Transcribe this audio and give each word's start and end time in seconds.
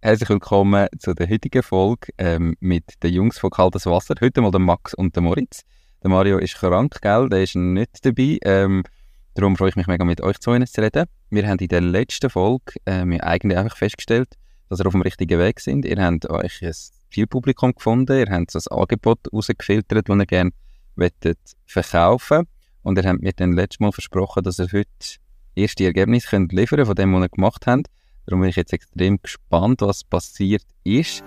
Herzlich 0.00 0.28
willkommen 0.28 0.86
zu 1.00 1.12
der 1.12 1.28
heutigen 1.28 1.60
Folge 1.60 2.12
ähm, 2.18 2.54
mit 2.60 3.02
den 3.02 3.12
Jungs 3.12 3.36
von 3.36 3.50
Kaltes 3.50 3.84
Wasser. 3.84 4.14
Heute 4.20 4.40
mal 4.40 4.52
der 4.52 4.60
Max 4.60 4.94
und 4.94 5.16
der 5.16 5.24
Moritz. 5.24 5.62
Der 6.04 6.08
Mario 6.08 6.38
ist 6.38 6.54
krank, 6.54 7.02
gell? 7.02 7.28
Der 7.28 7.42
ist 7.42 7.56
nicht 7.56 8.06
dabei. 8.06 8.38
Ähm, 8.44 8.84
darum 9.34 9.56
freue 9.56 9.70
ich 9.70 9.76
mich 9.76 9.88
mega 9.88 10.04
mit 10.04 10.20
euch 10.20 10.38
zu 10.38 10.52
zu 10.52 10.80
reden. 10.80 11.06
Wir 11.30 11.48
haben 11.48 11.58
in 11.58 11.66
der 11.66 11.80
letzten 11.80 12.30
Folge 12.30 12.74
ähm, 12.86 13.20
eigentlich 13.20 13.58
einfach 13.58 13.76
festgestellt, 13.76 14.28
dass 14.68 14.78
ihr 14.78 14.86
auf 14.86 14.92
dem 14.92 15.02
richtigen 15.02 15.36
Weg 15.40 15.58
sind. 15.58 15.84
Ihr 15.84 16.00
habt 16.00 16.30
euch 16.30 16.62
ein 16.62 16.74
Zielpublikum 17.10 17.74
gefunden, 17.74 18.20
ihr 18.20 18.30
habt 18.32 18.52
so 18.52 18.60
ein 18.60 18.78
Angebot 18.78 19.18
herausgefiltert, 19.32 20.08
das 20.08 20.16
ihr 20.16 20.26
gerne 20.26 20.52
verkaufen 21.66 22.46
Und 22.84 22.98
ihr 22.98 23.04
habt 23.04 23.20
mir 23.20 23.32
dann 23.32 23.50
letztes 23.50 23.80
Mal 23.80 23.90
versprochen, 23.90 24.44
dass 24.44 24.60
ihr 24.60 24.68
heute 24.72 24.86
erste 25.56 25.86
Ergebnisse 25.86 26.28
könnt 26.28 26.52
liefern 26.52 26.86
von 26.86 26.94
dem, 26.94 27.12
was 27.14 27.22
ihr 27.22 27.28
gemacht 27.30 27.66
habt. 27.66 27.88
Darum 28.28 28.42
bin 28.42 28.50
ich 28.50 28.56
jetzt 28.56 28.74
extrem 28.74 29.18
gespannt, 29.22 29.80
was 29.80 30.04
passiert 30.04 30.60
ist. 30.84 31.24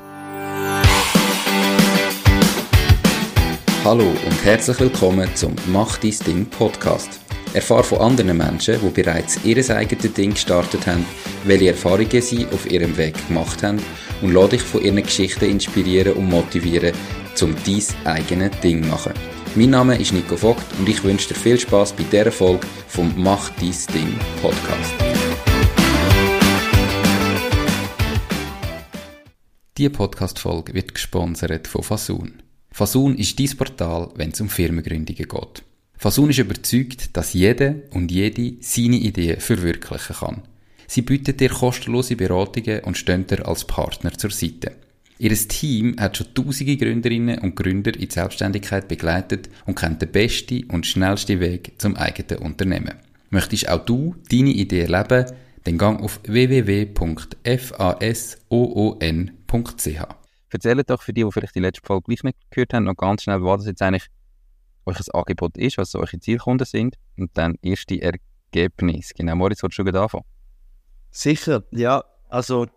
Hallo 3.84 4.04
und 4.04 4.46
herzlich 4.46 4.80
willkommen 4.80 5.28
zum 5.34 5.56
Mach 5.72 5.98
dein 5.98 6.14
Ding 6.28 6.46
Podcast. 6.46 7.20
Erfahre 7.56 7.84
von 7.84 8.02
anderen 8.02 8.38
Menschen, 8.38 8.80
die 8.80 9.02
bereits 9.02 9.44
ihr 9.44 9.58
eigenes 9.76 10.14
Ding 10.14 10.34
gestartet 10.36 10.86
haben, 10.86 11.04
welche 11.46 11.70
Erfahrungen 11.70 12.22
sie 12.22 12.46
auf 12.46 12.70
ihrem 12.70 12.96
Weg 12.96 13.16
gemacht 13.28 13.64
haben 13.64 13.82
und 14.22 14.34
lade 14.34 14.50
dich 14.50 14.62
von 14.62 14.84
ihren 14.84 15.02
Geschichten 15.02 15.46
inspirieren 15.46 16.14
und 16.14 16.30
motivieren, 16.30 16.94
zum 17.34 17.56
dein 17.66 17.84
eigenes 18.14 18.60
Ding 18.60 18.84
zu 18.84 18.90
machen. 18.90 19.14
Mein 19.56 19.72
Name 19.72 20.00
ist 20.00 20.14
Nico 20.14 20.38
Vogt 20.38 20.64
und 20.78 20.88
ich 20.88 21.04
wünsche 21.04 21.30
dir 21.30 21.36
viel 21.36 21.60
Spaß 21.60 21.94
bei 21.94 22.04
dieser 22.04 22.32
Folge 22.32 22.68
vom 22.88 23.12
Mach 23.18 23.50
dein 23.60 23.74
Ding 23.92 24.20
Podcast. 24.40 25.11
Diese 29.82 29.90
Podcast-Folge 29.90 30.76
wird 30.76 30.94
gesponsert 30.94 31.68
von 31.68 31.82
Fasun. 31.82 32.34
Fasun 32.70 33.16
ist 33.16 33.40
dein 33.40 33.58
Portal, 33.58 34.10
wenn 34.14 34.30
es 34.30 34.40
um 34.40 34.48
Firmengründungen 34.48 35.28
geht. 35.28 35.64
Fasun 35.98 36.30
ist 36.30 36.38
überzeugt, 36.38 37.18
dass 37.18 37.34
jeder 37.34 37.78
und 37.90 38.12
jede 38.12 38.58
seine 38.60 38.98
Ideen 38.98 39.40
verwirklichen 39.40 40.16
kann. 40.18 40.44
Sie 40.86 41.02
bietet 41.02 41.40
dir 41.40 41.50
kostenlose 41.50 42.16
Beratungen 42.16 42.82
und 42.82 42.96
stehen 42.96 43.26
dir 43.26 43.48
als 43.48 43.66
Partner 43.66 44.12
zur 44.14 44.30
Seite. 44.30 44.74
Ihr 45.18 45.36
Team 45.36 45.96
hat 46.00 46.16
schon 46.16 46.32
tausende 46.36 46.78
Gründerinnen 46.78 47.40
und 47.40 47.56
Gründer 47.56 47.96
in 47.96 48.02
die 48.02 48.14
Selbstständigkeit 48.14 48.88
begleitet 48.88 49.50
und 49.66 49.80
kennt 49.80 50.04
den 50.04 50.12
besten 50.12 50.66
und 50.66 50.86
schnellsten 50.86 51.40
Weg 51.40 51.72
zum 51.80 51.96
eigenen 51.96 52.44
Unternehmen. 52.44 53.00
Möchtest 53.32 53.68
auch 53.68 53.84
du 53.84 54.14
deine 54.30 54.52
Idee 54.52 54.82
erleben? 54.82 55.26
Dann 55.64 55.78
gang 55.78 56.02
auf 56.02 56.20
www.fasoon.ch. 59.52 60.16
Erzählt 60.50 60.90
doch 60.90 61.02
für 61.02 61.14
die, 61.14 61.24
die 61.24 61.32
vielleicht 61.32 61.56
die 61.56 61.60
letzte 61.60 61.86
Folge 61.86 62.04
gleich 62.08 62.24
nicht 62.24 62.38
gehört 62.52 62.74
haben, 62.74 62.84
noch 62.86 62.96
ganz 62.96 63.24
schnell, 63.24 63.42
was 63.44 63.60
das 63.60 63.68
jetzt 63.68 63.82
eigentlich 63.82 64.08
euch 64.86 65.00
ein 65.00 65.14
Angebot 65.14 65.58
ist, 65.58 65.78
was 65.78 65.96
eure 65.96 66.20
Zielkunden 66.20 66.66
sind 66.66 66.96
und 67.18 67.32
dann 67.36 67.58
erste 67.62 68.02
Ergebnis. 68.02 69.14
Genau, 69.16 69.36
Moritz, 69.36 69.64
willst 69.64 69.78
du 69.78 69.84
schon 69.84 69.96
anfangen? 69.96 70.26
Sicher, 71.12 71.64
ja. 71.72 72.04
Also, 72.30 72.68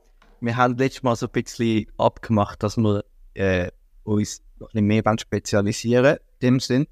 wir 0.41 0.57
haben 0.57 0.77
letztes 0.77 1.03
Mal 1.03 1.17
so 1.17 1.27
ein 1.27 1.33
bisschen 1.33 1.87
abgemacht, 1.97 2.63
dass 2.63 2.77
wir 2.77 3.05
äh, 3.35 3.71
uns 4.05 4.43
noch 4.59 4.69
ein 4.69 4.87
bisschen 4.87 5.05
mehr 5.05 5.17
spezialisieren 5.19 6.17
in 6.41 6.47
dem 6.47 6.61
Sinn 6.61 6.87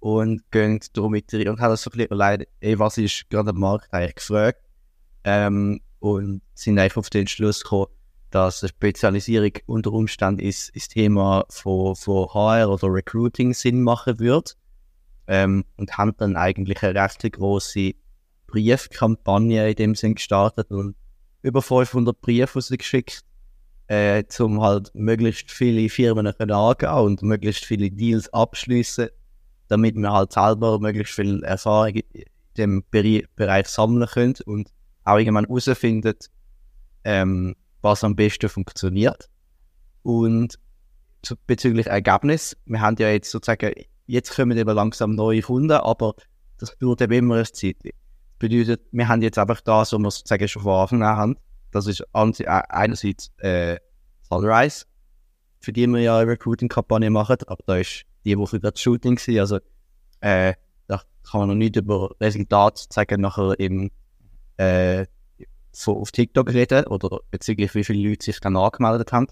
und 0.00 0.50
gehen 0.50 0.80
darum 0.92 1.12
mit 1.12 1.32
und 1.32 1.60
haben 1.60 1.76
so 1.76 1.90
ein 1.90 1.96
bisschen 1.96 2.06
überlegt, 2.06 2.50
ey, 2.60 2.78
was 2.78 2.98
ist 2.98 3.30
gerade 3.30 3.50
am 3.50 3.60
Markt 3.60 3.92
eigentlich 3.92 4.16
gefragt 4.16 4.60
ähm, 5.24 5.80
und 6.00 6.42
sind 6.54 6.78
einfach 6.78 6.98
auf 6.98 7.10
den 7.10 7.26
Schluss 7.26 7.62
gekommen, 7.62 7.86
dass 8.30 8.62
eine 8.62 8.68
Spezialisierung 8.68 9.52
unter 9.66 9.92
Umständen 9.92 10.40
ist, 10.40 10.74
das 10.74 10.88
Thema 10.88 11.44
von, 11.48 11.94
von 11.96 12.28
HR 12.32 12.70
oder 12.70 12.88
Recruiting 12.88 13.54
Sinn 13.54 13.82
machen 13.82 14.18
wird. 14.18 14.56
Ähm, 15.28 15.64
und 15.76 15.96
haben 15.98 16.14
dann 16.18 16.36
eigentlich 16.36 16.82
eine 16.82 17.00
recht 17.00 17.32
große 17.32 17.92
Briefkampagne 18.46 19.70
in 19.70 19.76
dem 19.76 19.94
Sinn 19.94 20.14
gestartet 20.14 20.70
und 20.70 20.94
über 21.42 21.62
500 21.62 22.20
Briefe 22.20 22.54
rausgeschickt, 22.54 23.22
äh, 23.88 24.22
um 24.38 24.60
halt 24.60 24.90
möglichst 24.94 25.50
viele 25.50 25.88
Firmen 25.88 26.26
angehen 26.26 26.88
und 26.88 27.22
möglichst 27.22 27.64
viele 27.64 27.90
Deals 27.90 28.32
abschließen, 28.32 29.08
damit 29.68 29.96
wir 29.96 30.12
halt 30.12 30.32
selber 30.32 30.78
möglichst 30.78 31.14
viel 31.14 31.42
Erfahrung 31.42 31.96
in 32.12 32.24
dem 32.56 32.84
Bereich 32.90 33.68
sammeln 33.68 34.08
können 34.08 34.34
und 34.46 34.72
auch 35.04 35.18
irgendwann 35.18 35.46
herausfindet, 35.46 36.30
ähm, 37.04 37.54
was 37.82 38.04
am 38.04 38.16
besten 38.16 38.48
funktioniert. 38.48 39.28
Und 40.02 40.58
zu, 41.22 41.34
bezüglich 41.46 41.86
Ergebnis, 41.86 42.56
wir 42.66 42.80
haben 42.80 42.96
ja 42.98 43.10
jetzt 43.10 43.30
sozusagen, 43.30 43.72
jetzt 44.06 44.34
kommen 44.34 44.56
eben 44.56 44.74
langsam 44.74 45.14
neue 45.14 45.42
Kunden, 45.42 45.72
aber 45.72 46.14
das 46.58 46.76
dauert 46.78 47.02
eben 47.02 47.12
immer 47.12 47.36
ein 47.36 47.44
Zeit. 47.46 47.76
Das 47.82 47.92
bedeutet, 48.38 48.82
wir 48.92 49.08
haben 49.08 49.22
jetzt 49.22 49.38
einfach 49.38 49.60
das, 49.60 49.92
was 49.92 49.98
wir 49.98 50.10
sozusagen 50.10 50.48
schon 50.48 50.62
von 50.62 51.02
haben. 51.02 51.36
Das 51.72 51.86
ist 51.86 52.04
einerseits 52.12 53.30
äh, 53.38 53.78
Sunrise, 54.22 54.86
für 55.60 55.72
die 55.72 55.86
wir 55.86 56.00
ja 56.00 56.18
eine 56.18 56.30
Recruiting-Kampagne 56.30 57.10
machen, 57.10 57.36
aber 57.46 57.62
da 57.66 57.76
ist 57.76 58.04
die 58.24 58.38
Woche 58.38 58.60
gerade 58.60 58.78
Shooting 58.78 59.16
gewesen, 59.16 59.40
also 59.40 59.58
äh, 60.20 60.54
da 60.86 61.02
kann 61.28 61.40
man 61.40 61.48
noch 61.50 61.54
nicht 61.54 61.76
über 61.76 62.14
Resultate 62.20 62.88
zeigen 62.88 63.20
nachher 63.20 63.58
im 63.58 63.90
äh, 64.56 65.06
so 65.76 66.00
auf 66.00 66.10
TikTok 66.10 66.52
reden 66.52 66.86
oder 66.86 67.20
bezüglich 67.30 67.72
wie 67.74 67.84
viele 67.84 68.08
Leute 68.08 68.24
sich 68.24 68.40
dann 68.40 68.56
angemeldet 68.56 69.12
haben. 69.12 69.26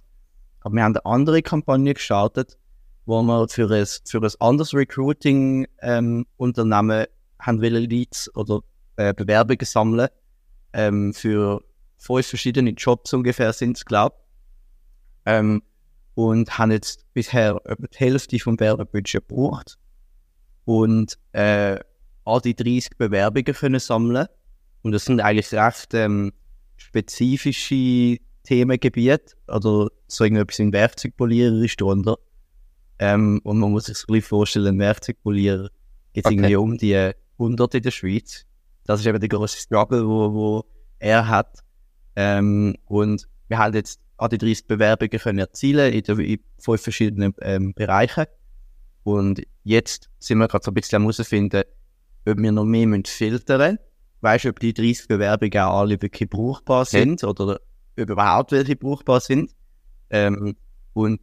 Aber 0.61 0.75
wir 0.75 0.83
haben 0.83 0.95
eine 0.97 1.07
andere 1.07 1.41
Kampagne 1.43 1.95
gestartet, 1.95 2.59
wo 3.07 3.23
wir 3.23 3.49
für 3.49 3.71
ein, 3.71 3.87
für 4.07 4.23
ein 4.23 4.31
anderes 4.41 4.75
Recruiting-Unternehmen 4.75 7.01
ähm, 7.01 7.07
haben 7.39 7.61
Leads 7.61 8.35
oder 8.35 8.61
äh, 8.97 9.15
Bewerbungen 9.15 9.65
sammeln 9.65 10.09
ähm, 10.73 11.15
für 11.15 11.63
fünf 11.99 12.27
verschiedene 12.27 12.71
Jobs 12.71 13.15
ungefähr 13.15 13.53
sind 13.53 13.77
es, 13.77 13.85
glaube 13.85 14.17
ähm, 15.27 15.63
und 16.15 16.59
haben 16.59 16.71
jetzt 16.71 17.05
bisher 17.15 17.61
etwa 17.65 17.87
die 17.87 17.99
Hälfte 17.99 18.39
vom 18.39 18.61
Werbebudget 18.61 19.29
gebraucht 19.29 19.77
und 20.65 21.19
äh, 21.33 21.79
all 22.25 22.41
die 22.41 22.55
30 22.55 22.97
Bewerbungen 22.97 23.55
können 23.55 23.81
sammeln 23.81 24.29
und 24.85 24.93
das 24.93 25.07
sind 25.07 25.21
eigentlich 25.21 25.53
recht 25.53 25.95
ähm, 25.95 26.33
spezifische 26.77 28.19
Themengebiete. 28.45 29.35
Oder 29.49 29.89
so 30.07 30.25
irgendetwas 30.25 30.59
in 30.59 30.75
Werkzeugpolierer 30.75 31.65
ist 31.65 31.81
drunter. 31.81 32.19
Ähm, 32.99 33.41
und 33.45 33.59
man 33.59 33.73
muss 33.73 33.87
sich 33.87 33.97
so 33.97 34.05
ein 34.09 34.13
bisschen 34.13 34.29
vorstellen, 34.29 34.77
ein 34.77 34.79
Werkzeugpolierer 34.79 35.71
gibt 36.13 36.27
es 36.27 36.31
okay. 36.31 36.35
irgendwie 36.35 36.57
um 36.57 36.77
die 36.77 37.13
100 37.39 37.75
in 37.77 37.83
der 37.83 37.91
Schweiz. 37.91 38.45
Das 38.85 39.01
ist 39.01 39.07
eben 39.07 39.19
der 39.19 39.29
große 39.31 39.57
Struggle, 39.57 40.07
wo, 40.07 40.35
wo 40.35 40.65
er 40.99 41.29
hat. 41.29 41.61
Ähm, 42.15 42.77
und 42.85 43.27
wir 43.49 43.57
haben 43.57 43.75
jetzt 43.75 44.01
an 44.19 44.29
die 44.29 44.39
30 44.39 44.67
Bewerbungen 44.67 45.19
können 45.19 45.39
erzielen 45.39 45.95
in, 45.95 46.03
der, 46.03 46.19
in 46.19 46.41
fünf 46.59 46.83
verschiedenen 46.83 47.35
ähm, 47.41 47.73
Bereichen. 47.73 48.27
Und 49.03 49.43
jetzt 49.63 50.11
sind 50.19 50.37
wir 50.39 50.49
gerade 50.49 50.63
so 50.63 50.71
ein 50.71 50.75
bisschen 50.75 50.97
am 50.97 51.03
herausfinden, 51.05 51.63
ob 52.27 52.39
wir 52.39 52.53
noch 52.53 52.65
mehr 52.65 53.01
filtern 53.07 53.61
müssen 53.61 53.79
weißt 54.25 54.47
du, 54.47 54.49
ob 54.49 54.59
die 54.59 54.75
30 54.75 55.07
Bewerbungen 55.07 55.59
alle 55.59 56.01
wirklich 56.01 56.29
brauchbar 56.29 56.85
sind 56.85 57.23
ja. 57.23 57.29
oder 57.29 57.61
überhaupt 57.95 58.53
welche 58.53 58.75
brauchbar 58.75 59.21
sind. 59.21 59.55
Ähm, 60.11 60.57
und, 60.95 61.21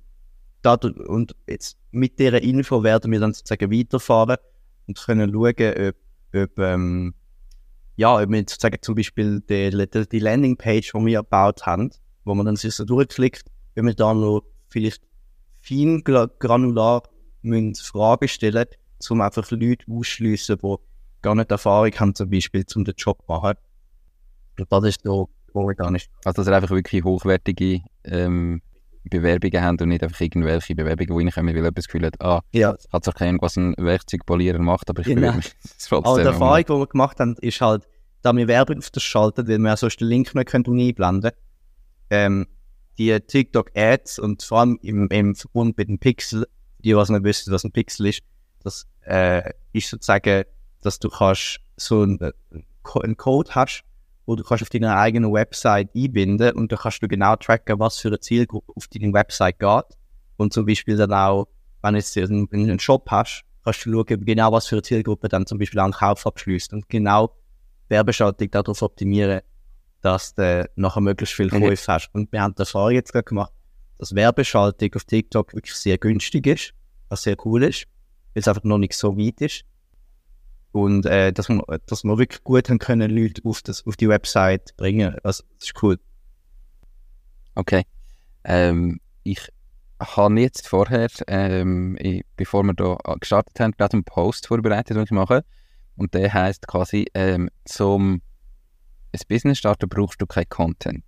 da, 0.61 0.75
und 1.07 1.35
jetzt 1.47 1.77
mit 1.91 2.19
dieser 2.19 2.41
Info 2.41 2.83
werden 2.83 3.11
wir 3.11 3.19
dann 3.19 3.33
sozusagen 3.33 3.71
weiterfahren 3.71 4.37
und 4.87 4.97
können 5.03 5.31
schauen, 5.31 5.89
ob, 5.89 5.95
ob 6.35 6.59
ähm, 6.59 7.13
ja, 7.95 8.21
ob 8.21 8.29
wir 8.29 8.39
sozusagen 8.39 8.77
zum 8.81 8.95
Beispiel 8.95 9.41
die, 9.41 9.69
die, 9.69 10.09
die 10.09 10.19
Landingpage, 10.19 10.91
die 10.93 11.05
wir 11.05 11.23
gebaut 11.23 11.65
haben, 11.65 11.91
wo 12.23 12.35
man 12.35 12.45
dann 12.45 12.55
sich 12.55 12.73
so 12.73 12.85
durchklickt, 12.85 13.45
wenn 13.75 13.85
wir 13.85 13.95
da 13.95 14.13
noch 14.13 14.43
vielleicht 14.69 15.01
fein 15.61 16.03
granular 16.03 17.03
müssen 17.41 17.75
Fragen 17.75 18.27
stellen, 18.27 18.65
um 19.09 19.21
einfach 19.21 19.49
Leute 19.51 19.85
ausschliessen, 19.89 20.57
die 20.61 20.75
gar 21.21 21.35
nicht 21.35 21.51
Erfahrung 21.51 21.91
haben, 21.99 22.15
zum 22.15 22.29
Beispiel, 22.29 22.65
um 22.75 22.83
den 22.83 22.95
Job 22.97 23.19
zu 23.19 23.31
machen. 23.31 23.53
Und 24.59 24.71
das 24.71 24.83
ist 24.83 25.03
so 25.03 25.29
organisch. 25.53 26.07
Also, 26.25 26.41
dass 26.41 26.47
ihr 26.47 26.55
einfach 26.55 26.71
wirklich 26.71 27.03
hochwertige 27.03 27.81
ähm, 28.03 28.61
Bewerbungen 29.03 29.63
habt 29.63 29.81
und 29.81 29.89
nicht 29.89 30.03
einfach 30.03 30.21
irgendwelche 30.21 30.75
Bewerbungen, 30.75 31.17
die 31.17 31.23
reinkommen, 31.25 31.49
weil 31.49 31.55
jemand 31.55 31.77
das 31.77 31.87
Gefühl 31.87 32.05
hat, 32.05 32.21
ah, 32.21 32.41
ja. 32.51 32.75
hat 32.91 33.03
zwar 33.03 33.13
keinen, 33.13 33.41
was 33.41 33.57
ein 33.57 33.75
Werkzeugpolierer 33.77 34.59
macht, 34.59 34.89
aber 34.89 35.01
ich 35.01 35.07
genau. 35.07 35.33
will 35.33 35.41
trotzdem. 35.79 35.97
Aber 36.03 36.21
die 36.21 36.27
Erfahrung, 36.27 36.65
die 36.65 36.73
wir 36.73 36.87
gemacht 36.87 37.19
haben, 37.19 37.35
ist 37.41 37.61
halt, 37.61 37.87
da 38.21 38.35
wir 38.35 38.47
Werbung 38.47 38.77
auf 38.77 38.91
das 38.91 39.03
schalten, 39.03 39.47
weil 39.47 39.57
wir 39.57 39.75
sonst 39.77 39.99
den 39.99 40.07
Link 40.07 40.35
nicht 40.35 40.49
können 40.49 40.79
einblenden 40.79 41.31
ähm, 42.11 42.45
die 42.97 43.17
TikTok-Ads 43.19 44.19
und 44.19 44.43
vor 44.43 44.59
allem 44.59 44.79
im, 44.83 45.07
im 45.07 45.33
Verbund 45.33 45.77
mit 45.77 45.87
dem 45.87 45.97
Pixel, 45.97 46.45
die, 46.79 46.95
was 46.95 47.09
nicht 47.09 47.23
wissen, 47.23 47.51
was 47.51 47.63
ein 47.63 47.71
Pixel 47.71 48.07
ist, 48.07 48.21
das 48.63 48.85
äh, 49.05 49.51
ist 49.73 49.89
sozusagen 49.89 50.43
dass 50.81 50.99
du 50.99 51.09
kannst 51.09 51.59
so 51.77 52.01
einen, 52.01 52.19
einen 52.19 53.17
Code 53.17 53.49
hast, 53.53 53.83
wo 54.25 54.35
du 54.35 54.43
kannst 54.43 54.63
auf 54.63 54.69
deiner 54.69 54.97
eigenen 54.97 55.33
Website 55.33 55.89
einbinden 55.95 56.53
und 56.55 56.71
da 56.71 56.77
kannst 56.77 57.01
du 57.01 57.07
genau 57.07 57.35
tracken, 57.35 57.79
was 57.79 57.97
für 57.97 58.09
eine 58.09 58.19
Zielgruppe 58.19 58.71
auf 58.75 58.87
deiner 58.87 59.13
Website 59.13 59.59
geht. 59.59 59.97
Und 60.37 60.53
zum 60.53 60.65
Beispiel 60.65 60.97
dann 60.97 61.13
auch, 61.13 61.47
wenn 61.81 61.93
du 61.93 61.99
jetzt 61.99 62.17
einen, 62.17 62.47
einen 62.51 62.79
Shop 62.79 63.09
hast, 63.09 63.43
kannst 63.63 63.85
du 63.85 63.91
schauen, 63.91 64.25
genau 64.25 64.51
was 64.51 64.67
für 64.67 64.75
eine 64.75 64.83
Zielgruppe 64.83 65.29
dann 65.29 65.45
zum 65.45 65.57
Beispiel 65.57 65.79
einen 65.79 65.93
Kauf 65.93 66.25
abschließt 66.25 66.73
und 66.73 66.89
genau 66.89 67.35
Werbeschaltung 67.89 68.49
darauf 68.49 68.81
optimieren, 68.81 69.41
dass 70.01 70.33
du 70.33 70.67
nachher 70.75 71.01
möglichst 71.01 71.35
viel 71.35 71.47
Mhm. 71.47 71.61
Käufe 71.61 71.93
hast. 71.93 72.09
Und 72.13 72.31
wir 72.31 72.41
haben 72.41 72.55
die 72.55 72.61
Erfahrung 72.61 72.91
jetzt 72.91 73.11
gerade 73.11 73.25
gemacht, 73.25 73.51
dass 73.99 74.15
Werbeschaltung 74.15 74.89
auf 74.95 75.03
TikTok 75.03 75.53
wirklich 75.53 75.75
sehr 75.75 75.97
günstig 75.97 76.47
ist, 76.47 76.73
was 77.09 77.23
sehr 77.23 77.35
cool 77.45 77.63
ist, 77.63 77.85
weil 78.33 78.41
es 78.41 78.47
einfach 78.47 78.63
noch 78.63 78.79
nicht 78.79 78.93
so 78.93 79.15
weit 79.17 79.41
ist. 79.41 79.63
Und 80.71 81.05
äh, 81.05 81.33
dass, 81.33 81.49
wir, 81.49 81.61
dass 81.85 82.03
wir 82.03 82.17
wirklich 82.17 82.43
gut 82.43 82.69
haben 82.69 82.79
können, 82.79 83.11
Leute 83.11 83.41
auf, 83.43 83.61
das, 83.61 83.85
auf 83.85 83.97
die 83.97 84.07
Website 84.07 84.75
bringen. 84.77 85.15
Also, 85.23 85.43
das 85.59 85.67
ist 85.67 85.83
cool. 85.83 85.99
Okay. 87.55 87.83
Ähm, 88.43 88.99
ich 89.23 89.49
habe 89.99 90.39
jetzt 90.39 90.67
vorher, 90.67 91.09
ähm, 91.27 91.97
ich, 91.99 92.23
bevor 92.37 92.63
wir 92.63 92.73
hier 92.77 92.97
gestartet 93.19 93.59
haben, 93.59 93.71
gerade 93.73 93.93
einen 93.93 94.03
Post 94.03 94.47
vorbereitet, 94.47 94.95
den 94.95 95.03
ich 95.03 95.11
mache. 95.11 95.43
Und 95.97 96.13
der 96.13 96.33
heißt 96.33 96.67
quasi, 96.67 97.05
ähm, 97.13 97.49
zum 97.65 98.21
ein 99.13 99.19
Business 99.27 99.57
starten 99.57 99.89
brauchst 99.89 100.21
du 100.21 100.25
kein 100.25 100.47
Content. 100.47 101.03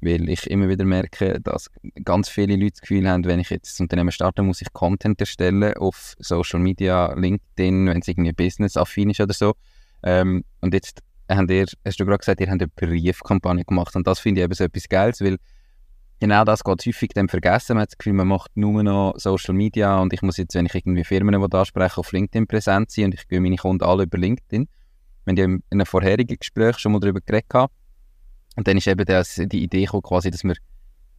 Weil 0.00 0.28
ich 0.28 0.48
immer 0.48 0.68
wieder 0.68 0.84
merke, 0.84 1.40
dass 1.40 1.70
ganz 2.04 2.28
viele 2.28 2.56
Leute 2.56 2.72
das 2.72 2.80
Gefühl 2.80 3.08
haben, 3.08 3.24
wenn 3.24 3.40
ich 3.40 3.50
jetzt 3.50 3.78
ein 3.78 3.84
Unternehmen 3.84 4.12
starte, 4.12 4.42
muss 4.42 4.62
ich 4.62 4.72
Content 4.72 5.20
erstellen 5.20 5.74
auf 5.74 6.14
Social 6.18 6.58
Media, 6.58 7.12
LinkedIn, 7.14 7.86
wenn 7.86 8.00
es 8.00 8.08
irgendwie 8.08 8.32
business-affin 8.32 9.10
ist 9.10 9.20
oder 9.20 9.34
so. 9.34 9.54
Ähm, 10.02 10.44
und 10.60 10.72
jetzt 10.72 11.00
habt 11.28 11.50
ihr, 11.50 11.66
hast 11.84 12.00
du 12.00 12.06
gerade 12.06 12.18
gesagt, 12.18 12.40
ihr 12.40 12.50
habt 12.50 12.62
eine 12.62 12.68
Briefkampagne 12.68 13.64
gemacht 13.64 13.94
und 13.94 14.06
das 14.06 14.20
finde 14.20 14.40
ich 14.40 14.44
eben 14.44 14.54
so 14.54 14.64
etwas 14.64 14.88
Geiles, 14.88 15.20
weil 15.20 15.36
genau 16.18 16.44
das 16.44 16.64
geht 16.64 16.86
häufig 16.86 17.10
dann 17.14 17.28
vergessen. 17.28 17.74
Man 17.74 17.82
hat 17.82 17.90
das 17.90 17.98
Gefühl, 17.98 18.12
man 18.14 18.28
macht 18.28 18.56
nur 18.56 18.82
noch 18.82 19.14
Social 19.16 19.54
Media 19.54 19.98
und 19.98 20.12
ich 20.12 20.22
muss 20.22 20.36
jetzt, 20.36 20.54
wenn 20.54 20.66
ich 20.66 20.74
irgendwie 20.74 21.04
Firmen 21.04 21.40
will 21.40 21.58
anspreche, 21.58 21.98
auf 21.98 22.12
LinkedIn 22.12 22.46
präsent 22.46 22.90
sein 22.90 23.06
und 23.06 23.14
ich 23.14 23.28
gehe 23.28 23.40
meine 23.40 23.56
Kunden 23.56 23.84
alle 23.84 24.04
über 24.04 24.18
LinkedIn. 24.18 24.68
Wir 25.26 25.44
haben 25.44 25.54
in 25.54 25.62
einem 25.70 25.86
vorherigen 25.86 26.38
Gespräch 26.38 26.78
schon 26.78 26.92
mal 26.92 27.00
darüber 27.00 27.20
geredet. 27.20 27.70
Und 28.56 28.66
dann 28.68 28.76
ist 28.76 28.86
eben 28.86 29.04
das, 29.04 29.36
die 29.36 29.62
Idee 29.62 29.84
gekommen, 29.84 30.02
quasi, 30.02 30.30
dass 30.30 30.44
wir 30.44 30.54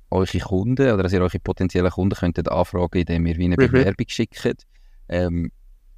eure 0.09 0.39
Kunden 0.39 0.91
oder 0.91 1.03
dass 1.03 1.13
ihr 1.13 1.21
eure 1.21 1.39
potenziellen 1.39 1.89
Kunden 1.91 2.15
könntet 2.15 2.49
anfragen, 2.49 2.99
indem 2.99 3.25
ihr 3.25 3.37
wie 3.37 3.45
eine 3.45 3.55
Mhm. 3.55 3.71
Bewerbung 3.71 4.05
schickt. 4.07 4.67
Ähm, 5.07 5.51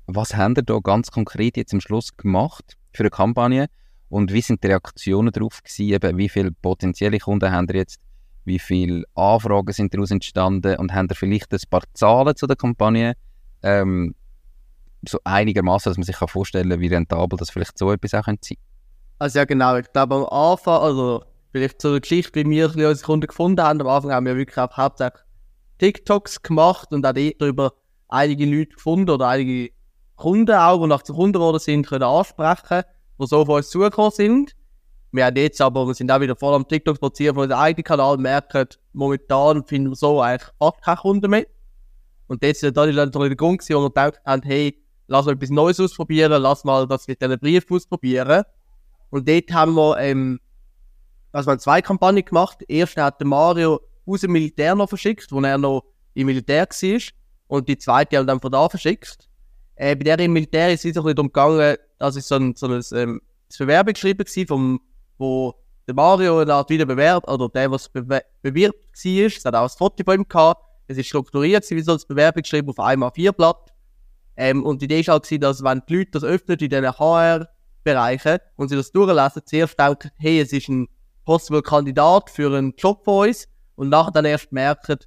was 0.05 0.35
habt 0.35 0.57
ihr 0.57 0.63
da 0.63 0.79
ganz 0.79 1.11
konkret 1.11 1.57
jetzt 1.57 1.73
am 1.73 1.81
Schluss 1.81 2.15
gemacht 2.15 2.77
für 2.93 3.03
eine 3.03 3.09
Kampagne 3.09 3.67
und 4.09 4.31
wie 4.31 4.41
sind 4.41 4.63
die 4.63 4.67
Reaktionen 4.67 5.31
darauf 5.31 5.63
gewesen? 5.63 5.93
Eben, 5.93 6.17
wie 6.17 6.29
viele 6.29 6.51
potenzielle 6.51 7.17
Kunden 7.19 7.51
habt 7.51 7.71
ihr 7.71 7.77
jetzt? 7.77 7.99
Wie 8.45 8.59
viele 8.59 9.05
Anfragen 9.15 9.71
sind 9.73 9.93
daraus 9.93 10.11
entstanden? 10.11 10.75
Und 10.77 10.93
habt 10.93 11.11
ihr 11.11 11.15
vielleicht 11.15 11.51
ein 11.53 11.59
paar 11.69 11.83
Zahlen 11.93 12.35
zu 12.35 12.45
der 12.45 12.57
Kampagne? 12.57 13.13
Ähm, 13.63 14.13
so 15.07 15.19
einigermaßen, 15.23 15.89
dass 15.89 15.97
man 15.97 16.03
sich 16.03 16.17
kann 16.17 16.27
vorstellen 16.27 16.69
kann, 16.69 16.79
wie 16.79 16.87
rentabel 16.87 17.37
das 17.37 17.49
vielleicht 17.49 17.77
so 17.77 17.91
etwas 17.91 18.13
auch 18.13 18.25
könnte 18.25 18.45
sein 18.47 18.57
Also 19.23 19.39
ja 19.39 19.45
genau, 19.45 19.77
ich 19.77 19.89
glaube 19.93 20.15
am 20.15 20.25
Anfang, 20.25 20.81
also 20.81 21.23
vielleicht 21.53 21.81
zur 21.81 21.97
Geschichte, 22.01 22.41
wie 22.41 22.49
wir 22.49 22.65
unsere 22.89 23.05
Kunden 23.05 23.27
gefunden 23.27 23.63
haben, 23.63 23.79
am 23.79 23.87
Anfang 23.87 24.11
haben 24.11 24.25
wir 24.25 24.35
wirklich 24.35 24.57
auch 24.57 24.75
hauptsächlich 24.75 25.23
TikToks 25.77 26.41
gemacht 26.41 26.91
und 26.91 27.05
auch 27.05 27.13
darüber 27.13 27.71
einige 28.09 28.45
Leute 28.45 28.75
gefunden 28.75 29.09
oder 29.09 29.29
einige 29.29 29.71
Kunden 30.17 30.53
auch, 30.53 30.81
die 30.81 30.87
nach 30.89 31.03
zu 31.03 31.13
Kunden 31.13 31.31
geworden 31.39 31.59
sind, 31.59 31.87
können 31.87 32.03
ansprechen, 32.03 32.83
die 33.17 33.25
so 33.25 33.37
auf 33.37 33.47
uns 33.47 33.69
zugekommen 33.69 34.11
sind. 34.11 34.57
Wir 35.13 35.27
haben 35.27 35.37
jetzt 35.37 35.61
aber, 35.61 35.87
wir 35.87 35.93
sind 35.93 36.11
auch 36.11 36.19
wieder 36.19 36.35
voll 36.35 36.53
am 36.53 36.67
TikTok 36.67 36.97
spazieren 36.97 37.35
von 37.35 37.43
unserem 37.43 37.61
eigenen 37.61 37.85
Kanal, 37.85 38.17
merken, 38.17 38.67
momentan 38.91 39.63
finden 39.63 39.91
wir 39.91 39.95
so 39.95 40.19
eigentlich 40.19 40.51
fast 40.59 40.81
keine 40.81 40.97
Kunden 40.97 41.31
mehr. 41.31 41.45
Und 42.27 42.43
das 42.43 42.61
ist 42.61 42.75
dann 42.75 42.93
so 42.93 43.19
der 43.19 43.35
Grund 43.37 43.59
gewesen, 43.59 43.81
wir 43.81 43.87
gedacht 43.87 44.19
haben, 44.25 44.41
hey, 44.43 44.83
lass 45.07 45.25
mal 45.25 45.31
etwas 45.31 45.49
Neues 45.49 45.79
ausprobieren, 45.79 46.41
lass 46.41 46.65
mal 46.65 46.85
das 46.89 47.07
mit 47.07 47.21
diesen 47.21 47.39
Briefen 47.39 47.73
ausprobieren. 47.73 48.43
Und 49.13 49.29
dort 49.29 49.51
haben 49.51 49.75
wir, 49.75 49.99
ähm, 49.99 50.39
also 51.31 51.45
wir 51.45 51.51
haben 51.51 51.59
zwei 51.59 51.83
Kampagnen 51.83 52.25
gemacht. 52.25 52.57
Die 52.61 52.77
erste 52.77 53.03
hat 53.03 53.23
Mario 53.23 53.79
aus 54.07 54.21
dem 54.21 54.31
Militär 54.31 54.73
noch 54.73 54.89
verschickt, 54.89 55.31
wo 55.31 55.39
er 55.39 55.59
noch 55.59 55.83
im 56.15 56.25
Militär 56.25 56.65
war. 56.65 57.01
Und 57.45 57.69
die 57.69 57.77
zweite 57.77 58.17
haben 58.17 58.25
dann 58.25 58.39
von 58.39 58.51
da 58.51 58.67
verschickt. 58.67 59.29
Äh, 59.75 59.95
bei 59.95 60.03
der 60.03 60.17
im 60.17 60.33
Militär 60.33 60.73
ist 60.73 60.79
es 60.79 60.97
ein 60.97 61.03
bisschen 61.03 61.15
darum 61.15 61.27
gegangen, 61.27 61.77
das 61.99 62.15
ist 62.15 62.27
so 62.27 62.37
ein, 62.37 62.55
so 62.55 62.65
ein 62.65 62.81
ähm, 62.93 63.21
das 63.49 63.59
Bewerbungsschreiben 63.59 64.25
gewesen, 64.25 64.47
vom, 64.47 64.81
wo 65.19 65.53
der 65.87 65.93
Mario 65.93 66.39
eine 66.39 66.51
Art 66.51 66.71
wieder 66.71 66.87
bewerbt, 66.87 67.27
oder 67.29 67.49
der, 67.49 67.69
was 67.69 67.89
bewirbt 67.89 68.95
war. 68.95 69.25
Es 69.27 69.45
hat 69.45 69.53
auch 69.53 69.69
ein 69.69 69.77
Foto 69.77 70.03
von 70.03 70.21
ihm 70.21 70.27
gehabt. 70.27 70.63
Es 70.87 70.97
ist 70.97 71.05
strukturiert, 71.05 71.69
wie 71.69 71.81
so 71.81 71.91
ein 71.91 72.01
Bewerbungsschreiben 72.07 72.67
auf 72.67 72.79
einem 72.79 73.03
A4-Blatt. 73.03 73.75
Ähm, 74.37 74.65
und 74.65 74.81
die 74.81 74.85
Idee 74.85 75.05
war 75.05 75.19
halt, 75.19 75.43
dass 75.43 75.63
wenn 75.63 75.83
die 75.87 75.97
Leute 75.97 76.11
das 76.13 76.23
öffnen 76.23 76.57
in 76.57 76.69
diesen 76.69 76.85
HR-Bereichen 77.85 78.39
und 78.55 78.69
sie 78.69 78.75
das 78.75 78.91
durchlesen, 78.91 79.41
zuerst 79.45 79.79
denken, 79.79 80.11
hey, 80.17 80.39
es 80.39 80.53
ist 80.53 80.69
ein 80.69 80.87
possible 81.25 81.61
Kandidat 81.61 82.29
für 82.29 82.55
einen 82.55 82.73
Job 82.77 83.03
von 83.03 83.27
uns 83.27 83.47
und 83.75 83.89
nachher 83.89 84.11
dann 84.11 84.25
erst 84.25 84.51
merken, 84.51 84.97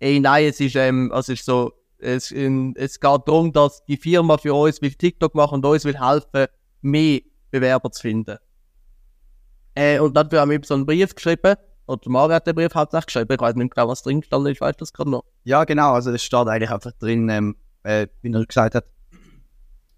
ey, 0.00 0.20
nein, 0.20 0.46
es 0.46 0.60
ist, 0.60 0.76
ähm, 0.76 1.10
also 1.12 1.32
ist 1.32 1.44
so, 1.44 1.72
es, 1.98 2.30
in, 2.30 2.74
es 2.76 3.00
geht 3.00 3.20
darum, 3.26 3.52
dass 3.52 3.84
die 3.86 3.96
Firma 3.96 4.36
für 4.36 4.54
uns 4.54 4.82
will 4.82 4.92
TikTok 4.92 5.34
machen 5.34 5.56
und 5.56 5.66
uns 5.66 5.84
will 5.84 5.98
helfen, 5.98 6.46
mehr 6.82 7.20
Bewerber 7.50 7.90
zu 7.90 8.02
finden. 8.02 8.36
Äh, 9.74 9.98
und 9.98 10.16
dafür 10.16 10.40
haben 10.40 10.50
wir 10.50 10.60
so 10.64 10.74
einen 10.74 10.86
Brief 10.86 11.14
geschrieben, 11.14 11.54
oder 11.86 12.10
Mario 12.10 12.34
hat 12.36 12.46
den 12.46 12.54
Brief 12.54 12.74
hauptsächlich 12.74 13.06
geschrieben, 13.06 13.32
ich 13.32 13.40
weiß 13.40 13.54
nicht 13.56 13.74
genau, 13.74 13.88
was 13.88 14.02
drin 14.02 14.20
gestanden 14.20 14.52
ist, 14.52 14.60
weißt 14.60 14.80
du 14.80 14.82
das 14.82 14.92
gerade 14.92 15.10
noch? 15.10 15.24
Ja, 15.44 15.64
genau. 15.64 15.92
Also 15.92 16.10
es 16.10 16.22
steht 16.22 16.46
eigentlich 16.46 16.70
einfach 16.70 16.92
drin, 16.92 17.28
ähm, 17.28 17.56
äh, 17.82 18.06
wie 18.22 18.32
er 18.32 18.44
gesagt 18.46 18.74
hat, 18.74 18.86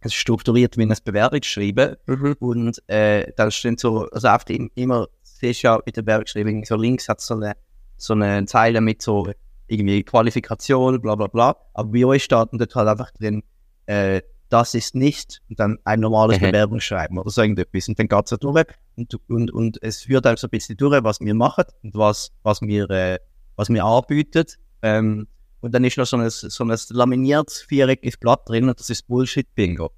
strukturiert 0.08 0.76
wie 0.76 0.82
ein 0.82 0.94
Bewerbungsschreiben. 1.04 1.96
Und 2.38 2.82
äh, 2.88 3.32
dann 3.36 3.50
stehen 3.50 3.76
so, 3.78 4.08
also 4.10 4.28
auf 4.28 4.44
dem 4.44 4.70
immer, 4.74 5.08
siehst 5.22 5.62
du 5.62 5.68
ja 5.68 5.80
mit 5.84 5.96
der 5.96 6.02
Bewerbungsschreiben, 6.02 6.64
so 6.64 6.76
links 6.76 7.08
hat 7.08 7.20
so 7.20 7.34
eine, 7.34 7.54
so 7.96 8.14
eine 8.14 8.44
Zeile 8.46 8.80
mit 8.80 9.02
so 9.02 9.30
irgendwie 9.68 10.02
Qualifikation, 10.02 11.00
bla 11.00 11.14
bla 11.14 11.26
bla. 11.26 11.56
Aber 11.74 11.90
bei 11.90 12.04
euch 12.04 12.24
steht 12.24 12.48
dort 12.52 12.74
halt 12.74 12.88
einfach 12.88 13.10
drin, 13.12 13.42
äh, 13.86 14.22
das 14.48 14.74
ist 14.74 14.94
nicht 14.94 15.42
und 15.48 15.58
dann 15.58 15.78
ein 15.84 16.00
normales 16.00 16.40
Mhm. 16.40 16.46
Bewerbungsschreiben 16.46 17.18
oder 17.18 17.30
so 17.30 17.42
irgendetwas. 17.42 17.88
Und 17.88 17.98
dann 17.98 18.08
geht 18.08 18.24
es 18.24 18.30
so 18.30 18.36
durch 18.36 18.66
und, 18.96 19.18
und, 19.28 19.50
und 19.50 19.82
es 19.82 20.02
führt 20.02 20.24
dann 20.24 20.36
so 20.36 20.46
ein 20.46 20.50
bisschen 20.50 20.76
durch, 20.76 21.02
was 21.02 21.20
wir 21.20 21.34
machen 21.34 21.64
und 21.82 21.94
was, 21.94 22.30
was 22.42 22.60
wir, 22.62 22.88
äh, 22.90 23.18
was 23.56 23.68
wir 23.68 23.84
anbieten. 23.84 24.46
Ähm, 24.82 25.26
und 25.60 25.74
dann 25.74 25.84
ist 25.84 25.96
noch 25.96 26.06
so 26.06 26.16
ein, 26.16 26.30
so 26.30 26.64
ein 26.64 26.76
laminiertes 26.90 27.62
viereckiges 27.62 28.18
Blatt 28.18 28.48
drin 28.48 28.68
und 28.68 28.78
das 28.78 28.90
ist 28.90 29.08
Bullshit-Bingo. 29.08 29.90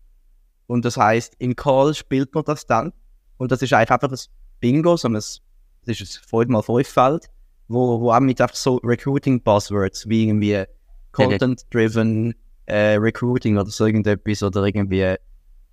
Und 0.68 0.84
das 0.84 0.96
heißt, 0.96 1.34
im 1.38 1.56
Call 1.56 1.94
spielt 1.94 2.34
man 2.34 2.44
das 2.44 2.66
dann. 2.66 2.92
Und 3.38 3.50
das 3.50 3.62
ist 3.62 3.72
einfach 3.72 3.98
das 3.98 4.30
Bingo, 4.60 4.96
so 4.96 5.08
ein, 5.08 5.14
das 5.14 5.40
ist 5.86 6.00
ein 6.32 6.46
5x5-Feld, 6.46 7.26
wo, 7.68 8.00
wo 8.00 8.12
auch 8.12 8.20
mit 8.20 8.40
einfach 8.40 8.54
so 8.54 8.76
Recruiting-Buzzwords 8.84 10.08
wie 10.08 10.28
irgendwie 10.28 10.64
Content-Driven 11.12 12.34
äh, 12.66 12.96
Recruiting 12.96 13.56
oder 13.56 13.70
so 13.70 13.86
irgendetwas 13.86 14.42
oder 14.42 14.64
irgendwie, 14.64 15.16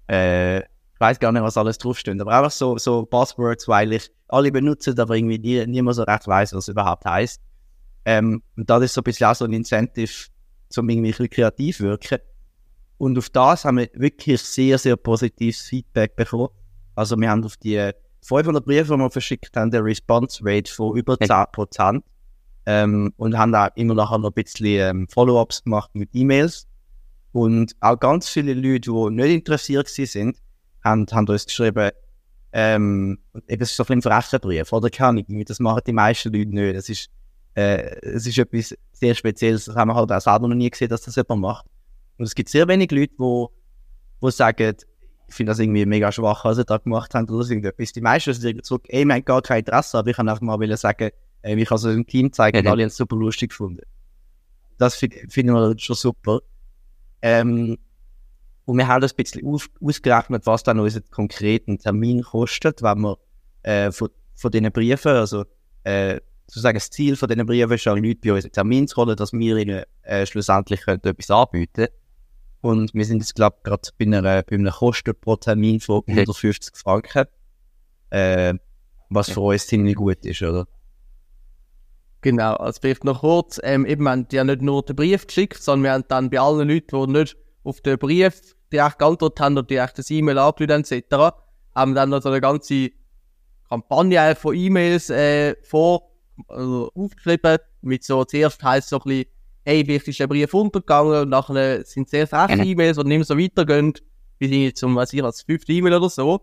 äh, 0.08 0.60
ich 0.60 1.00
weiß 1.00 1.20
gar 1.20 1.34
nicht, 1.34 1.44
was 1.44 1.58
alles 1.58 1.78
draufsteht, 1.78 2.20
aber 2.22 2.32
einfach 2.32 2.52
so, 2.52 2.78
so 2.78 3.06
Buzzwords, 3.06 3.68
weil 3.68 3.92
ich 3.92 4.10
alle 4.30 4.52
benutze, 4.52 4.96
aber 4.98 5.18
irgendwie 5.18 5.40
nie, 5.40 5.66
niemand 5.68 5.98
so 5.98 6.04
recht 6.04 6.26
weiß, 6.26 6.54
was 6.54 6.66
es 6.66 6.68
überhaupt 6.70 7.04
heißt. 7.04 7.42
Ähm, 8.06 8.42
und 8.56 8.70
das 8.70 8.84
ist 8.84 8.94
so 8.94 9.02
ein 9.02 9.04
bisschen 9.04 9.28
auch 9.28 9.36
so 9.36 9.44
ein 9.44 9.52
Incentive, 9.52 10.30
um 10.78 10.90
irgendwie 10.90 11.10
ein 11.10 11.12
bisschen 11.12 11.30
kreativ 11.30 11.82
wirken. 11.82 12.20
Und 12.98 13.18
auf 13.18 13.30
das 13.30 13.66
haben 13.66 13.78
wir 13.78 13.90
wirklich 13.94 14.42
sehr, 14.42 14.78
sehr 14.78 14.96
positives 14.96 15.62
Feedback 15.62 16.16
bekommen. 16.16 16.50
Also 16.96 17.18
wir 17.18 17.30
haben 17.30 17.44
auf 17.44 17.58
die 17.58 17.92
500 18.22 18.66
Briefe, 18.66 18.94
die 18.94 19.00
wir 19.00 19.12
verschickt 19.12 19.56
haben, 19.56 19.74
eine 19.74 19.84
Response 19.84 20.40
Rate 20.44 20.72
von 20.72 20.98
über 20.98 21.16
10%. 21.16 22.02
Ähm, 22.68 23.14
und 23.18 23.38
haben 23.38 23.54
auch 23.54 23.70
immer 23.76 23.94
nachher 23.94 24.18
noch 24.18 24.32
ein 24.36 24.44
bisschen 24.44 24.66
ähm, 24.66 25.08
Follow-ups 25.10 25.64
gemacht 25.64 25.92
mit 25.94 26.10
E-Mails. 26.14 26.68
Und 27.32 27.76
auch 27.82 28.00
ganz 28.00 28.30
viele 28.30 28.54
Leute, 28.54 28.92
die 28.92 29.10
nicht 29.12 29.34
interessiert 29.34 29.88
sind, 29.88 30.38
haben, 30.84 31.06
haben 31.12 31.28
uns 31.28 31.46
geschrieben, 31.46 31.92
ähm, 32.54 33.20
eben 33.50 33.62
es 33.62 33.72
ist 33.72 33.76
so 33.76 33.84
ein 33.90 34.02
frecher 34.02 34.40
Brief, 34.40 34.72
oder 34.72 34.90
kann 34.90 35.18
ich, 35.18 35.26
das 35.46 35.60
machen 35.60 35.82
die 35.86 35.92
meisten 35.92 36.34
Leute 36.34 36.50
nicht. 36.56 36.78
Das 36.78 36.88
ist, 36.88 37.10
äh, 37.56 38.00
es 38.00 38.26
ist 38.26 38.38
etwas 38.38 38.74
sehr 38.94 39.14
Spezielles, 39.14 39.66
das 39.66 39.76
haben 39.76 39.90
wir 39.90 39.96
halt 39.96 40.12
auch 40.12 40.22
selber 40.22 40.48
noch 40.48 40.56
nie 40.56 40.70
gesehen, 40.70 40.88
dass 40.88 41.02
das 41.02 41.18
jemand 41.18 41.42
macht. 41.42 41.66
Und 42.18 42.26
es 42.26 42.36
gibt 42.36 42.50
sehr 42.50 42.68
wenig 42.68 42.92
Leute, 42.92 43.14
die 43.14 43.46
wo 44.22 44.30
sagen, 44.30 44.76
ich 45.28 45.36
finde 45.36 45.52
das 45.52 45.60
irgendwie 45.60 45.86
mega 45.86 46.12
schwach, 46.12 46.46
was 46.46 46.58
sie 46.58 46.66
da 46.66 46.78
gemacht 46.78 47.14
haben 47.14 47.30
oder 47.30 47.44
so 47.44 47.52
irgendetwas. 47.52 47.92
Die 47.92 48.02
meisten 48.02 48.34
sagen 48.34 48.64
zurück, 48.64 48.86
ey, 48.88 49.06
wir 49.06 49.16
haben 49.16 49.26
gar 49.26 49.42
kein 49.42 49.60
Interesse, 49.60 49.98
aber 49.98 50.10
ich 50.10 50.16
kann 50.16 50.30
einfach 50.30 50.42
mal 50.42 50.60
wollen 50.60 50.78
sagen, 50.78 51.10
äh, 51.42 51.56
ich 51.56 51.68
kann 51.68 51.78
es 51.78 51.84
im 51.86 52.08
Team 52.08 52.32
zeigen 52.32 52.60
und 52.60 52.68
alle 52.68 52.84
haben 52.84 52.88
es 52.88 52.98
super 52.98 53.16
lustig 53.16 53.50
gefunden. 53.50 53.82
Das 54.78 54.96
fi- 54.96 55.28
finden 55.30 55.54
wir 55.54 55.78
schon 55.78 55.96
super. 55.96 56.40
Ähm, 57.22 57.78
und 58.66 58.78
wir 58.78 58.88
haben 58.88 59.02
das 59.02 59.14
ein 59.14 59.18
bisschen 59.18 59.46
aus, 59.48 59.68
ausgerechnet, 59.82 60.46
was 60.46 60.64
dann 60.64 60.80
unseren 60.80 61.10
konkreten 61.10 61.78
Termin 61.78 62.24
kostet, 62.24 62.82
wenn 62.82 63.02
wir 63.02 63.18
äh, 63.64 63.92
von, 63.92 64.10
von 64.36 64.52
diesen 64.52 64.72
Briefen. 64.72 65.12
Also, 65.12 65.46
äh, 65.84 66.20
sozusagen 66.48 66.78
das 66.78 66.90
Ziel 66.90 67.16
von 67.16 67.28
diesen 67.28 67.46
Briefen 67.46 67.72
ist, 67.72 67.88
an 67.88 68.04
Leute 68.04 68.20
bei 68.24 68.34
uns 68.34 68.46
in 68.46 68.52
Termin 68.52 68.88
zu 68.88 68.98
holen, 68.98 69.16
dass 69.16 69.34
wir 69.34 69.58
ihnen 69.58 69.84
äh, 70.04 70.26
schlussendlich 70.26 70.82
können 70.82 71.02
etwas 71.04 71.32
anbieten 71.32 71.88
Und 72.66 72.96
wir 72.96 73.06
sind 73.06 73.20
jetzt, 73.20 73.36
glaube 73.36 73.58
ich, 73.60 73.64
gerade 73.64 73.90
bei 74.00 74.06
einer, 74.06 74.24
bei 74.24 74.56
einer 74.56 74.72
Kosten 74.72 75.14
pro 75.22 75.36
Termin 75.36 75.80
von 75.80 76.02
150 76.08 76.76
Franken. 76.76 77.26
Äh, 78.10 78.56
was 79.10 79.30
für 79.30 79.42
uns 79.42 79.68
ziemlich 79.68 79.94
gut 79.94 80.26
ist, 80.26 80.42
oder? 80.42 80.66
Genau, 82.22 82.56
also 82.56 82.80
vielleicht 82.82 83.04
noch 83.04 83.20
kurz, 83.20 83.60
ähm, 83.62 83.86
eben, 83.86 84.04
wir 84.04 84.10
haben 84.10 84.28
ja 84.32 84.44
nicht 84.44 84.64
nur 84.64 84.84
den 84.84 84.96
Brief 84.96 85.28
geschickt, 85.28 85.62
sondern 85.62 85.84
wir 85.84 85.92
haben 85.92 86.06
dann 86.08 86.32
bei 86.32 86.40
allen 86.40 86.68
Leuten, 86.68 87.06
die 87.06 87.20
nicht 87.20 87.38
auf 87.64 87.82
den 87.82 88.00
Brief 88.00 88.56
direkt 88.74 88.98
geantwortet 88.98 89.40
haben 89.42 89.54
oder 89.60 89.68
direkt 89.68 90.00
das 90.00 90.10
E-Mail 90.10 90.40
angerufen 90.40 90.84
etc., 90.84 91.38
haben 91.76 91.94
dann 91.94 92.10
noch 92.10 92.24
so 92.24 92.30
eine 92.30 92.42
ganze 92.42 92.90
Kampagne 93.70 94.36
von 94.36 94.56
E-Mails 94.56 95.12
äh, 95.12 95.56
vor, 95.62 96.10
also 96.48 96.90
aufgeschrieben, 96.96 97.60
mit 97.82 98.04
so, 98.04 98.26
zuerst 98.26 98.64
heisst 98.64 98.90
so 98.90 98.98
ein 98.98 99.04
bisschen, 99.04 99.35
hey, 99.66 99.84
vielleicht 99.84 100.08
ist 100.08 100.20
der 100.20 100.28
Brief 100.28 100.54
untergegangen 100.54 101.24
und 101.24 101.30
nachher 101.30 101.84
sind 101.84 102.10
sehr 102.10 102.28
viele 102.28 102.64
E-Mails, 102.64 102.98
die 102.98 103.04
nicht 103.04 103.18
mehr 103.18 103.26
so 103.26 103.38
weitergehen, 103.38 103.94
bis 104.38 104.52
ich 104.52 104.76
zum, 104.76 104.96
was 104.96 105.12
ich, 105.12 105.24
als 105.24 105.42
fünfte 105.42 105.74
E-Mail 105.74 105.96
oder 105.96 106.10
so. 106.10 106.42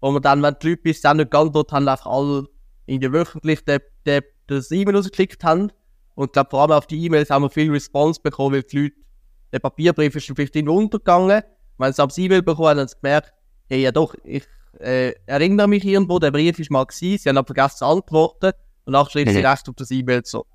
Und 0.00 0.14
wir 0.14 0.20
dann, 0.20 0.42
wenn 0.42 0.56
die 0.60 0.70
Leute 0.70 0.82
bis 0.82 1.00
dann 1.00 1.18
nicht 1.18 1.30
geantwortet 1.30 1.72
haben, 1.72 1.86
einfach 1.86 2.06
alle 2.06 2.48
irgendwie 2.86 3.12
wöchentlich 3.12 3.64
den, 3.64 3.80
den, 4.06 4.22
das 4.46 4.70
E-Mail 4.70 4.96
rausgeklickt 4.96 5.44
haben. 5.44 5.70
Und 6.14 6.26
ich 6.26 6.32
glaube, 6.32 6.50
vor 6.50 6.62
allem 6.62 6.72
auf 6.72 6.86
die 6.86 7.04
E-Mails 7.04 7.30
haben 7.30 7.42
wir 7.42 7.50
viel 7.50 7.70
Response 7.70 8.20
bekommen, 8.20 8.54
weil 8.54 8.62
die 8.64 8.78
Leute, 8.78 8.96
der 9.52 9.58
Papierbrief 9.60 10.16
ist 10.16 10.26
vielleicht 10.26 10.56
irgendwie 10.56 10.74
untergegangen. 10.76 11.42
Wenn 11.78 11.92
sie 11.92 12.02
das 12.04 12.18
E-Mail 12.18 12.42
bekommen 12.42 12.68
haben, 12.68 12.80
haben 12.80 12.88
sie 12.88 12.96
gemerkt, 13.00 13.32
hey, 13.68 13.82
ja 13.82 13.92
doch, 13.92 14.14
ich 14.24 14.44
äh, 14.80 15.12
erinnere 15.26 15.68
mich 15.68 15.84
irgendwo, 15.84 16.18
der 16.18 16.30
Brief 16.30 16.58
ist 16.58 16.70
mal 16.70 16.84
gewesen, 16.84 17.18
sie 17.18 17.28
haben 17.28 17.36
aber 17.36 17.46
vergessen 17.54 17.78
zu 17.78 17.84
antworten 17.86 18.52
und 18.84 18.92
nachher 18.92 19.10
schreiben 19.10 19.30
sie 19.32 19.38
Mhm. 19.40 19.46
recht 19.46 19.68
auf 19.68 19.74
das 19.76 19.90
E-Mail 19.90 20.22
zurück. 20.22 20.46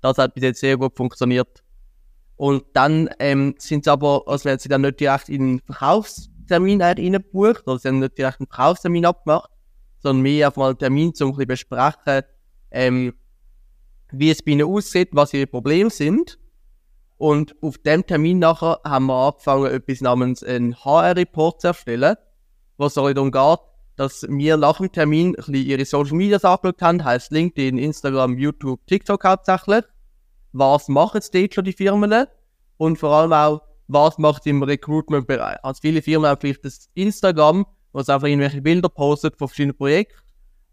Das 0.00 0.18
hat 0.18 0.34
bis 0.34 0.42
jetzt 0.42 0.60
sehr 0.60 0.76
gut 0.76 0.96
funktioniert. 0.96 1.62
Und 2.36 2.64
dann 2.72 3.10
ähm, 3.18 3.54
sind 3.58 3.84
sie 3.84 3.90
aber, 3.90 4.22
also 4.26 4.44
wenn 4.44 4.58
sie 4.58 4.68
dann 4.68 4.82
nicht 4.82 5.00
direkt 5.00 5.28
in 5.28 5.58
den 5.58 5.60
Verkaufstermin 5.66 6.80
reingebucht, 6.80 7.66
oder 7.66 7.78
sie 7.78 7.88
haben 7.88 7.98
nicht 7.98 8.16
direkt 8.16 8.40
einen 8.40 8.46
Verkaufstermin 8.46 9.06
abgemacht, 9.06 9.50
sondern 9.98 10.22
mehr 10.22 10.46
einfach 10.46 10.58
mal 10.58 10.68
einen 10.68 10.78
Termin, 10.78 11.12
um 11.20 11.38
ein 11.38 11.46
besprechen, 11.46 12.22
ähm, 12.70 13.14
wie 14.12 14.30
es 14.30 14.42
bei 14.42 14.52
ihnen 14.52 14.66
aussieht, 14.66 15.10
was 15.12 15.34
ihre 15.34 15.46
Probleme 15.46 15.90
sind. 15.90 16.38
Und 17.16 17.56
auf 17.60 17.78
dem 17.78 18.06
Termin 18.06 18.38
nachher 18.38 18.80
haben 18.84 19.06
wir 19.06 19.26
angefangen, 19.26 19.66
etwas 19.66 20.00
namens 20.00 20.44
einen 20.44 20.76
HR-Report 20.76 21.60
zu 21.60 21.66
erstellen, 21.68 22.14
was 22.76 22.94
so 22.94 23.12
darum 23.12 23.32
geht, 23.32 23.58
dass 23.98 24.24
wir 24.28 24.56
nach 24.56 24.78
dem 24.78 24.92
Termin 24.92 25.36
ihre 25.48 25.84
Social 25.84 26.16
Medias 26.16 26.44
angeschaut 26.44 26.80
haben, 26.80 27.04
heisst 27.04 27.32
LinkedIn, 27.32 27.78
Instagram, 27.78 28.38
YouTube, 28.38 28.80
TikTok 28.86 29.24
hauptsächlich. 29.24 29.84
Was 30.52 30.86
machen 30.86 31.16
jetzt 31.16 31.34
dort 31.34 31.52
schon 31.52 31.64
die 31.64 31.72
Firmen? 31.72 32.26
Und 32.76 32.98
vor 32.98 33.10
allem 33.10 33.32
auch, 33.32 33.60
was 33.88 34.16
macht 34.18 34.46
im 34.46 34.62
Recruitment-Bereich? 34.62 35.58
Also 35.64 35.80
viele 35.80 36.00
Firmen 36.00 36.30
haben 36.30 36.40
vielleicht 36.40 36.64
das 36.64 36.88
Instagram, 36.94 37.66
sie 37.92 38.14
einfach 38.14 38.28
irgendwelche 38.28 38.62
Bilder 38.62 38.88
postet 38.88 39.36
von 39.36 39.48
verschiedenen 39.48 39.76
Projekten, 39.76 40.14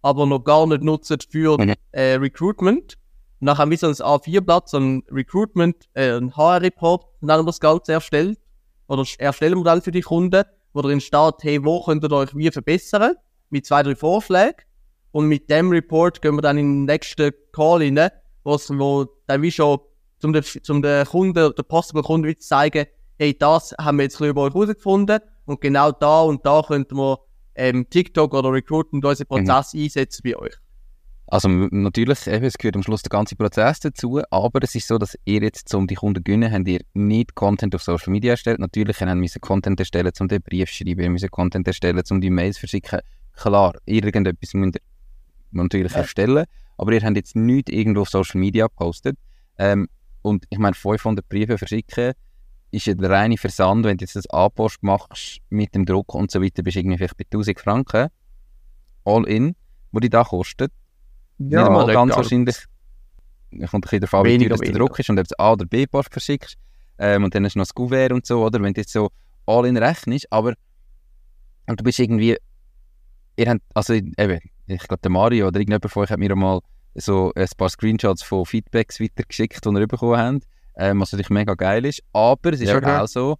aber 0.04 0.28
noch 0.28 0.44
gar 0.44 0.68
nicht 0.68 0.84
nutzen 0.84 1.18
für 1.28 1.58
Mhm. 1.60 1.74
äh, 1.94 2.14
Recruitment. 2.14 3.00
Und 3.42 3.48
dann 3.48 3.58
haben 3.58 3.72
wir 3.72 3.78
so 3.80 3.88
ein 3.88 3.94
A4-Blatt, 3.94 4.70
so 4.70 4.78
ein 4.78 5.04
Recruitment, 5.10 5.90
äh, 5.96 6.12
ein 6.16 6.38
HR-Report, 6.38 7.06
nennen 7.22 7.42
wir 7.42 7.48
das 7.48 7.60
Ganze 7.60 7.94
erstellt. 7.94 8.38
Oder 8.88 9.04
erstellen 9.18 9.58
wir 9.58 9.64
dann 9.64 9.82
für 9.82 9.92
die 9.92 10.02
Kunden, 10.02 10.44
wo 10.76 10.82
drin 10.82 11.00
steht, 11.00 11.36
hey, 11.42 11.64
wo 11.64 11.82
könnt 11.84 12.04
ihr 12.04 12.12
euch 12.12 12.36
wie 12.36 12.52
verbessern? 12.52 13.16
Mit 13.50 13.66
zwei, 13.66 13.82
drei 13.82 13.96
Vorschlägen. 13.96 14.58
Und 15.12 15.28
mit 15.28 15.50
dem 15.50 15.72
Report 15.72 16.22
gehen 16.22 16.36
wir 16.36 16.42
dann 16.42 16.58
in 16.58 16.82
den 16.82 16.86
nächsten 16.86 17.32
Call 17.54 17.80
rein, 17.80 18.10
wo 18.44 19.08
dann 19.26 19.42
wie 19.42 19.52
schon 19.52 19.80
zum 20.20 20.34
den, 20.34 20.44
zum 20.44 20.82
den 20.82 21.06
Kunden, 21.06 21.54
der 21.56 21.64
possible 21.64 22.04
Kunden 22.04 22.28
wieder 22.28 22.40
zeigen, 22.40 22.86
hey, 23.18 23.38
das 23.38 23.74
haben 23.80 23.98
wir 23.98 24.04
jetzt 24.04 24.20
über 24.20 24.42
euch 24.42 24.54
herausgefunden 24.54 25.20
und 25.46 25.62
genau 25.62 25.92
da 25.94 26.22
und 26.24 26.46
da 26.46 26.62
könnten 26.62 26.98
wir 26.98 27.20
ähm, 27.56 27.90
TikTok 27.90 28.34
oder 28.34 28.52
Recruitment 28.52 29.06
unseren 29.06 29.28
Prozess 29.28 29.74
einsetzen 29.74 30.22
bei 30.26 30.36
euch. 30.36 30.54
Also 31.28 31.48
natürlich, 31.50 32.28
eben, 32.28 32.46
es 32.46 32.58
gehört 32.58 32.76
am 32.76 32.84
Schluss 32.84 33.02
der 33.02 33.10
ganze 33.10 33.36
Prozess 33.36 33.80
dazu, 33.80 34.22
aber 34.30 34.60
es 34.64 34.76
ist 34.76 34.88
so, 34.88 35.00
dass 35.00 35.18
ihr 35.26 35.42
jetzt, 35.42 35.74
um 35.74 35.88
die 35.88 35.96
Kunden 35.96 36.20
zu 36.20 36.24
gewinnen, 36.24 36.52
habt 36.54 36.68
ihr 36.68 36.82
nicht 36.94 37.34
Content 37.34 37.74
auf 37.74 37.82
Social 37.82 38.12
Media 38.12 38.32
erstellt. 38.32 38.60
Natürlich 38.60 39.02
ihr 39.02 39.08
habt 39.08 39.18
müssen 39.18 39.42
Content 39.42 39.80
erstellen, 39.80 40.12
um 40.20 40.28
den 40.28 40.42
Brief 40.42 40.70
zu 40.70 40.76
schreiben, 40.76 41.02
ihr 41.02 41.10
müssen 41.10 41.30
Content 41.32 41.66
erstellen, 41.68 42.02
um 42.12 42.22
die 42.22 42.30
Mails 42.30 42.56
zu 42.56 42.60
verschicken. 42.62 43.00
Klar, 43.34 43.74
irgendetwas 43.86 44.54
müsst 44.54 44.76
ihr 44.76 44.82
natürlich 45.52 45.94
Ja. 45.94 46.00
erstellen, 46.02 46.46
aber 46.78 46.92
ihr 46.94 47.02
habt 47.02 47.16
jetzt 47.18 47.36
nichts 47.36 47.72
irgendwo 47.72 48.02
auf 48.02 48.10
Social 48.10 48.40
Media 48.40 48.68
gepostet. 48.68 49.18
Ähm, 49.58 49.88
und 50.22 50.46
ich 50.50 50.60
meine, 50.60 50.76
500 50.76 51.28
Briefe 51.28 51.58
verschicken 51.58 52.14
ist 52.72 52.88
ja 52.88 52.94
der 52.94 53.10
reine 53.10 53.38
Versand, 53.38 53.86
wenn 53.86 53.98
du 53.98 54.04
jetzt 54.04 54.16
das 54.16 54.30
A-Post 54.30 54.84
machst 54.84 55.40
mit 55.50 55.74
dem 55.74 55.86
Druck 55.86 56.14
und 56.14 56.30
so 56.30 56.42
weiter, 56.42 56.62
bist 56.62 56.76
du 56.76 56.80
irgendwie 56.82 56.98
vielleicht 56.98 57.18
bei 57.18 57.24
1000 57.24 57.60
Franken. 57.60 58.10
All 59.06 59.26
in, 59.28 59.56
wo 59.92 60.00
die 60.00 60.10
da 60.10 60.24
kostet. 60.24 60.72
Einmal 61.40 61.86
nicht 61.86 61.94
ganz 61.96 62.10
ganz. 62.10 62.18
wahrscheinlich. 62.18 62.56
Kommt 63.70 63.86
ein 63.92 64.00
bisschen 64.00 64.20
an, 64.20 64.26
wie 64.26 64.38
teuer 64.38 64.50
das 64.50 64.60
der. 64.60 64.72
Druck 64.74 65.00
ist 65.00 65.10
und 65.10 65.20
ob 65.20 65.28
du 65.28 65.40
A- 65.40 65.54
oder 65.54 65.66
B-Post 65.66 66.12
verschickst. 66.12 66.58
Ähm, 66.98 67.24
und 67.24 67.36
dann 67.36 67.46
hast 67.46 67.56
du 67.56 67.60
noch 67.60 67.66
das 67.66 67.74
Kuvert 67.74 68.12
und 68.12 68.26
so, 68.26 68.44
oder? 68.46 68.62
Wenn 68.62 68.74
du 68.74 68.82
jetzt 68.82 68.92
so 68.92 69.10
all 69.46 69.66
in 69.66 69.78
rechnest, 69.78 70.28
aber 70.32 70.54
und 71.68 71.80
du 71.80 71.84
bist 71.84 72.00
irgendwie, 72.00 72.38
ihr 73.38 73.50
habt, 73.50 73.62
also 73.74 73.94
eben, 73.94 74.40
ich 74.68 74.88
glaube 74.88 75.02
der 75.02 75.12
Mario 75.12 75.48
oder 75.48 75.60
irgendjemand 75.60 75.92
von 75.92 76.04
euch 76.04 76.10
hat 76.10 76.20
mir 76.20 76.32
einmal 76.32 76.60
so 76.96 77.32
ein 77.36 77.48
paar 77.58 77.70
Screenshots 77.70 78.24
von 78.24 78.46
Feedbacks 78.46 79.00
weitergeschickt, 79.00 79.66
die 79.66 79.70
ihr 79.70 79.88
bekommen 79.88 80.18
habt, 80.18 80.48
ähm, 80.78 81.00
was 81.02 81.12
natürlich 81.12 81.30
mega 81.30 81.54
geil 81.56 81.86
ist, 81.86 82.02
aber 82.14 82.54
es 82.54 82.62
ist 82.62 82.70
Ja, 82.70 82.76
halt 82.76 82.86
auch 82.86 83.08
so, 83.08 83.38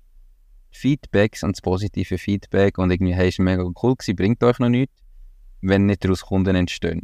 Feedbacks 0.72 1.44
und 1.44 1.56
das 1.56 1.62
positive 1.62 2.18
Feedback 2.18 2.78
und 2.78 2.92
irgendwie, 2.92 3.14
hey, 3.14 3.30
ist 3.30 3.40
mega 3.40 3.64
cool 3.82 3.96
gewesen, 3.96 4.16
bringt 4.16 4.44
euch 4.44 4.60
noch 4.60 4.70
nichts, 4.70 4.94
wenn 5.62 5.86
nicht 5.86 6.04
daraus 6.04 6.22
Kunden 6.24 6.56
entstehen. 6.56 7.02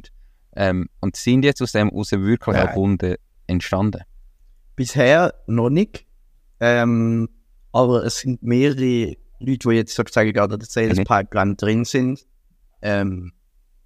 Ähm, 0.56 0.90
und 1.00 1.16
sind 1.16 1.44
jetzt 1.46 1.62
aus 1.62 1.72
dem 1.72 1.90
heraus 1.90 2.12
wirklich 2.12 2.58
Nein. 2.58 2.68
auch 2.68 2.74
Kunden 2.74 3.16
entstanden? 3.48 4.02
Bisher 4.76 5.34
noch 5.48 5.70
nicht. 5.70 6.06
Ähm, 6.60 7.30
aber 7.72 8.04
es 8.06 8.20
sind 8.20 8.44
mehrere 8.44 9.16
Leute, 9.40 9.70
die 9.70 9.76
jetzt 9.76 9.96
sozusagen 9.96 10.34
gerade 10.34 10.54
in 10.56 10.60
der 10.60 10.68
Sales 10.70 10.98
Mhm. 11.00 11.04
Pipeline 11.06 11.56
drin 11.56 11.86
sind, 11.86 12.26
ähm, 12.82 13.34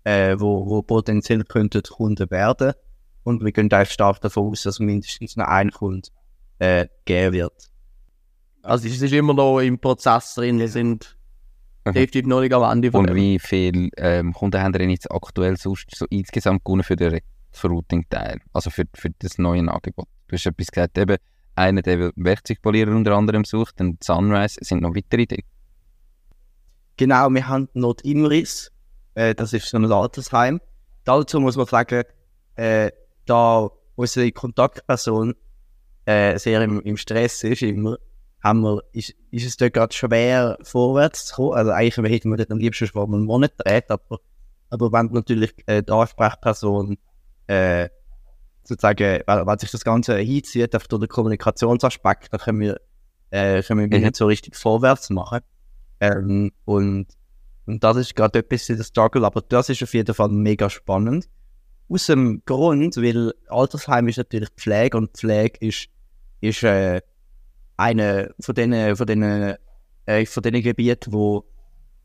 äh, 0.03 0.35
wo, 0.39 0.65
wo 0.67 0.81
potenziell 0.81 1.43
könnten 1.43 1.83
Kunden 1.83 2.29
werden. 2.31 2.73
Und 3.23 3.43
wir 3.43 3.51
gehen 3.51 3.71
eigentlich 3.71 3.91
stark 3.91 4.21
davon 4.21 4.49
aus, 4.51 4.63
dass 4.63 4.79
mindestens 4.79 5.35
noch 5.35 5.47
ein 5.47 5.71
Kunde 5.71 6.09
äh, 6.59 6.87
geben 7.05 7.33
wird. 7.33 7.71
Also 8.61 8.87
es 8.87 9.01
ist 9.01 9.13
immer 9.13 9.33
noch 9.33 9.59
im 9.59 9.79
Prozess 9.79 10.35
drin, 10.35 10.59
wir 10.59 10.69
sind 10.69 11.17
Mhm. 11.85 11.93
definitiv 11.93 12.25
noch 12.25 12.41
nicht 12.41 12.53
am 12.53 12.71
Ende 12.71 12.91
von 12.91 13.01
Und 13.01 13.07
dem. 13.07 13.15
wie 13.15 13.39
viele 13.39 13.89
ähm, 13.97 14.33
Kunden 14.33 14.61
haben 14.61 14.73
denn 14.73 14.89
jetzt 14.89 15.11
aktuell 15.11 15.55
sonst 15.57 15.95
so 15.95 16.05
insgesamt 16.09 16.65
gewonnen 16.65 16.83
für 16.83 16.95
den 16.95 17.19
Recruiting-Teil? 17.53 18.39
Also 18.53 18.69
für, 18.69 18.85
für 18.95 19.09
das 19.19 19.37
neue 19.37 19.61
Angebot? 19.71 20.07
Du 20.27 20.35
hast 20.35 20.45
etwas 20.45 20.67
gesagt, 20.67 20.97
eben 20.97 21.17
einer, 21.55 21.81
der 21.81 22.11
Werkzeugpolierer 22.15 22.91
unter 22.91 23.15
anderem 23.15 23.45
sucht, 23.45 23.79
und 23.79 24.03
Sunrise, 24.03 24.57
es 24.59 24.67
sind 24.67 24.81
noch 24.81 24.95
weitere 24.95 25.25
drin. 25.25 25.43
Genau, 26.97 27.29
wir 27.29 27.47
haben 27.47 27.69
noch 27.73 27.93
die 27.95 28.11
Imris, 28.11 28.71
äh, 29.13 29.35
das 29.35 29.53
ist 29.53 29.69
so 29.69 29.77
ein 29.77 29.91
Altersheim. 29.91 30.59
Dazu 31.03 31.39
muss 31.39 31.55
man 31.55 31.65
sagen, 31.65 32.03
äh, 32.55 32.91
da 33.25 33.69
unsere 33.95 34.31
Kontaktperson 34.31 35.35
äh, 36.05 36.37
sehr 36.39 36.61
im, 36.61 36.81
im 36.81 36.97
Stress 36.97 37.43
ist, 37.43 37.61
immer, 37.61 37.97
haben 38.45 38.61
wir, 38.61 38.83
ist, 38.91 39.15
ist 39.31 39.45
es 39.45 39.57
dort 39.57 39.73
gerade 39.73 39.93
schwer 39.93 40.59
vorwärts 40.61 41.25
zu 41.25 41.35
kommen. 41.35 41.53
Also 41.53 41.71
eigentlich 41.71 42.11
hätten 42.11 42.29
wir 42.29 42.37
dort 42.37 42.51
am 42.51 42.59
liebsten 42.59 42.85
schon 42.85 43.09
mal 43.09 43.17
einen 43.17 43.25
Monat 43.25 43.57
gedreht, 43.57 43.89
aber, 43.89 44.19
aber 44.69 44.91
wenn 44.91 45.07
natürlich 45.07 45.51
äh, 45.65 45.81
die 45.81 45.91
Ansprechperson 45.91 46.97
äh, 47.47 47.89
sozusagen, 48.63 49.23
wenn, 49.25 49.47
wenn 49.47 49.57
sich 49.57 49.71
das 49.71 49.83
Ganze 49.83 50.17
hinzieht, 50.17 50.75
auf 50.75 50.87
den 50.87 51.07
Kommunikationsaspekt, 51.07 52.31
dann 52.31 52.39
können 52.39 52.59
wir, 52.59 52.79
äh, 53.31 53.63
können 53.63 53.89
wir 53.89 53.97
Mhm. 53.97 54.03
nicht 54.03 54.15
so 54.15 54.27
richtig 54.27 54.55
vorwärts 54.55 55.09
machen. 55.09 55.39
Ähm, 55.99 56.51
und, 56.65 57.07
und 57.65 57.83
das 57.83 57.97
ist 57.97 58.15
gerade 58.15 58.39
etwas 58.39 58.69
in 58.69 58.77
der 58.77 58.83
Struggle, 58.83 59.25
aber 59.25 59.41
das 59.41 59.69
ist 59.69 59.81
auf 59.81 59.93
jeden 59.95 60.13
Fall 60.13 60.29
mega 60.29 60.69
spannend. 60.69 61.27
Aus 61.89 62.05
dem 62.05 62.43
Grund, 62.45 62.95
weil 62.97 63.33
Altersheim 63.47 64.07
ist 64.07 64.17
natürlich 64.17 64.49
Pflege 64.55 64.97
und 64.97 65.17
Pflege 65.17 65.57
ist, 65.65 65.87
ist 66.41 66.61
äh, 66.61 67.01
eine 67.77 68.33
von 68.39 68.55
den, 68.55 68.95
von 68.95 69.07
den, 69.07 69.55
äh, 70.05 70.25
von 70.25 70.43
den 70.43 70.61
Gebieten, 70.61 71.13
wo 71.13 71.45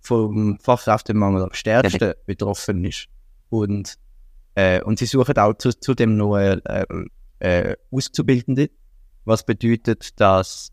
vom 0.01 0.59
Fachkräftemangel 0.61 1.45
am 1.45 1.53
stärksten 1.53 2.15
betroffen 2.27 2.85
ist. 2.85 3.07
Und, 3.51 3.97
äh, 4.55 4.83
und 4.83 4.99
sie 4.99 5.07
suchen 5.07 5.37
auch 5.39 5.55
zu, 5.55 5.71
zudem 5.79 6.17
noch 6.17 6.37
äh, 6.37 6.59
äh, 7.41 7.77
Auszubildende, 7.91 8.71
was 9.25 9.45
bedeutet, 9.45 10.19
dass 10.21 10.73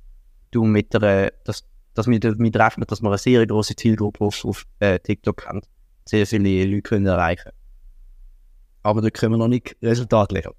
du 0.51 0.63
mit 0.63 0.93
der, 0.93 1.33
dass, 1.43 1.65
dass 1.93 2.07
wir 2.07 2.19
damit 2.19 2.55
rechnen, 2.57 2.85
dass 2.87 3.01
wir 3.01 3.09
eine 3.09 3.17
sehr 3.17 3.45
große 3.45 3.75
Zielgruppe 3.75 4.23
auf, 4.23 4.45
auf 4.45 4.65
äh, 4.79 4.99
TikTok 4.99 5.45
haben. 5.45 5.61
Sehr 6.05 6.25
viele 6.25 6.65
Leute 6.65 6.81
können 6.83 7.05
erreichen. 7.05 7.51
aber 8.83 9.01
da 9.01 9.09
können 9.09 9.33
wir 9.33 9.37
noch 9.37 9.49
nicht 9.49 9.75
Resultate 9.81 10.35
liefern. 10.35 10.53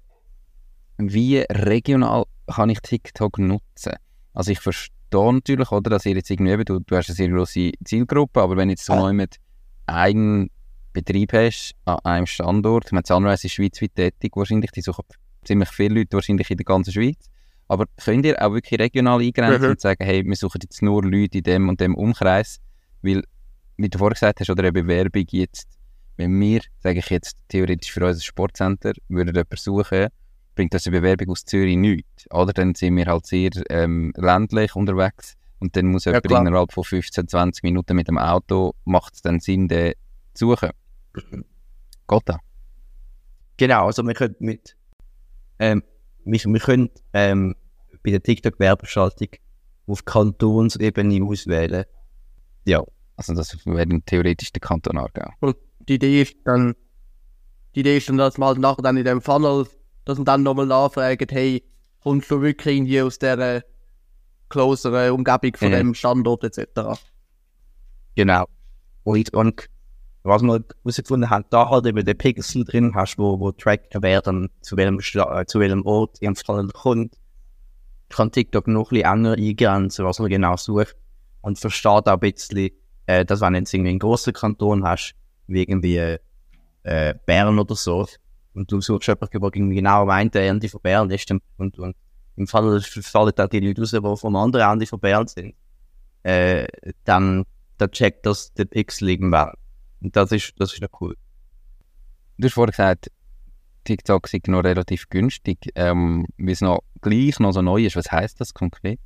Wie 0.97 1.39
regional 1.39 2.25
kann 2.45 2.69
ich 2.69 2.81
TikTok 2.81 3.39
nutzen? 3.39 3.93
Also 4.39 4.51
ich 4.53 4.61
verstehe 4.61 5.33
natürlich, 5.33 5.69
oder, 5.69 5.89
dass 5.89 6.05
ihr 6.05 6.15
jetzt 6.15 6.29
irgendwie 6.29 6.53
eben, 6.53 6.63
du, 6.63 6.79
du 6.79 6.95
hast 6.95 7.09
eine 7.09 7.15
sehr 7.17 7.27
grosse 7.27 7.71
Zielgruppe, 7.83 8.41
aber 8.41 8.55
wenn 8.55 8.69
jetzt 8.69 8.85
so 8.85 8.93
Ja. 8.93 9.09
jemand 9.09 9.35
einen 9.85 10.49
Betrieb 10.93 11.33
hast 11.33 11.73
an 11.83 11.97
einem 12.05 12.25
Standort, 12.25 12.85
ich 12.85 12.91
meine, 12.93 13.03
Sunrise 13.05 13.47
ist 13.47 13.53
schweizweit 13.55 13.95
tätig 13.95 14.31
wahrscheinlich, 14.35 14.71
die 14.71 14.79
suchen 14.79 15.03
ziemlich 15.43 15.67
viele 15.71 15.95
Leute 15.95 16.13
wahrscheinlich 16.13 16.49
in 16.51 16.55
der 16.55 16.63
ganzen 16.63 16.93
Schweiz, 16.93 17.17
aber 17.67 17.85
könnt 18.01 18.25
ihr 18.25 18.41
auch 18.41 18.53
wirklich 18.53 18.79
regional 18.79 19.19
eingrenzen 19.19 19.65
Mhm. 19.65 19.71
und 19.71 19.81
sagen, 19.81 20.05
hey, 20.05 20.23
wir 20.25 20.35
suchen 20.37 20.59
jetzt 20.63 20.81
nur 20.81 21.03
Leute 21.03 21.39
in 21.39 21.43
dem 21.43 21.67
und 21.67 21.81
dem 21.81 21.95
Umkreis, 21.95 22.61
weil, 23.01 23.21
wie 23.75 23.89
du 23.89 23.97
vorher 23.97 24.13
gesagt 24.13 24.39
hast, 24.39 24.49
oder 24.49 24.63
eine 24.63 24.71
Bewerbung 24.71 25.25
jetzt, 25.31 25.67
wenn 26.15 26.39
wir, 26.39 26.61
sage 26.79 26.99
ich 26.99 27.09
jetzt, 27.09 27.35
theoretisch 27.49 27.91
für 27.91 28.05
unser 28.05 28.21
Sportcenter, 28.21 28.93
würden 29.09 29.35
jemanden 29.35 29.57
suchen, 29.57 30.07
bringt 30.59 30.73
das 30.73 30.85
eine 30.85 30.99
Bewerbung 30.99 31.29
aus 31.29 31.45
Zürich 31.45 31.77
nichts. 31.77 32.29
Oder 32.31 32.51
dann 32.51 32.75
sind 32.75 32.97
wir 32.97 33.05
halt 33.05 33.25
sehr 33.25 33.49
ähm, 33.69 34.11
ländlich 34.17 34.75
unterwegs 34.75 35.37
und 35.59 35.73
dann 35.77 35.85
muss 35.85 36.03
jemand 36.03 36.25
klar. 36.25 36.45
innerhalb 36.45 36.73
von 36.73 36.83
15, 36.83 37.29
20 37.29 37.63
Minuten 37.63 37.95
mit 37.95 38.09
dem 38.09 38.17
Auto, 38.17 38.73
macht 38.83 39.13
es 39.13 39.21
dann 39.21 39.39
Sinn, 39.39 39.69
den 39.69 39.93
zu 40.33 40.49
suchen. 40.49 40.71
Geht 41.13 42.21
das? 42.25 42.35
Genau, 43.55 43.85
also 43.85 44.03
wir 44.03 44.13
können 44.13 44.35
mit, 44.39 44.75
ähm, 45.59 45.81
wir, 46.25 46.39
wir 46.43 46.59
können 46.59 46.89
ähm, 47.13 47.55
bei 48.03 48.11
der 48.11 48.21
TikTok-Werbeschaltung 48.21 49.29
auf 49.87 50.03
Kantonsebene 50.03 51.23
auswählen. 51.23 51.85
Ja, 52.65 52.83
Also 53.15 53.33
das 53.33 53.65
wäre 53.65 54.01
theoretisch 54.01 54.51
der 54.51 54.59
Kanton 54.59 54.97
Aargau. 54.97 55.31
Und 55.39 55.55
die 55.87 55.93
Idee 55.93 56.21
ist 56.23 56.35
dann, 56.43 56.75
die 57.75 57.79
Idee 57.79 57.95
ist 57.95 58.09
dann, 58.09 58.17
dass 58.17 58.37
man 58.37 58.49
halt 58.49 58.59
nachher 58.59 58.81
dann 58.81 58.97
in 58.97 59.05
dem 59.05 59.21
Funnel, 59.21 59.65
dass 60.05 60.17
man 60.17 60.25
dann 60.25 60.43
nochmal 60.43 60.65
nachfragt, 60.65 61.31
hey, 61.31 61.63
kommst 62.01 62.29
du 62.31 62.41
wirklich 62.41 62.77
irgendwie 62.77 63.01
aus 63.01 63.19
der 63.19 63.63
closeren 64.49 65.11
Umgebung 65.11 65.55
von 65.55 65.69
Mhm. 65.69 65.73
dem 65.75 65.93
Standort 65.93 66.43
etc. 66.43 66.99
genau. 68.15 68.45
Und, 69.03 69.33
und 69.33 69.69
was 70.23 70.41
wir 70.41 70.63
herausgefunden 70.83 71.29
haben, 71.29 71.45
da 71.49 71.69
halt 71.69 71.85
eben 71.85 72.03
den 72.05 72.17
Pixel 72.17 72.65
drin 72.65 72.93
hast, 72.93 73.17
wo, 73.17 73.39
wo 73.39 73.51
tracken, 73.51 74.01
wer 74.03 74.21
dann 74.21 74.49
zu 74.61 74.75
welchem, 74.77 74.97
Schla- 74.99 75.41
äh, 75.41 75.45
zu 75.45 75.59
welchem 75.59 75.85
Ort 75.85 76.17
im 76.21 76.35
Fall 76.35 76.67
kommt, 76.67 77.17
kann 78.09 78.31
TikTok 78.31 78.67
noch 78.67 78.91
ein 78.91 78.97
bisschen 79.01 79.13
enger 79.13 79.33
eingrenzen, 79.33 80.05
was 80.05 80.19
man 80.19 80.29
genau 80.29 80.57
sucht. 80.57 80.95
Und 81.41 81.57
versteht 81.57 82.07
auch 82.07 82.07
ein 82.07 82.19
bisschen, 82.19 82.71
äh, 83.05 83.23
dass 83.23 83.39
wenn 83.41 83.53
du 83.53 83.59
jetzt 83.59 83.73
irgendwie 83.73 83.91
einen 83.91 83.99
grossen 83.99 84.33
Kanton 84.33 84.83
hast, 84.83 85.13
wie 85.47 85.61
irgendwie 85.63 86.17
äh, 86.83 87.13
Bern 87.25 87.57
oder 87.57 87.75
so, 87.75 88.05
und 88.59 88.71
du 88.71 88.81
suchst 88.81 89.07
jemanden, 89.07 89.41
der 89.41 89.51
genau 89.51 90.03
am 90.03 90.09
einen 90.09 90.31
Ende 90.31 90.69
von 90.69 90.81
Bern 90.81 91.09
ist, 91.09 91.31
und, 91.31 91.79
und 91.79 91.95
im 92.35 92.47
Fall 92.47 92.81
fallen 92.81 93.33
da 93.35 93.47
die 93.47 93.59
Leute 93.59 93.81
raus, 93.81 93.91
die 93.91 94.21
vom 94.21 94.35
anderen 94.35 94.71
Ende 94.71 94.85
von 94.85 94.99
Bern 94.99 95.27
sind, 95.27 95.55
äh, 96.23 96.67
dann, 97.03 97.45
dann 97.77 97.91
checkt 97.91 98.25
das 98.25 98.53
der 98.53 98.65
Pixel 98.65 99.09
irgendwann. 99.09 99.53
Und 100.01 100.15
das 100.15 100.31
ist, 100.31 100.53
das 100.57 100.73
ist 100.73 100.81
noch 100.81 101.01
cool. 101.01 101.15
Du 102.37 102.45
hast 102.45 102.53
vorher 102.53 102.71
gesagt, 102.71 103.11
TikTok 103.83 104.27
sei 104.27 104.41
noch 104.47 104.63
relativ 104.63 105.09
günstig, 105.09 105.71
ähm, 105.75 106.25
weil 106.37 106.51
es 106.51 106.61
noch 106.61 106.81
gleich 107.01 107.39
noch 107.39 107.51
so 107.51 107.61
neu 107.61 107.85
ist. 107.85 107.95
Was 107.95 108.11
heisst 108.11 108.39
das 108.39 108.53
konkret? 108.53 108.99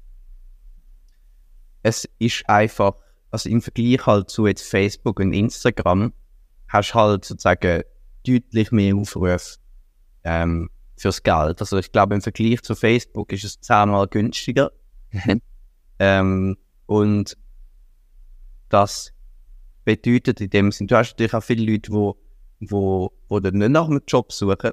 es 1.84 2.10
ist 2.18 2.50
einfach, 2.50 2.96
also 3.30 3.50
im 3.50 3.62
Vergleich 3.62 4.06
halt 4.06 4.30
zu 4.30 4.48
jetzt 4.48 4.68
Facebook 4.68 5.20
und 5.20 5.34
Instagram, 5.34 6.14
hast 6.70 6.96
halt 6.96 7.26
sozusagen 7.26 7.84
deutlich 8.26 8.72
mehr 8.72 8.96
Aufrufe 8.96 9.58
ähm, 10.24 10.70
fürs 10.98 11.24
Geld. 11.24 11.60
Also 11.60 11.78
ich 11.78 11.92
glaube, 11.92 12.16
im 12.16 12.22
Vergleich 12.22 12.62
zu 12.62 12.76
Facebook 12.76 13.32
ist 13.32 13.44
es 13.44 13.60
zehnmal 13.60 14.08
günstiger. 14.08 14.72
ähm, 16.00 16.58
und 16.86 17.38
das 18.70 19.14
bedeutet 19.84 20.42
in 20.42 20.50
dem 20.50 20.72
Sinne, 20.72 20.88
du 20.88 20.98
hast 20.98 21.12
natürlich 21.12 21.34
auch 21.34 21.44
viele 21.44 21.72
Leute, 21.72 21.92
wo, 21.92 22.18
wo, 22.60 23.12
wo 23.28 23.40
dann 23.40 23.56
nicht 23.56 23.70
nach 23.70 23.88
einem 23.88 24.02
Job 24.08 24.32
suchen, 24.32 24.72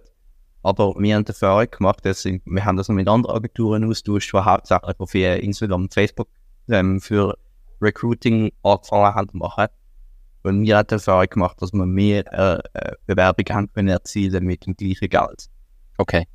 aber 0.62 0.94
wir 0.98 1.16
haben 1.16 1.24
die 1.24 1.30
Erfahrung 1.30 1.70
gemacht, 1.70 2.04
dass 2.04 2.24
wir 2.24 2.64
haben 2.64 2.76
das 2.76 2.88
noch 2.88 2.94
mit 2.94 3.08
anderen 3.08 3.36
Agenturen 3.36 3.84
austauscht, 3.84 4.32
die 4.32 4.38
hauptsächlich 4.38 5.00
auf 5.00 5.14
Instagram 5.14 5.82
und 5.82 5.94
Facebook 5.94 6.28
ähm, 6.68 7.00
für 7.00 7.36
Recruiting 7.80 8.52
angefangen 8.62 9.14
haben 9.14 9.28
zu 9.30 9.36
machen. 9.38 9.66
Und 10.42 10.66
haben 10.70 10.86
die 10.86 10.94
Erfahrung 10.94 11.26
gemacht, 11.28 11.60
dass 11.60 11.72
wir 11.72 11.84
mehr 11.84 12.24
äh, 12.32 12.60
äh, 12.72 12.92
Bewerbungen 13.06 13.54
haben 13.54 13.72
können 13.72 13.88
erzielen 13.88 14.44
mit 14.44 14.66
dem 14.66 14.74
gleichen 14.74 15.08
Geld. 15.08 15.50
Okay. 15.98 16.26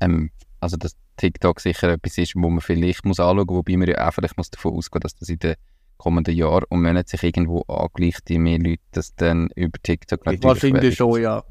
Ähm, 0.00 0.30
also 0.60 0.76
dass 0.76 0.96
TikTok 1.16 1.60
sicher 1.60 1.90
etwas 1.90 2.18
ist, 2.18 2.34
wo 2.34 2.48
man 2.48 2.60
vielleicht 2.60 3.04
muss 3.04 3.20
anschauen 3.20 3.46
muss, 3.46 3.56
wobei 3.56 3.76
man 3.76 3.88
ja 3.88 4.08
auch 4.08 4.12
vielleicht 4.12 4.36
muss 4.36 4.50
davon 4.50 4.74
ausgehen 4.74 5.00
dass 5.00 5.14
das 5.14 5.28
in 5.28 5.38
den 5.38 5.54
kommenden 5.96 6.34
Jahren 6.34 6.64
und 6.70 6.82
Monaten 6.82 7.06
sich 7.06 7.22
irgendwo 7.22 7.62
angleicht, 7.62 8.28
die 8.28 8.38
mehr 8.38 8.58
Leute 8.58 8.82
das 8.92 9.14
dann 9.14 9.48
über 9.54 9.78
TikTok 9.82 10.24
natürlich 10.24 10.42
Wahrscheinlich 10.42 10.96
schon, 10.96 11.22
ja. 11.22 11.44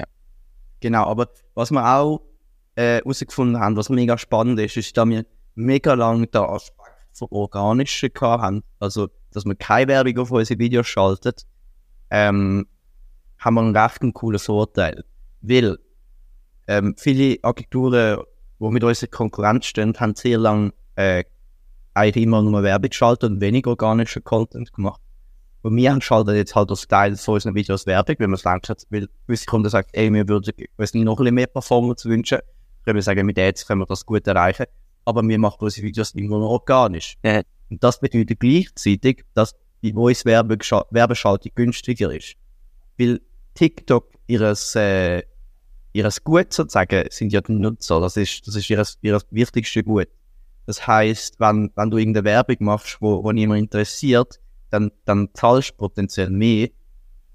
Genau, 0.80 1.06
aber 1.06 1.30
was 1.54 1.72
wir 1.72 1.86
auch 1.86 2.22
äh, 2.76 2.98
herausgefunden 2.98 3.60
haben, 3.60 3.78
was 3.78 3.90
mega 3.90 4.18
spannend 4.18 4.60
ist, 4.60 4.76
ist, 4.76 4.98
dass 4.98 5.08
wir 5.08 5.26
mega 5.56 5.94
lange 5.94 6.28
Aspekt 6.34 6.83
von 7.14 7.28
Organischen 7.32 8.12
gehabt 8.14 8.44
haben. 8.44 8.64
Also, 8.80 9.10
dass 9.32 9.46
wir 9.46 9.56
keine 9.56 9.88
Werbung 9.88 10.18
auf 10.20 10.32
unsere 10.32 10.60
Videos 10.60 10.88
schaltet, 10.88 11.46
ähm, 12.10 12.68
haben 13.40 13.54
wir 13.56 13.62
einen 13.62 13.76
recht 13.76 14.02
coolen 14.14 14.40
Vorteil. 14.40 15.04
Weil 15.42 15.78
ähm, 16.68 16.96
viele 16.98 17.38
Agenturen, 17.42 18.22
die 18.60 18.70
mit 18.70 18.84
unserer 18.84 19.10
Konkurrenz 19.10 19.66
stehen, 19.66 19.94
haben 20.00 20.16
sehr 20.16 20.38
lange 20.38 20.74
äh, 20.96 21.24
eigentlich 21.94 22.24
immer 22.24 22.42
nur 22.42 22.64
Werbung 22.64 22.90
geschaltet 22.90 23.32
und 23.32 23.42
wenig 23.42 23.68
organischen 23.68 24.24
Content 24.24 24.74
gemacht. 24.74 25.02
Und 25.62 25.78
wir 25.78 26.02
schalten 26.02 26.36
jetzt 26.36 26.56
halt 26.56 26.70
als 26.72 26.88
Teil 26.88 27.16
von 27.16 27.36
unseren 27.36 27.56
Videos 27.56 27.86
Werbung, 27.86 28.16
wenn 28.20 28.32
man 28.32 28.38
es 28.38 28.44
langsam 28.44 28.76
will. 28.90 29.10
Gewisse 29.28 29.46
Kunden 29.46 29.70
sagen, 29.70 29.88
ey, 29.94 30.12
wir 30.14 30.28
würden 30.28 30.52
uns 30.78 30.94
noch 30.94 31.14
ein 31.14 31.18
bisschen 31.18 31.36
mehr 31.36 31.48
Performance 31.48 32.08
wünschen. 32.08 32.40
Können 32.84 32.96
wir 32.96 33.02
sagen, 33.02 33.26
mit 33.26 33.40
Ads 33.40 33.66
können 33.66 33.82
wir 33.82 33.86
das 33.86 34.06
gut 34.06 34.28
erreichen. 34.28 34.66
Aber 35.06 35.22
wir 35.28 35.38
machen 35.38 35.58
unsere 35.60 35.88
Videos 35.88 36.12
immer 36.12 36.40
noch 36.40 36.50
organisch. 36.50 37.18
Ja. 37.24 37.42
Und 37.70 37.84
das 37.84 38.00
bedeutet 38.00 38.40
gleichzeitig, 38.40 39.26
dass 39.34 39.56
die 39.82 39.94
Voice 39.94 40.26
Werbegescha- 40.26 40.86
Werbeschaltung 40.92 41.52
günstiger 41.56 42.14
ist. 42.14 42.36
Weil 42.98 43.20
TikTok 43.56 44.12
ihres, 44.28 44.76
äh, 44.76 45.24
ihres 45.92 46.24
Gut 46.24 46.54
sozusagen 46.54 47.06
sind 47.10 47.34
ja 47.34 47.42
die 47.42 47.54
Nutzer. 47.54 48.00
Das 48.00 48.18
ist, 48.18 48.48
das 48.48 48.56
ist 48.56 48.70
ihres, 48.70 48.98
ihres 49.02 49.26
wichtigste 49.32 49.84
Gut. 49.84 50.08
Das 50.66 50.88
heißt, 50.88 51.40
wenn, 51.40 51.72
wenn 51.76 51.90
du 51.90 51.98
irgendeine 51.98 52.26
Werbung 52.26 52.58
machst, 52.60 52.98
wo, 53.02 53.24
wo 53.24 53.32
niemand 53.32 53.60
interessiert, 53.60 54.40
dann, 54.70 54.92
dann 55.06 55.30
zahlst 55.34 55.72
du 55.72 55.76
potenziell 55.76 56.30
mehr. 56.30 56.70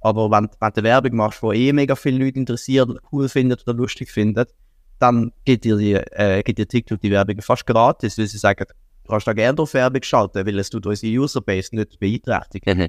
Aber 0.01 0.31
wenn, 0.31 0.49
wenn 0.61 0.73
du 0.73 0.77
eine 0.77 0.83
Werbung 0.85 1.17
machst, 1.17 1.43
wo 1.43 1.53
eh 1.53 1.73
mega 1.73 1.95
viele 1.95 2.25
Leute 2.25 2.39
interessiert, 2.39 2.89
oder 2.89 3.01
cool 3.13 3.29
findet 3.29 3.63
oder 3.67 3.77
lustig 3.77 4.11
findet, 4.11 4.55
dann 4.99 5.33
gibt 5.45 5.65
dir, 5.65 5.77
die, 5.77 5.95
äh, 5.95 6.43
gibt 6.43 6.59
dir 6.59 6.67
TikTok 6.67 7.01
die 7.01 7.11
Werbung 7.11 7.41
fast 7.41 7.67
gratis, 7.67 8.19
weil 8.19 8.27
sie 8.27 8.39
sagen, 8.39 8.67
du 9.05 9.11
kannst 9.11 9.27
da 9.27 9.33
gerne 9.33 9.57
drauf 9.57 9.75
Werbung 9.75 10.03
schalten, 10.03 10.47
weil 10.47 10.59
es 10.59 10.71
tut 10.71 10.87
unsere 10.87 11.13
Userbase 11.19 11.75
nicht 11.75 11.99
beeinträchtigt. 11.99 12.67
Mhm. 12.67 12.89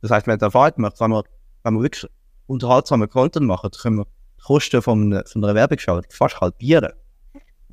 Das 0.00 0.10
heißt, 0.10 0.26
wenn 0.26 0.38
der 0.38 0.46
Erfahrung 0.46 0.74
macht, 0.76 1.00
wenn 1.00 1.10
wir, 1.10 1.24
wenn 1.64 1.74
wir 1.74 1.82
wirklich 1.82 2.06
unterhaltsamen 2.46 3.08
Content 3.08 3.46
machen, 3.46 3.70
können 3.70 3.96
wir 3.98 4.04
die 4.04 4.42
Kosten 4.42 4.80
von, 4.80 5.22
von 5.26 5.44
einer 5.44 5.54
Werbungsschaltung 5.54 6.10
fast 6.10 6.40
halbieren. 6.40 6.92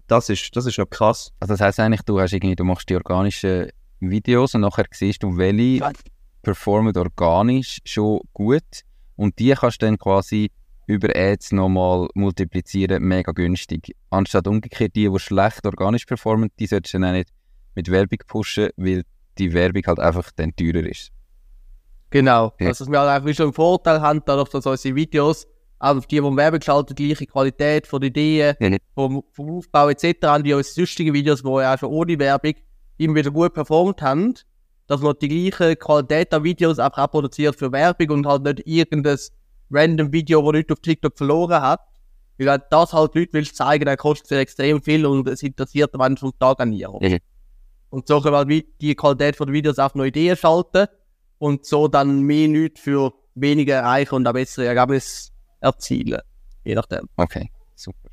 Das 0.07 0.29
ist, 0.29 0.55
das 0.55 0.65
ist 0.65 0.77
ja 0.77 0.85
krass. 0.85 1.31
Also 1.39 1.53
das 1.53 1.61
heisst 1.61 1.79
eigentlich, 1.79 2.01
du 2.01 2.19
hast 2.19 2.33
irgendwie, 2.33 2.55
du 2.55 2.63
machst 2.63 2.89
die 2.89 2.95
organischen 2.95 3.69
Videos 3.99 4.53
und 4.55 4.61
nachher 4.61 4.85
siehst 4.91 5.23
du, 5.23 5.37
welche 5.37 5.91
performen 6.41 6.95
organisch 6.95 7.79
schon 7.85 8.21
gut 8.33 8.63
und 9.15 9.37
die 9.39 9.53
kannst 9.53 9.81
du 9.81 9.87
dann 9.87 9.97
quasi 9.97 10.51
über 10.87 11.09
Ads 11.15 11.51
nochmal 11.51 12.07
multiplizieren, 12.13 13.03
mega 13.03 13.31
günstig. 13.31 13.95
Anstatt 14.09 14.47
umgekehrt, 14.47 14.95
die, 14.95 15.09
die 15.09 15.19
schlecht 15.19 15.65
organisch 15.65 16.05
performen, 16.05 16.49
die 16.59 16.67
solltest 16.67 16.93
du 16.93 16.99
dann 16.99 17.09
auch 17.09 17.13
nicht 17.13 17.29
mit 17.75 17.89
Werbung 17.89 18.19
pushen, 18.27 18.69
weil 18.77 19.03
die 19.37 19.53
Werbung 19.53 19.83
halt 19.85 19.99
einfach 19.99 20.31
dann 20.35 20.55
teurer 20.55 20.85
ist. 20.85 21.11
Genau. 22.09 22.53
Ja. 22.59 22.67
Also, 22.67 22.85
dass 22.85 22.91
wir 22.91 22.99
halt 22.99 23.09
einfach 23.09 23.35
schon 23.35 23.47
einen 23.47 23.53
Vorteil 23.53 24.01
haben, 24.01 24.21
dadurch, 24.25 24.49
dass 24.49 24.65
unsere 24.65 24.95
Videos, 24.95 25.47
auch 25.79 25.99
die, 25.99 26.07
die 26.07 26.17
im 26.17 26.37
Werbung 26.37 26.61
schalten, 26.61 26.95
die 26.95 27.07
gleiche 27.07 27.25
Qualität 27.25 27.87
von 27.87 28.01
Ideen, 28.01 28.55
Ja, 28.59 28.77
vom, 28.93 29.23
vom 29.31 29.57
Aufbau 29.57 29.89
etc. 29.89 30.15
haben, 30.23 30.43
wie 30.45 30.53
unsere 30.53 30.73
sonstigen 30.73 31.13
Videos, 31.13 31.41
die 31.41 31.49
ja 31.49 31.73
auch 31.73 31.79
schon 31.79 31.89
ohne 31.89 32.17
Werbung 32.17 32.53
immer 32.97 33.15
wieder 33.15 33.31
gut 33.31 33.53
performt 33.53 34.01
haben, 34.01 34.35
dass 34.87 35.01
man 35.01 35.15
die 35.21 35.27
gleiche 35.27 35.75
Qualität 35.75 36.33
an 36.33 36.43
Videos 36.43 36.79
einfach 36.79 37.03
auch 37.03 37.11
produziert 37.11 37.55
für 37.55 37.71
Werbung 37.71 38.09
und 38.11 38.27
halt 38.27 38.43
nicht 38.43 38.61
irgendein 38.65 39.17
random 39.71 40.11
Video, 40.11 40.41
das 40.41 40.59
nicht 40.59 40.71
auf 40.71 40.79
TikTok 40.79 41.17
verloren 41.17 41.61
hat. 41.61 41.81
Weil 42.37 42.49
halt 42.49 42.63
das 42.69 42.91
halt 42.91 43.15
Leute 43.15 43.33
willst 43.33 43.55
zeigen, 43.55 43.85
dann 43.85 43.97
kostet 43.97 44.31
es 44.31 44.37
extrem 44.37 44.81
viel 44.81 45.05
und 45.05 45.27
es 45.27 45.41
interessiert 45.41 45.93
am 45.95 46.01
Ende 46.01 46.19
vom 46.19 46.37
Tag 46.37 46.59
an 46.59 46.71
niemand. 46.71 47.01
Mhm. 47.01 47.19
Und 47.89 48.07
so 48.07 48.19
können 48.19 48.33
wir 48.33 48.37
halt 48.39 48.81
die 48.81 48.95
Qualität 48.95 49.37
von 49.37 49.47
den 49.47 49.53
Videos 49.53 49.79
auf 49.79 49.95
neue 49.95 50.09
Ideen 50.09 50.35
schalten 50.35 50.87
und 51.37 51.65
so 51.65 51.87
dann 51.87 52.21
mehr 52.21 52.49
Leute 52.49 52.81
für 52.81 53.13
weniger 53.35 53.75
erreichen 53.75 54.15
und 54.15 54.27
ein 54.27 54.33
besseres 54.33 54.67
Ergebnis 54.67 55.31
erzielen. 55.61 56.21
je 56.65 56.75
nachdem. 56.75 57.07
Okay, 57.15 57.49
super. 57.75 58.09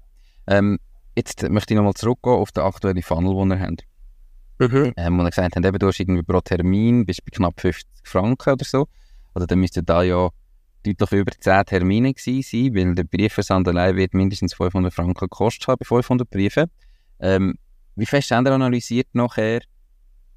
Ähm, 0.46 0.78
jetzt 1.16 1.48
möchte 1.48 1.74
ich 1.74 1.76
nochmal 1.76 1.94
zurückgehen 1.94 2.36
auf 2.36 2.52
den 2.52 2.62
aktuellen 2.62 3.02
Funnel, 3.02 3.34
den 3.34 3.50
ihr 3.50 3.60
habt. 3.60 3.84
Mhm. 4.58 4.92
Ähm, 4.96 5.18
wo 5.18 5.22
ihr 5.22 5.30
gesagt 5.30 5.56
habt, 5.56 5.66
eben, 5.66 5.78
du 5.78 5.86
hast 5.88 5.98
irgendwie 5.98 6.22
pro 6.22 6.40
Termin 6.40 7.06
bist 7.06 7.24
bei 7.24 7.30
knapp 7.30 7.60
50 7.60 7.86
Franken 8.04 8.52
oder 8.52 8.64
so. 8.64 8.86
Also 9.34 9.46
dann 9.46 9.58
müsste 9.58 9.82
da 9.82 10.02
ja 10.02 10.30
deutlich 10.83 11.12
über 11.12 11.33
10 11.33 11.64
Termine 11.66 12.14
gewesen 12.14 12.75
weil 12.75 12.95
der 12.95 13.05
Briefversand 13.05 13.68
allein 13.68 13.97
wird 13.97 14.14
mindestens 14.14 14.55
500 14.55 14.92
Franken 14.92 15.14
gekostet 15.14 15.68
haben 15.68 15.79
bei 15.79 15.85
500 15.85 16.29
Briefen. 16.29 16.71
Ähm, 17.21 17.55
wie 17.97 18.07
fest 18.07 18.31
habt 18.31 18.47
ihr 18.47 18.53
analysiert 18.53 19.09
nachher, 19.12 19.61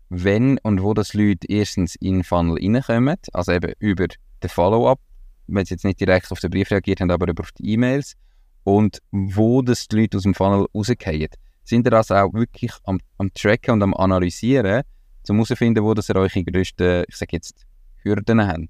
wenn 0.10 0.58
und 0.60 0.82
wo 0.82 0.94
das 0.94 1.14
Leute 1.14 1.48
erstens 1.48 1.96
in 1.96 2.16
den 2.16 2.24
Funnel 2.24 2.58
reinkommen, 2.62 3.18
also 3.34 3.52
eben 3.52 3.74
über 3.80 4.08
den 4.08 4.50
Follow-up, 4.50 5.00
wenn 5.48 5.66
sie 5.66 5.74
jetzt 5.74 5.86
nicht 5.86 6.00
direkt 6.00 6.32
auf 6.32 6.40
den 6.40 6.52
Brief 6.52 6.72
reagiert 6.72 7.02
haben, 7.02 7.12
aber 7.12 7.28
über 7.28 7.44
die 7.58 7.74
E-Mails, 7.74 8.16
und 8.64 9.02
wo 9.12 9.62
das 9.62 9.88
die 9.88 10.02
Leute 10.02 10.18
aus 10.18 10.24
dem 10.24 10.34
Funnel 10.34 10.68
rausgehen. 10.74 11.30
Sind 11.64 11.88
ihr 11.88 11.92
das 11.92 12.12
auch 12.12 12.34
wirklich 12.34 12.72
am, 12.84 13.00
am 13.18 13.34
Tracken 13.34 13.76
und 13.76 13.84
am 13.84 13.94
Analysieren, 13.94 14.84
um 15.30 15.36
herauszufinden, 15.38 15.84
wo 15.84 15.94
das 15.94 16.10
eure 16.10 16.44
grössten, 16.44 17.04
ich 17.08 17.16
sage 17.16 17.34
jetzt, 17.34 17.66
Hürden 18.04 18.46
haben? 18.46 18.70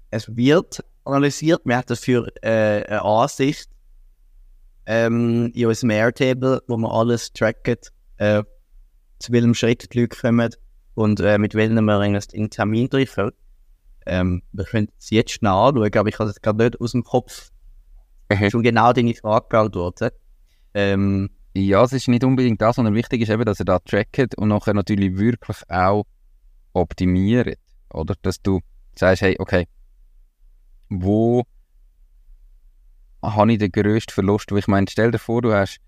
es 0.11 0.35
wird 0.35 0.83
analysiert, 1.03 1.61
wir 1.65 1.77
haben 1.77 1.85
dafür 1.87 2.27
äh, 2.43 2.83
eine 2.85 3.01
Ansicht 3.01 3.69
ähm, 4.85 5.51
in 5.55 5.65
unserem 5.65 5.89
Airtable, 5.89 6.61
wo 6.67 6.77
wir 6.77 6.91
alles 6.91 7.33
tracken, 7.33 7.77
äh, 8.17 8.43
zu 9.19 9.31
welchem 9.31 9.53
Schritt 9.53 9.93
die 9.93 10.01
Leute 10.01 10.15
kommen 10.15 10.53
und 10.95 11.19
äh, 11.19 11.37
mit 11.37 11.55
welchen 11.55 11.83
wir 11.83 11.99
einen 11.99 12.49
Termin 12.49 12.89
treffen. 12.89 13.31
Ähm, 14.05 14.43
wir 14.51 14.65
können 14.65 14.89
es 14.99 15.09
jetzt 15.09 15.31
schnell 15.31 15.51
anschauen, 15.51 15.95
aber 15.95 16.09
ich 16.09 16.15
kann 16.15 16.27
es 16.27 16.41
gerade 16.41 16.63
nicht 16.63 16.81
aus 16.81 16.91
dem 16.91 17.03
Kopf 17.03 17.49
schon 18.49 18.63
genau 18.63 18.93
deine 18.93 19.13
Frage 19.13 19.47
beantworten. 19.49 20.09
Ähm, 20.73 21.29
Ja, 21.53 21.83
es 21.83 21.91
ist 21.91 22.07
nicht 22.07 22.23
unbedingt 22.23 22.61
das, 22.61 22.77
sondern 22.77 22.95
wichtig 22.95 23.21
ist 23.21 23.29
eben, 23.29 23.43
dass 23.43 23.59
ihr 23.59 23.65
da 23.65 23.79
trackt 23.79 24.37
und 24.37 24.47
nachher 24.47 24.73
natürlich 24.73 25.17
wirklich 25.17 25.57
auch 25.69 26.05
optimiert. 26.73 27.57
Oder? 27.93 28.15
Dass 28.21 28.41
du 28.41 28.61
sagst, 28.97 29.21
hey, 29.21 29.35
okay, 29.37 29.67
wo 30.91 31.43
habe 33.23 33.53
ich 33.53 33.59
den 33.59 33.71
grössten 33.71 34.11
Verlust? 34.11 34.51
Weil 34.51 34.59
ich 34.59 34.67
meine, 34.67 34.87
stell 34.89 35.11
dir 35.11 35.19
vor, 35.19 35.41
du 35.41 35.53
hast, 35.53 35.79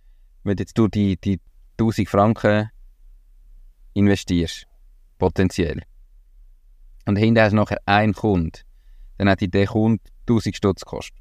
wenn 0.44 0.58
jetzt 0.58 0.78
du 0.78 0.88
die, 0.88 1.18
die 1.18 1.40
1000 1.78 2.08
Franken 2.08 2.70
investierst, 3.94 4.66
potenziell, 5.20 5.82
und 7.06 7.18
hinterher 7.18 7.46
hast 7.48 7.52
du 7.52 7.58
nachher 7.58 7.82
einen 7.86 8.14
Kunde, 8.14 8.60
dann 9.18 9.30
hat 9.30 9.42
der 9.42 9.68
Kunde 9.68 10.02
1000 10.22 10.56
Stutz 10.56 10.82
gekostet. 10.82 11.18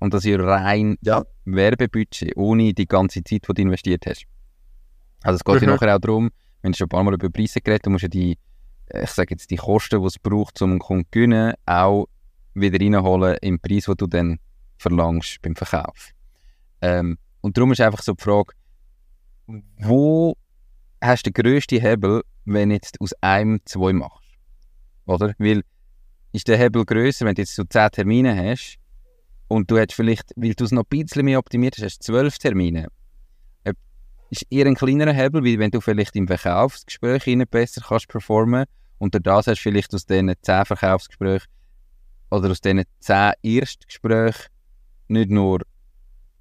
Und 0.00 0.12
das 0.14 0.24
ist 0.24 0.30
ja 0.30 0.40
rein 0.42 0.96
Ja. 1.02 1.24
Werbebudget, 1.44 2.36
ohne 2.36 2.72
die 2.74 2.86
ganze 2.86 3.22
Zeit, 3.22 3.42
die 3.48 3.54
du 3.54 3.62
investiert 3.62 4.04
hast. 4.06 4.24
Also 5.22 5.36
es 5.36 5.44
geht 5.44 5.62
ja 5.62 5.68
Mhm. 5.68 5.74
nachher 5.74 5.94
auch 5.94 6.00
darum, 6.00 6.30
wenn 6.62 6.72
du 6.72 6.78
schon 6.78 6.86
ein 6.86 6.88
paar 6.88 7.04
Mal 7.04 7.14
über 7.14 7.30
Preise 7.30 7.60
geredet 7.60 7.86
du 7.86 7.90
musst 7.90 8.02
ja 8.02 8.08
die, 8.08 8.36
äh, 8.86 9.04
ich 9.04 9.10
sage 9.10 9.34
jetzt, 9.34 9.50
die 9.50 9.56
Kosten, 9.56 10.00
die 10.00 10.06
es 10.06 10.18
braucht, 10.18 10.60
um 10.62 10.70
einen 10.70 10.78
Kunden 10.80 11.04
zu 11.04 11.10
gewinnen, 11.12 11.54
auch 11.66 12.06
wieder 12.54 12.80
reinholen 12.80 13.36
im 13.42 13.58
Preis, 13.58 13.84
den 13.84 13.96
du 13.96 14.06
dann 14.06 14.38
verlangst 14.78 15.40
beim 15.42 15.56
Verkauf. 15.56 16.10
Ähm, 16.80 17.18
und 17.40 17.56
darum 17.56 17.72
ist 17.72 17.80
einfach 17.80 18.02
so 18.02 18.12
die 18.12 18.22
Frage, 18.22 18.54
wo 19.78 20.36
hast 21.00 21.26
du 21.26 21.30
den 21.30 21.42
grössten 21.42 21.80
Hebel, 21.80 22.22
wenn 22.44 22.70
du 22.70 22.74
jetzt 22.76 23.00
aus 23.00 23.12
einem 23.20 23.60
zwei 23.64 23.92
machst? 23.92 24.38
Oder? 25.06 25.34
Weil 25.38 25.62
ist 26.32 26.48
der 26.48 26.58
Hebel 26.58 26.84
grösser, 26.84 27.26
wenn 27.26 27.34
du 27.34 27.42
jetzt 27.42 27.54
so 27.54 27.64
10 27.64 27.90
Termine 27.90 28.36
hast 28.36 28.78
und 29.48 29.70
du 29.70 29.78
hast 29.78 29.92
vielleicht, 29.92 30.32
weil 30.36 30.54
du 30.54 30.64
es 30.64 30.72
noch 30.72 30.84
ein 30.84 31.04
bisschen 31.04 31.24
mehr 31.24 31.38
optimiert 31.38 31.76
hast, 31.76 31.84
hast 31.84 32.02
12 32.04 32.38
Termine. 32.38 32.88
Ist 34.32 34.46
eher 34.48 34.66
ein 34.66 34.76
kleinerer 34.76 35.12
Hebel, 35.12 35.44
weil 35.44 35.58
wenn 35.58 35.72
du 35.72 35.80
vielleicht 35.80 36.14
im 36.14 36.28
Verkaufsgespräch 36.28 37.24
besser 37.50 37.82
kannst 37.84 38.06
performen 38.06 38.66
und 38.98 39.12
durch 39.12 39.24
das 39.24 39.48
hast 39.48 39.58
du 39.58 39.62
vielleicht 39.70 39.92
aus 39.92 40.06
diesen 40.06 40.32
10 40.40 40.66
Verkaufsgesprächen 40.66 41.48
oder 42.30 42.50
aus 42.50 42.60
diesen 42.60 42.84
10 43.00 43.32
Erstgesprächen 43.42 44.46
nicht 45.08 45.30
nur 45.30 45.60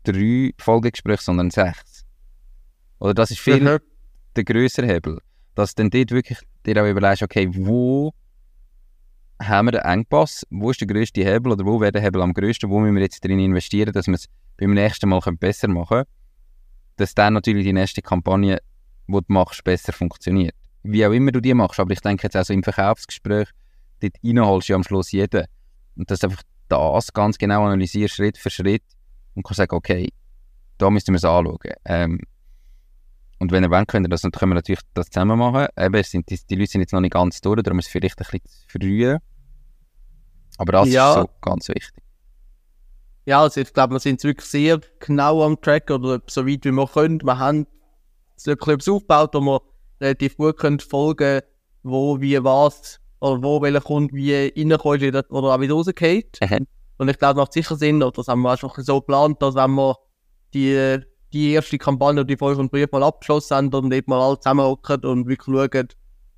drei 0.03 0.53
Folgegespräche, 0.57 1.23
sondern 1.23 1.49
sechs. 1.49 2.05
Oder 2.99 3.13
das 3.13 3.31
ist 3.31 3.39
viel 3.39 3.59
Mhm. 3.61 3.79
der 4.35 4.43
grössere 4.43 4.87
Hebel. 4.87 5.19
Dass 5.55 5.73
du 5.73 5.83
dann 5.83 5.89
dort 5.89 6.11
wirklich 6.11 6.39
dir 6.65 6.81
auch 6.81 6.87
überlegst, 6.87 7.23
okay, 7.23 7.49
wo 7.51 8.13
haben 9.41 9.67
wir 9.67 9.71
den 9.71 9.81
Engpass, 9.81 10.45
wo 10.49 10.69
ist 10.71 10.81
der 10.81 10.87
grösste 10.87 11.23
Hebel 11.23 11.53
oder 11.53 11.65
wo 11.65 11.79
wäre 11.79 11.91
der 11.91 12.01
Hebel 12.01 12.21
am 12.21 12.33
grössten, 12.33 12.69
wo 12.69 12.79
müssen 12.79 12.95
wir 12.95 13.03
jetzt 13.03 13.23
drin 13.23 13.39
investieren, 13.39 13.93
dass 13.93 14.07
wir 14.07 14.15
es 14.15 14.25
beim 14.57 14.73
nächsten 14.73 15.09
Mal 15.09 15.19
besser 15.39 15.69
machen 15.69 15.87
können, 15.87 16.05
dass 16.97 17.15
dann 17.15 17.33
natürlich 17.33 17.63
die 17.63 17.73
nächste 17.73 18.01
Kampagne, 18.01 18.59
die 19.07 19.13
du 19.13 19.21
machst, 19.27 19.63
besser 19.63 19.93
funktioniert. 19.93 20.53
Wie 20.83 21.05
auch 21.05 21.11
immer 21.11 21.31
du 21.31 21.39
die 21.39 21.53
machst, 21.53 21.79
aber 21.79 21.93
ich 21.93 22.01
denke 22.01 22.23
jetzt 22.23 22.35
auch 22.35 22.43
so 22.43 22.53
im 22.53 22.63
Verkaufsgespräch, 22.63 23.49
dort 24.01 24.13
reinholst 24.23 24.67
du 24.67 24.73
ja 24.73 24.75
am 24.75 24.83
Schluss 24.83 25.11
jeden. 25.11 25.45
Und 25.99 26.09
dass 26.09 26.19
du 26.19 26.27
einfach 26.27 26.43
das 26.69 27.13
ganz 27.13 27.37
genau 27.37 27.65
analysierst, 27.65 28.15
Schritt 28.15 28.37
für 28.37 28.49
Schritt 28.49 28.83
und 29.35 29.43
kannst 29.43 29.57
sagen, 29.57 29.75
okay, 29.75 30.09
da 30.77 30.89
müssen 30.89 31.09
wir 31.09 31.17
es 31.17 31.25
anschauen. 31.25 31.59
Ähm, 31.85 32.21
und 33.39 33.51
wenn 33.51 33.63
ihr 33.63 33.69
wollt, 33.69 33.87
könnt 33.87 34.05
ihr 34.05 34.09
das, 34.09 34.21
dann 34.21 34.31
können 34.31 34.51
wir 34.51 34.55
natürlich 34.55 34.81
das 34.93 35.09
zusammen 35.09 35.37
machen. 35.37 35.67
Eben, 35.77 36.03
sind, 36.03 36.29
die, 36.29 36.39
die 36.49 36.55
Leute 36.55 36.71
sind 36.71 36.81
jetzt 36.81 36.93
noch 36.93 37.01
nicht 37.01 37.13
ganz 37.13 37.41
durch, 37.41 37.61
darum 37.61 37.79
ist 37.79 37.87
es 37.87 37.91
vielleicht 37.91 38.19
ein 38.19 38.25
bisschen 38.25 38.41
zu 38.45 38.79
früh. 38.79 39.17
Aber 40.57 40.71
das 40.71 40.89
Ja. 40.89 41.09
ist 41.09 41.15
so 41.15 41.29
ganz 41.41 41.67
wichtig. 41.69 42.03
Ja, 43.25 43.41
also 43.41 43.61
ich 43.61 43.73
glaube, 43.73 43.95
wir 43.95 43.99
sind 43.99 44.23
wirklich 44.23 44.49
sehr 44.49 44.79
genau 44.99 45.43
am 45.43 45.59
Track 45.61 45.91
oder 45.91 46.21
so 46.27 46.47
weit 46.47 46.65
wie 46.65 46.71
wir 46.71 46.87
können. 46.87 47.21
Wir 47.21 47.37
haben 47.37 47.67
so 48.35 48.51
etwas 48.51 48.87
aufgebaut, 48.87 49.31
wo 49.33 49.41
wir 49.41 49.61
relativ 50.01 50.37
gut 50.37 50.57
können 50.57 50.79
folgen 50.79 51.41
wo, 51.83 52.19
wie, 52.19 52.43
was 52.43 52.99
oder 53.19 53.43
wo 53.43 53.61
welcher 53.61 53.81
Kunde 53.81 54.13
wie 54.13 54.33
reinkommt 54.55 55.31
oder 55.31 55.55
auch 55.55 55.59
wieder 55.59 55.73
rausgeht. 55.73 56.39
Und 56.97 57.09
ich 57.09 57.17
glaube, 57.17 57.39
macht 57.39 57.53
sicher 57.53 57.75
Sinn, 57.75 58.03
oder 58.03 58.11
das 58.11 58.27
haben 58.27 58.41
wir 58.41 58.51
einfach 58.51 58.77
so 58.77 58.99
geplant, 58.99 59.41
dass 59.41 59.55
wenn 59.55 59.71
wir 59.71 59.95
die, 60.53 60.99
die 61.31 61.51
erste 61.53 61.77
Kampagne, 61.77 62.25
die 62.25 62.35
vorher 62.35 62.59
und 62.59 62.71
Brief 62.71 62.91
mal 62.91 63.03
abgeschlossen 63.03 63.55
haben, 63.55 63.71
dann 63.71 63.91
eben 63.91 64.09
mal 64.09 64.21
alle 64.21 64.39
zusammenhocken 64.39 65.05
und 65.05 65.27
wirklich 65.27 65.45
schauen, 65.45 65.87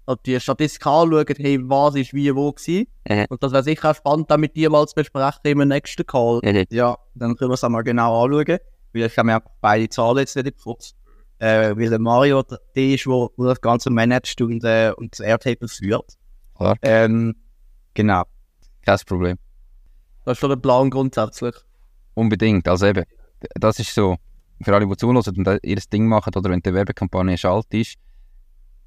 oder 0.08 0.20
die 0.26 0.40
Statistik 0.40 0.86
anschauen, 0.86 1.26
hey, 1.38 1.60
was 1.64 1.96
ist 1.96 2.14
wie 2.14 2.36
wo 2.36 2.52
gewesen. 2.52 2.88
Mhm. 3.08 3.26
Und 3.30 3.44
das 3.44 3.52
wäre 3.52 3.64
sicher 3.64 3.92
auch 3.92 3.96
spannend, 3.96 4.30
dann 4.30 4.42
mit 4.42 4.56
dir 4.56 4.70
mal 4.70 4.88
zu 4.88 4.96
besprechen 4.96 5.40
im 5.44 5.68
nächsten 5.68 6.06
Call. 6.06 6.40
Ja, 6.72 6.98
dann 7.16 7.36
können 7.36 7.52
wir 7.52 7.56
es 7.56 7.64
einmal 7.64 7.84
genau 7.84 8.24
anschauen. 8.24 8.58
Weil 8.94 9.04
ich 9.04 9.18
habe 9.18 9.28
mir 9.28 9.38
auch 9.38 9.50
beide 9.62 9.90
Zahlen 9.90 10.18
jetzt 10.18 10.36
nicht 10.36 10.58
Kopf. 10.62 10.92
Äh, 11.40 11.76
weil 11.76 11.90
der 11.90 12.00
Mario 12.00 12.44
der 12.44 12.60
der 12.76 12.90
ist, 12.90 13.08
wo, 13.08 13.32
wo 13.36 13.46
das 13.46 13.62
Ganze 13.62 13.90
managt 13.90 14.40
und, 14.42 14.64
äh, 14.64 14.92
und 14.96 15.14
das 15.14 15.22
Airtable 15.22 15.68
führt. 15.68 16.18
Klar. 16.62 16.78
Ähm, 16.84 17.36
genau. 17.96 18.24
Kein 18.86 19.00
Problem. 19.08 19.38
Das 20.26 20.34
ist 20.34 20.42
schon 20.42 20.52
der 20.52 20.58
Plan 20.58 20.92
grundsätzlich. 20.92 21.56
Unbedingt. 22.14 22.68
Also 22.68 22.86
eben, 22.86 23.04
das 23.56 23.80
ist 23.80 23.96
so, 23.96 24.18
für 24.62 24.76
alle, 24.76 24.86
die 24.86 24.96
zuhören 24.96 25.18
und 25.18 25.60
ihr 25.64 25.80
Ding 25.92 26.06
machen 26.06 26.34
oder 26.36 26.52
wenn 26.52 26.62
die 26.62 26.72
Werbekampagne 26.72 27.36
schalt 27.36 27.74
ist, 27.74 27.96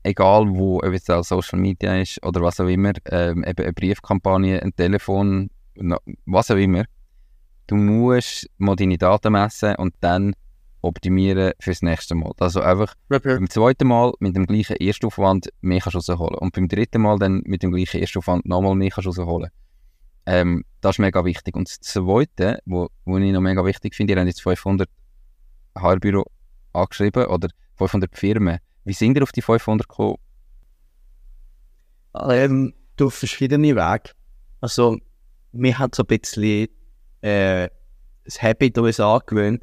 egal 0.04 0.46
wo, 0.50 0.76
ob 0.76 0.92
es 0.92 1.10
auch 1.10 1.24
Social 1.24 1.58
Media 1.58 2.00
ist 2.00 2.24
oder 2.24 2.42
was 2.42 2.60
auch 2.60 2.68
immer, 2.68 2.92
ähm, 3.10 3.42
eben 3.42 3.64
eine 3.64 3.72
Briefkampagne, 3.72 4.62
ein 4.62 4.76
Telefon, 4.76 5.50
was 6.26 6.52
auch 6.52 6.56
immer, 6.56 6.84
du 7.66 7.74
musst 7.74 8.48
mal 8.56 8.76
deine 8.76 8.98
Daten 8.98 9.32
messen 9.32 9.74
und 9.76 9.94
dann 9.98 10.34
optimieren 10.84 11.52
fürs 11.58 11.82
nächste 11.82 12.14
Mal. 12.14 12.32
Also 12.38 12.60
einfach 12.60 12.94
beim 13.08 13.48
zweiten 13.48 13.88
Mal 13.88 14.12
mit 14.20 14.36
dem 14.36 14.46
gleichen 14.46 14.76
Erstaufwand 14.76 15.48
mehr 15.60 15.80
kannst 15.80 15.96
rausholen 15.96 16.38
und 16.38 16.54
beim 16.54 16.68
dritten 16.68 17.02
Mal 17.02 17.18
dann 17.18 17.42
mit 17.46 17.62
dem 17.62 17.72
gleichen 17.72 18.00
Erstaufwand 18.00 18.46
nochmal 18.46 18.74
mehr 18.74 18.90
kannst 18.90 19.08
rausholen. 19.08 19.50
Ähm, 20.26 20.64
das 20.80 20.96
ist 20.96 20.98
mega 21.00 21.24
wichtig. 21.24 21.56
Und 21.56 21.68
das 21.68 21.80
Zweite, 21.80 22.60
wo, 22.66 22.88
wo 23.04 23.18
ich 23.18 23.32
noch 23.32 23.40
mega 23.40 23.64
wichtig 23.64 23.94
finde, 23.94 24.14
ihr 24.14 24.20
habt 24.20 24.28
jetzt 24.28 24.42
500 24.42 24.88
HR-Büro 25.76 26.24
angeschrieben 26.72 27.26
oder 27.26 27.48
500 27.76 28.16
Firmen. 28.16 28.58
Wie 28.84 28.92
sind 28.92 29.16
ihr 29.16 29.22
auf 29.22 29.32
die 29.32 29.42
500 29.42 29.88
gekommen? 29.88 30.16
Ähm, 32.14 32.74
durch 32.96 33.14
verschiedene 33.14 33.74
Wege. 33.74 34.10
Also, 34.60 34.98
wir 35.52 35.78
haben 35.78 35.92
so 35.94 36.04
ein 36.04 36.18
bisschen 36.18 36.68
äh, 37.22 37.64
ein 37.64 37.70
Habit 38.40 38.78
uns 38.78 39.00
angewöhnt, 39.00 39.62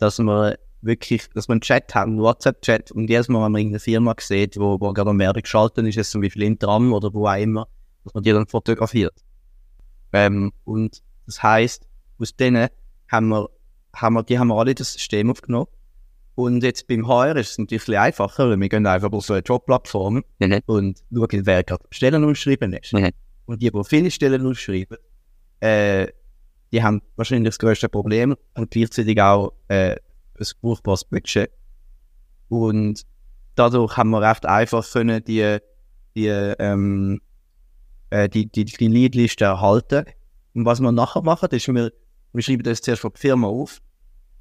dass 0.00 0.18
wir 0.18 0.58
wirklich, 0.82 1.28
dass 1.34 1.48
wir 1.48 1.52
einen 1.52 1.60
Chat 1.60 1.94
haben, 1.94 2.12
einen 2.12 2.20
WhatsApp-Chat 2.22 2.90
und 2.92 3.08
jedes 3.08 3.28
Mal, 3.28 3.44
wenn 3.44 3.52
man 3.52 3.60
irgendeine 3.60 3.80
Firma 3.80 4.14
sieht, 4.18 4.58
wo, 4.58 4.80
wo 4.80 4.92
gerade 4.92 5.10
am 5.10 5.18
Werbung 5.18 5.42
geschaltet 5.42 5.86
ist, 5.86 5.96
jetzt 5.96 6.10
zum 6.10 6.22
Beispiel 6.22 6.42
in 6.42 6.58
Tram 6.58 6.92
oder 6.92 7.12
wo 7.12 7.26
auch 7.26 7.36
immer, 7.36 7.68
dass 8.04 8.14
man 8.14 8.22
die 8.22 8.32
dann 8.32 8.46
fotografiert. 8.46 9.14
Ähm, 10.12 10.52
und 10.64 11.02
das 11.26 11.42
heisst, 11.42 11.86
aus 12.18 12.34
denen 12.34 12.68
haben 13.10 13.28
wir, 13.28 13.48
haben 13.94 14.14
wir, 14.14 14.22
die 14.22 14.38
haben 14.38 14.48
wir 14.48 14.56
alle 14.56 14.74
das 14.74 14.92
System 14.94 15.30
aufgenommen. 15.30 15.68
Und 16.34 16.62
jetzt 16.62 16.86
beim 16.86 17.06
HR 17.06 17.36
ist 17.36 17.50
es 17.50 17.58
natürlich 17.58 17.82
ein 17.82 17.84
bisschen 17.86 18.02
einfacher, 18.02 18.48
weil 18.48 18.58
wir 18.58 18.68
gehen 18.68 18.86
einfach 18.86 19.12
auf 19.12 19.26
so 19.26 19.34
eine 19.34 19.42
Jobplattform 19.42 20.22
Mhm. 20.38 20.60
und 20.66 21.02
schauen, 21.12 21.46
wer 21.46 21.62
gerade 21.64 21.84
Stellen 21.90 22.24
ausschreiben 22.24 22.72
ist. 22.72 22.92
Mhm. 22.94 23.10
Und 23.44 23.60
die, 23.60 23.70
die 23.70 23.84
viele 23.84 24.10
Stellen 24.10 24.46
ausschreiben, 24.46 24.96
äh, 25.60 26.06
die 26.72 26.82
haben 26.82 27.02
wahrscheinlich 27.16 27.48
das 27.48 27.58
größte 27.58 27.88
Problem 27.88 28.36
und 28.54 28.70
gleichzeitig 28.70 29.20
auch 29.20 29.52
äh, 29.68 29.96
ein 30.38 30.46
brauchbares 30.60 31.04
Budget. 31.04 31.50
Und 32.48 33.04
dadurch 33.54 33.96
haben 33.96 34.10
wir 34.10 34.22
recht 34.22 34.46
einfach 34.46 34.88
können 34.90 35.22
die, 35.24 35.58
die, 36.14 36.26
ähm, 36.26 37.20
äh, 38.10 38.28
die, 38.28 38.46
die, 38.46 38.64
die 38.64 38.88
Leadliste 38.88 39.44
erhalten. 39.44 40.04
Und 40.54 40.64
was 40.64 40.80
wir 40.80 40.92
nachher 40.92 41.22
machen, 41.22 41.48
ist, 41.50 41.68
wir, 41.68 41.92
wir 42.32 42.42
schreiben 42.42 42.62
das 42.62 42.80
zuerst 42.80 43.02
von 43.02 43.12
der 43.12 43.20
Firma 43.20 43.48
auf, 43.48 43.80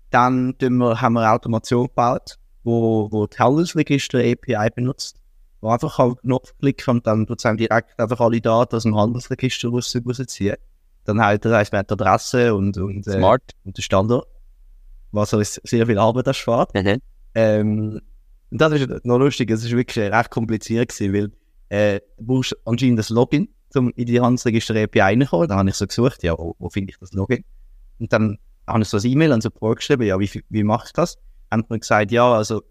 dann 0.10 0.56
wir, 0.60 1.02
haben 1.02 1.14
wir 1.14 1.32
Automation 1.32 1.88
gebaut, 1.88 2.38
wo, 2.64 3.12
wo 3.12 3.28
die 3.28 3.38
Handelsregister 3.38 4.20
API 4.20 4.70
benutzt, 4.76 5.20
wo 5.62 5.70
einfach 5.70 6.00
auf 6.00 6.14
den 6.16 6.22
Knopf 6.22 6.54
klicken 6.60 6.96
und 6.96 7.08
dann 7.08 7.28
einem 7.28 7.58
direkt 7.58 8.00
einfach 8.00 8.20
alle 8.20 8.42
Daten 8.42 8.76
aus 8.76 8.84
dem 8.84 8.96
Handelsregister 8.96 9.70
raus, 9.70 9.96
rausziehen. 9.96 10.58
Dann 11.10 11.22
halt, 11.22 11.44
heisst 11.46 11.74
man 11.74 11.86
die 11.86 11.94
Adresse 11.94 12.54
und, 12.54 12.78
und, 12.78 13.08
äh, 13.08 13.20
und 13.20 13.78
der 13.78 13.82
Standort, 13.82 14.28
was 15.12 15.34
uns 15.34 15.60
sehr 15.64 15.88
viel 15.88 15.98
Arbeit 15.98 16.28
erspart. 16.28 16.74
Mhm. 16.76 17.00
Ähm, 17.34 18.02
und 18.52 18.62
das 18.62 18.74
ist 18.74 19.06
noch 19.06 19.18
lustig, 19.18 19.50
es 19.50 19.64
ist 19.64 19.72
wirklich 19.72 20.12
recht 20.12 20.30
kompliziert 20.30 20.90
gewesen, 20.90 21.14
weil 21.14 21.32
äh, 21.70 22.00
du 22.18 22.26
brauchst 22.26 22.56
anscheinend 22.66 23.00
das 23.00 23.10
Login, 23.10 23.50
um 23.76 23.92
in 23.96 24.06
die 24.06 24.22
Handelsregister 24.22 24.76
API 24.76 25.02
reinzukommen. 25.02 25.48
Da 25.48 25.56
habe 25.58 25.70
ich 25.70 25.76
so 25.76 25.88
gesucht, 25.88 26.22
ja, 26.24 26.38
wo, 26.38 26.56
wo 26.60 26.70
finde 26.70 26.92
ich 26.92 27.00
das 27.00 27.12
Login? 27.14 27.44
Und 28.00 28.14
dann 28.14 28.38
habe 28.68 28.82
ich 28.82 28.88
so 28.88 28.98
ein 28.98 29.06
E-Mail 29.06 29.32
an 29.32 29.42
Support 29.42 29.78
geschrieben, 29.78 30.04
ja, 30.04 30.20
wie, 30.20 30.44
wie 30.50 30.64
mache 30.64 30.86
ich 30.88 30.94
das? 30.94 31.18
Haben 31.52 31.66
mir 31.70 31.80
gesagt, 31.80 32.12
ja, 32.12 32.32
also 32.32 32.62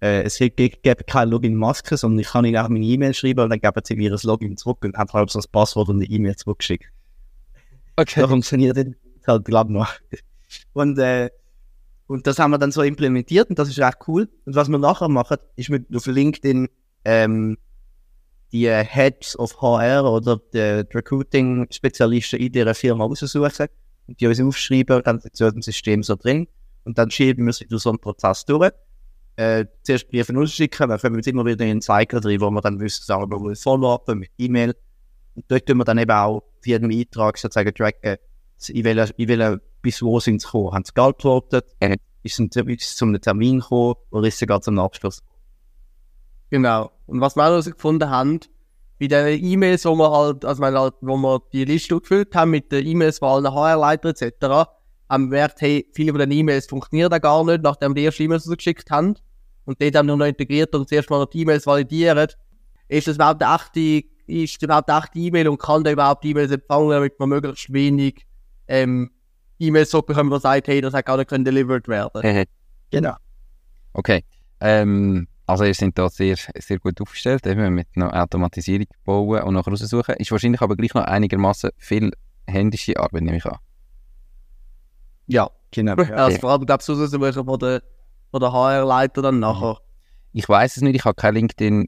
äh, 0.00 0.22
es 0.22 0.38
gibt, 0.38 0.56
gibt 0.56 1.06
keine 1.08 1.30
Login-Maske, 1.32 1.96
sondern 1.96 2.20
ich 2.20 2.28
kann 2.28 2.44
ihnen 2.44 2.56
auch 2.58 2.68
meine 2.68 2.84
E-Mail 2.84 3.14
schreiben 3.14 3.40
und 3.40 3.50
dann 3.50 3.60
geben 3.60 3.80
sie 3.84 3.96
mir 3.96 4.10
das 4.10 4.22
Login 4.22 4.56
zurück 4.56 4.84
und 4.84 4.96
haben 4.96 5.12
halt 5.12 5.30
so 5.30 5.40
das 5.40 5.48
Passwort 5.48 5.88
und 5.88 5.96
eine 5.96 6.04
E-Mail 6.04 6.36
zurückgeschickt. 6.36 6.92
Okay. 7.98 8.20
Da 8.20 8.28
funktioniert 8.28 8.76
es 8.76 8.86
halt, 9.26 9.44
glaube 9.44 9.72
noch. 9.72 9.92
Und, 10.72 10.98
äh, 10.98 11.30
und 12.06 12.26
das 12.28 12.38
haben 12.38 12.52
wir 12.52 12.58
dann 12.58 12.70
so 12.70 12.82
implementiert 12.82 13.50
und 13.50 13.58
das 13.58 13.68
ist 13.68 13.78
echt 13.78 13.98
cool. 14.06 14.28
Und 14.46 14.54
was 14.54 14.68
wir 14.68 14.78
nachher 14.78 15.08
machen, 15.08 15.38
ist 15.56 15.68
mit 15.68 15.94
auf 15.94 16.06
LinkedIn 16.06 16.68
ähm, 17.04 17.58
die 18.52 18.66
äh, 18.66 18.84
Heads 18.84 19.36
of 19.36 19.60
HR 19.60 20.04
oder 20.12 20.40
die, 20.54 20.86
Recruiting-Spezialisten 20.96 22.38
in 22.38 22.52
dieser 22.52 22.74
Firma 22.74 23.04
raussuchen 23.04 23.66
und 24.06 24.20
die 24.20 24.26
uns 24.28 24.40
aufschreiben 24.40 25.02
dann 25.02 25.18
sind 25.18 25.36
sie 25.36 25.60
System 25.60 26.04
so 26.04 26.14
drin. 26.14 26.46
Und 26.84 26.98
dann 26.98 27.10
schieben 27.10 27.46
wir 27.46 27.52
sie 27.52 27.66
durch 27.66 27.82
so 27.82 27.90
einen 27.90 27.98
Prozess 27.98 28.44
durch. 28.44 28.70
Äh, 29.34 29.66
zuerst 29.82 30.08
Briefe 30.08 30.36
ausschicken, 30.38 30.88
dann 30.88 31.00
kommen 31.00 31.16
wir 31.16 31.26
immer 31.26 31.44
wieder 31.44 31.64
in 31.64 31.72
einen 31.72 31.82
Cycle 31.82 32.20
drin, 32.20 32.40
wo 32.40 32.50
wir 32.50 32.60
dann 32.60 32.78
wissen, 32.78 33.04
sagen 33.04 33.28
wir, 33.28 33.38
wir 33.38 33.56
Follow-up 33.56 34.08
mit 34.14 34.30
E-Mail. 34.38 34.74
Und 35.38 35.44
dort 35.46 35.66
tun 35.66 35.76
wir 35.76 35.84
dann 35.84 35.98
eben 35.98 36.10
auch 36.10 36.42
für 36.60 36.70
jeden 36.70 36.90
Eintrag 36.90 37.38
sozusagen 37.38 37.72
tracken, 37.72 38.16
in 38.70 38.84
welcher, 38.84 39.16
in 39.16 39.28
welcher, 39.28 39.60
bis 39.82 40.02
wo 40.02 40.18
sind 40.18 40.40
sie 40.40 40.46
gekommen? 40.48 40.72
Haben 40.72 40.84
sie 40.84 40.92
geantwortet? 40.92 41.64
Mhm. 41.80 41.94
Ist 42.24 42.40
es 42.40 42.96
zu 42.96 43.04
einem 43.04 43.20
Termin 43.20 43.60
gekommen? 43.60 43.94
Oder 44.10 44.26
ist 44.26 44.42
es 44.42 44.48
gerade 44.48 44.62
zum 44.62 44.80
Abschluss? 44.80 45.22
Genau. 46.50 46.90
Und 47.06 47.20
was 47.20 47.36
wir 47.36 47.44
auch 47.44 47.50
herausgefunden 47.50 48.10
haben, 48.10 48.40
bei 48.98 49.06
den 49.06 49.44
E-Mails, 49.44 49.84
wo 49.84 49.94
wir 49.94 50.10
halt, 50.10 50.44
also 50.44 50.60
wir 50.60 50.72
halt, 50.72 50.94
wo 51.02 51.16
wir 51.16 51.40
die 51.52 51.64
Liste 51.64 52.00
gefüllt 52.00 52.34
haben 52.34 52.50
mit 52.50 52.72
den 52.72 52.84
E-Mails 52.84 53.20
von 53.20 53.28
allen 53.28 53.54
HR-Leiter 53.54 54.08
etc., 54.08 54.32
haben 55.08 55.30
wir 55.30 55.36
gemerkt, 55.36 55.60
hey, 55.60 55.88
viele 55.94 56.10
von 56.10 56.18
den 56.18 56.32
E-Mails 56.32 56.66
funktionieren 56.66 57.10
da 57.10 57.20
gar 57.20 57.44
nicht, 57.44 57.62
nachdem 57.62 57.92
wir 57.92 57.94
die 57.94 58.02
erste 58.06 58.24
E-Mails 58.24 58.44
geschickt 58.44 58.90
haben. 58.90 59.14
Und 59.66 59.80
dort 59.80 59.94
haben 59.94 60.08
wir 60.08 60.16
noch 60.16 60.26
integriert 60.26 60.74
und 60.74 60.88
zuerst 60.88 61.10
mal 61.10 61.20
noch 61.20 61.30
die 61.30 61.42
E-Mails 61.42 61.64
validieren. 61.64 62.26
Ist 62.88 63.06
das 63.06 63.14
überhaupt 63.14 63.40
eine 63.40 63.54
echte, 63.54 64.08
ist 64.28 64.62
überhaupt 64.62 64.88
echte 64.90 65.18
E-Mail 65.18 65.48
und 65.48 65.58
kann 65.58 65.84
der 65.84 65.94
überhaupt 65.94 66.24
E-Mails 66.24 66.50
empfangen, 66.52 66.90
damit 66.90 67.18
man 67.18 67.28
möglichst 67.30 67.72
wenig 67.72 68.26
ähm, 68.68 69.10
E-Mails 69.58 69.90
zurückbekommen, 69.90 70.32
die 70.32 70.40
sagt, 70.40 70.68
hey, 70.68 70.80
das 70.80 70.94
hat 70.94 71.06
gar 71.06 71.16
nicht 71.16 71.28
können 71.28 71.44
delivered 71.44 71.88
werden. 71.88 72.22
Mhm. 72.22 72.44
Genau. 72.90 73.14
Okay. 73.92 74.24
Ähm, 74.60 75.26
also 75.46 75.64
ihr 75.64 75.74
seid 75.74 75.96
da 75.96 76.08
sehr, 76.08 76.36
sehr 76.58 76.78
gut 76.78 77.00
aufgestellt, 77.00 77.46
eben 77.46 77.74
mit 77.74 77.88
einer 77.96 78.14
Automatisierung 78.22 78.86
bauen 79.04 79.42
und 79.42 79.54
nachher 79.54 79.70
raussuchen. 79.70 80.16
Ist 80.16 80.30
wahrscheinlich 80.30 80.60
aber 80.60 80.76
gleich 80.76 80.94
noch 80.94 81.04
einigermaßen 81.04 81.70
viel 81.78 82.12
händische 82.46 82.98
Arbeit, 82.98 83.22
nehme 83.22 83.38
ich 83.38 83.46
an. 83.46 83.56
Ja, 85.26 85.48
genau. 85.70 85.96
Ja. 86.02 86.14
Also 86.16 86.38
vor 86.38 86.50
allem, 86.50 86.66
glaube 86.66 86.82
ich, 86.82 86.88
raussuchen 86.88 87.44
von 87.44 87.58
der, 87.58 87.82
von 88.30 88.40
der 88.40 88.52
HR-Leiter 88.52 89.22
dann 89.22 89.40
nachher. 89.40 89.78
Ich 90.32 90.48
weiß 90.48 90.76
es 90.76 90.82
nicht, 90.82 90.96
ich 90.96 91.04
habe 91.04 91.14
kein 91.14 91.34
LinkedIn 91.34 91.86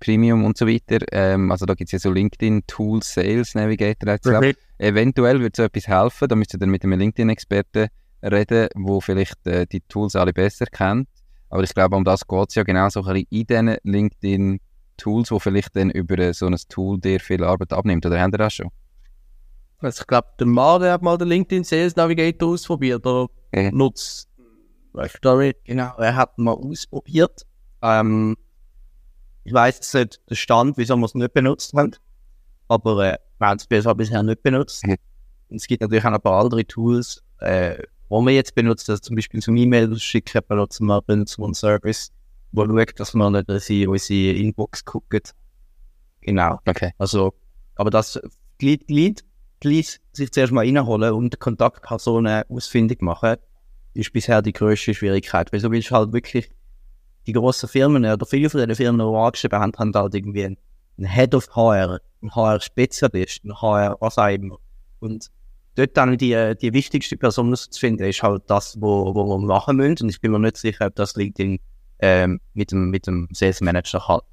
Premium 0.00 0.44
und 0.44 0.56
so 0.56 0.66
weiter. 0.66 0.98
Ähm, 1.12 1.50
also 1.50 1.66
da 1.66 1.74
gibt 1.74 1.88
es 1.88 1.92
ja 1.92 1.98
so 1.98 2.10
LinkedIn 2.12 2.66
Tools, 2.66 3.12
Sales 3.14 3.54
Navigator. 3.54 4.12
hat's, 4.12 4.28
glaub 4.28 4.42
ich. 4.44 4.56
Eventuell 4.78 5.40
würde 5.40 5.54
so 5.56 5.62
etwas 5.64 5.88
helfen, 5.88 6.28
da 6.28 6.36
müsst 6.36 6.54
ihr 6.54 6.58
dann 6.60 6.70
mit 6.70 6.84
einem 6.84 6.98
LinkedIn-Experten 6.98 7.88
reden, 8.22 8.68
wo 8.76 9.00
vielleicht 9.00 9.46
äh, 9.46 9.66
die 9.66 9.80
Tools 9.82 10.14
alle 10.16 10.32
besser 10.32 10.66
kennt. 10.66 11.08
Aber 11.50 11.62
ich 11.62 11.74
glaube, 11.74 11.96
um 11.96 12.04
das 12.04 12.26
geht 12.26 12.48
es 12.50 12.54
ja 12.54 12.62
genau 12.62 12.88
so 12.88 13.02
ein 13.04 13.24
bisschen 13.30 13.68
in 13.68 13.78
diesen 13.78 13.78
LinkedIn-Tools, 13.82 15.30
wo 15.30 15.38
vielleicht 15.38 15.74
dann 15.76 15.90
über 15.90 16.18
äh, 16.18 16.32
so 16.34 16.46
ein 16.46 16.56
Tool 16.68 16.98
dir 17.00 17.20
viel 17.20 17.42
Arbeit 17.44 17.72
abnimmt. 17.72 18.04
Oder 18.06 18.20
habt 18.20 18.34
ihr 18.34 18.38
das 18.38 18.54
schon? 18.54 18.68
Also 19.80 20.02
ich 20.02 20.06
glaube, 20.06 20.28
der 20.38 20.46
Mare 20.46 20.90
hat 20.92 21.02
mal 21.02 21.16
den 21.18 21.28
LinkedIn 21.28 21.64
Sales 21.64 21.94
Navigator 21.96 22.50
ausprobiert 22.50 23.06
oder 23.06 23.28
Mhm. 23.54 23.70
nutzt. 23.78 24.28
Weißt 24.92 25.14
du 25.14 25.18
damit? 25.22 25.56
Genau, 25.64 25.94
er 25.96 26.16
hat 26.16 26.36
mal 26.38 26.52
ausprobiert. 26.52 27.42
Ähm, 27.82 28.36
ich 29.48 29.54
weiß 29.54 29.76
jetzt 29.76 29.94
nicht 29.94 30.20
den 30.28 30.36
Stand, 30.36 30.76
wieso 30.76 30.94
wir 30.96 31.06
es 31.06 31.14
nicht 31.14 31.32
benutzt 31.32 31.72
haben. 31.72 31.92
Aber 32.68 33.02
äh, 33.02 33.18
wir 33.38 33.46
haben 33.46 33.56
es 33.56 33.66
bisher 33.66 34.22
nicht 34.22 34.42
benutzt. 34.42 34.86
Mhm. 34.86 34.96
Und 35.48 35.56
es 35.56 35.66
gibt 35.66 35.80
natürlich 35.80 36.04
auch 36.04 36.12
ein 36.12 36.20
paar 36.20 36.44
andere 36.44 36.66
Tools, 36.66 37.22
äh, 37.40 37.82
wo 38.10 38.20
wir 38.20 38.34
jetzt 38.34 38.54
benutzen. 38.54 38.90
Also 38.90 39.00
zum 39.00 39.16
Beispiel 39.16 39.40
zum 39.40 39.56
E-Mail 39.56 39.98
schicken 39.98 40.42
benutzen 40.46 40.86
wir, 40.86 41.00
benutzen 41.00 41.40
wir 41.40 41.46
einen 41.46 41.54
Service, 41.54 42.12
wo 42.52 42.66
schaut, 42.66 43.00
dass 43.00 43.14
wir 43.14 43.30
nicht 43.30 43.70
in 43.70 43.88
unsere 43.88 44.32
Inbox 44.32 44.84
gucken. 44.84 45.22
Genau. 46.20 46.58
Okay. 46.66 46.92
Also, 46.98 47.32
aber 47.76 47.88
das 47.88 48.20
Glied, 48.58 48.86
Glied, 48.86 50.00
sich 50.12 50.30
zuerst 50.30 50.52
mal 50.52 50.66
reinholen 50.66 51.14
und 51.14 51.40
Kontaktpersonen 51.40 52.42
ausfindig 52.50 53.00
machen, 53.00 53.36
ist 53.94 54.12
bisher 54.12 54.42
die 54.42 54.52
grösste 54.52 54.92
Schwierigkeit. 54.92 55.50
Weil 55.54 55.60
so 55.60 55.70
willst 55.70 55.90
du 55.90 55.94
halt 55.94 56.12
wirklich 56.12 56.50
die 57.28 57.34
grossen 57.34 57.68
Firmen, 57.68 58.06
oder 58.06 58.24
viele 58.24 58.48
von 58.48 58.60
den 58.60 58.74
Firmen, 58.74 59.06
die 59.06 59.12
wir 59.12 59.18
angeschrieben 59.18 59.58
haben, 59.58 59.72
haben 59.76 59.94
halt 59.94 60.14
irgendwie 60.14 60.44
einen 60.46 60.56
Head 60.98 61.34
of 61.34 61.54
HR, 61.54 62.00
einen 62.22 62.34
HR-Spezialist, 62.34 63.44
einen 63.44 63.60
HR, 63.60 63.98
was 64.00 64.16
auch 64.16 64.28
immer. 64.28 64.56
Und 65.00 65.28
dort 65.74 65.94
dann 65.94 66.16
die, 66.16 66.54
die 66.60 66.72
wichtigste 66.72 67.18
Person 67.18 67.54
zu 67.54 67.78
finden, 67.78 68.04
ist 68.04 68.22
halt 68.22 68.44
das, 68.46 68.80
wo, 68.80 69.14
wo 69.14 69.26
wir 69.26 69.38
machen 69.38 69.76
müssen. 69.76 70.04
Und 70.04 70.08
ich 70.08 70.22
bin 70.22 70.32
mir 70.32 70.38
nicht 70.38 70.56
sicher, 70.56 70.86
ob 70.86 70.94
das 70.94 71.16
LinkedIn 71.16 71.58
ähm, 71.98 72.40
mit, 72.54 72.72
dem, 72.72 72.88
mit 72.88 73.06
dem 73.06 73.28
Sales 73.32 73.60
Manager 73.60 74.08
hat. 74.08 74.24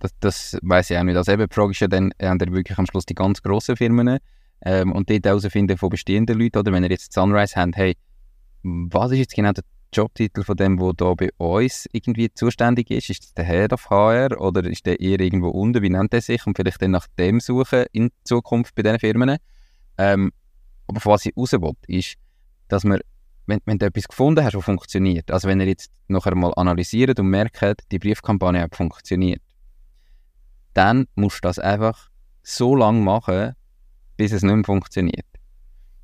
Das, 0.00 0.12
das 0.20 0.58
weiß 0.62 0.90
ich 0.90 0.98
auch 0.98 1.02
nicht. 1.02 1.16
Also 1.16 1.32
eben, 1.32 1.48
die 1.48 1.54
Frage 1.54 1.70
ist 1.70 1.80
ja 1.80 1.88
dann, 1.88 2.12
haben 2.20 2.38
ihr 2.40 2.52
wirklich 2.52 2.78
am 2.78 2.86
Schluss 2.86 3.06
die 3.06 3.14
ganz 3.14 3.42
grossen 3.42 3.74
Firmen 3.74 4.18
ähm, 4.66 4.92
und 4.92 5.08
dort 5.08 5.24
herausfinden 5.24 5.78
von 5.78 5.88
bestehenden 5.88 6.38
Leuten, 6.38 6.58
oder 6.58 6.72
wenn 6.72 6.84
ihr 6.84 6.90
jetzt 6.90 7.14
Sunrise 7.14 7.56
habt, 7.56 7.74
hey, 7.76 7.96
was 8.62 9.12
ist 9.12 9.18
jetzt 9.18 9.34
genau 9.34 9.52
der 9.52 9.64
Jobtitel 9.92 10.42
von 10.42 10.56
dem, 10.56 10.76
der 10.78 10.92
da 10.94 11.14
bei 11.14 11.30
uns 11.38 11.86
irgendwie 11.92 12.32
zuständig 12.32 12.90
ist? 12.90 13.10
Ist 13.10 13.24
das 13.24 13.34
der 13.34 13.44
Head 13.44 13.72
of 13.72 13.88
HR 13.90 14.40
oder 14.40 14.64
ist 14.64 14.86
der 14.86 15.00
eher 15.00 15.20
irgendwo 15.20 15.48
unten? 15.48 15.82
Wie 15.82 15.90
nennt 15.90 16.12
er 16.14 16.20
sich? 16.20 16.46
Und 16.46 16.56
vielleicht 16.56 16.82
dann 16.82 16.92
nach 16.92 17.06
dem 17.18 17.40
suchen 17.40 17.86
in 17.92 18.10
Zukunft 18.24 18.74
bei 18.74 18.82
diesen 18.82 18.98
Firmen. 18.98 19.38
Ähm, 19.96 20.32
aber 20.86 21.00
was 21.04 21.26
ich 21.26 21.36
raus 21.36 21.52
will, 21.52 21.72
ist, 21.86 22.14
dass 22.68 22.84
man, 22.84 23.00
wenn, 23.46 23.60
wenn 23.64 23.78
du 23.78 23.86
etwas 23.86 24.08
gefunden 24.08 24.44
hast, 24.44 24.54
was 24.54 24.64
funktioniert, 24.64 25.30
also 25.30 25.48
wenn 25.48 25.60
ihr 25.60 25.66
jetzt 25.66 25.90
nachher 26.08 26.34
mal 26.34 26.52
analysiert 26.56 27.18
und 27.18 27.28
merkt, 27.28 27.90
die 27.90 27.98
Briefkampagne 27.98 28.60
hat 28.60 28.76
funktioniert, 28.76 29.42
dann 30.74 31.06
musst 31.14 31.38
du 31.38 31.48
das 31.48 31.58
einfach 31.58 32.10
so 32.42 32.74
lange 32.74 33.00
machen, 33.00 33.54
bis 34.16 34.32
es 34.32 34.42
nicht 34.42 34.54
mehr 34.54 34.64
funktioniert. 34.64 35.26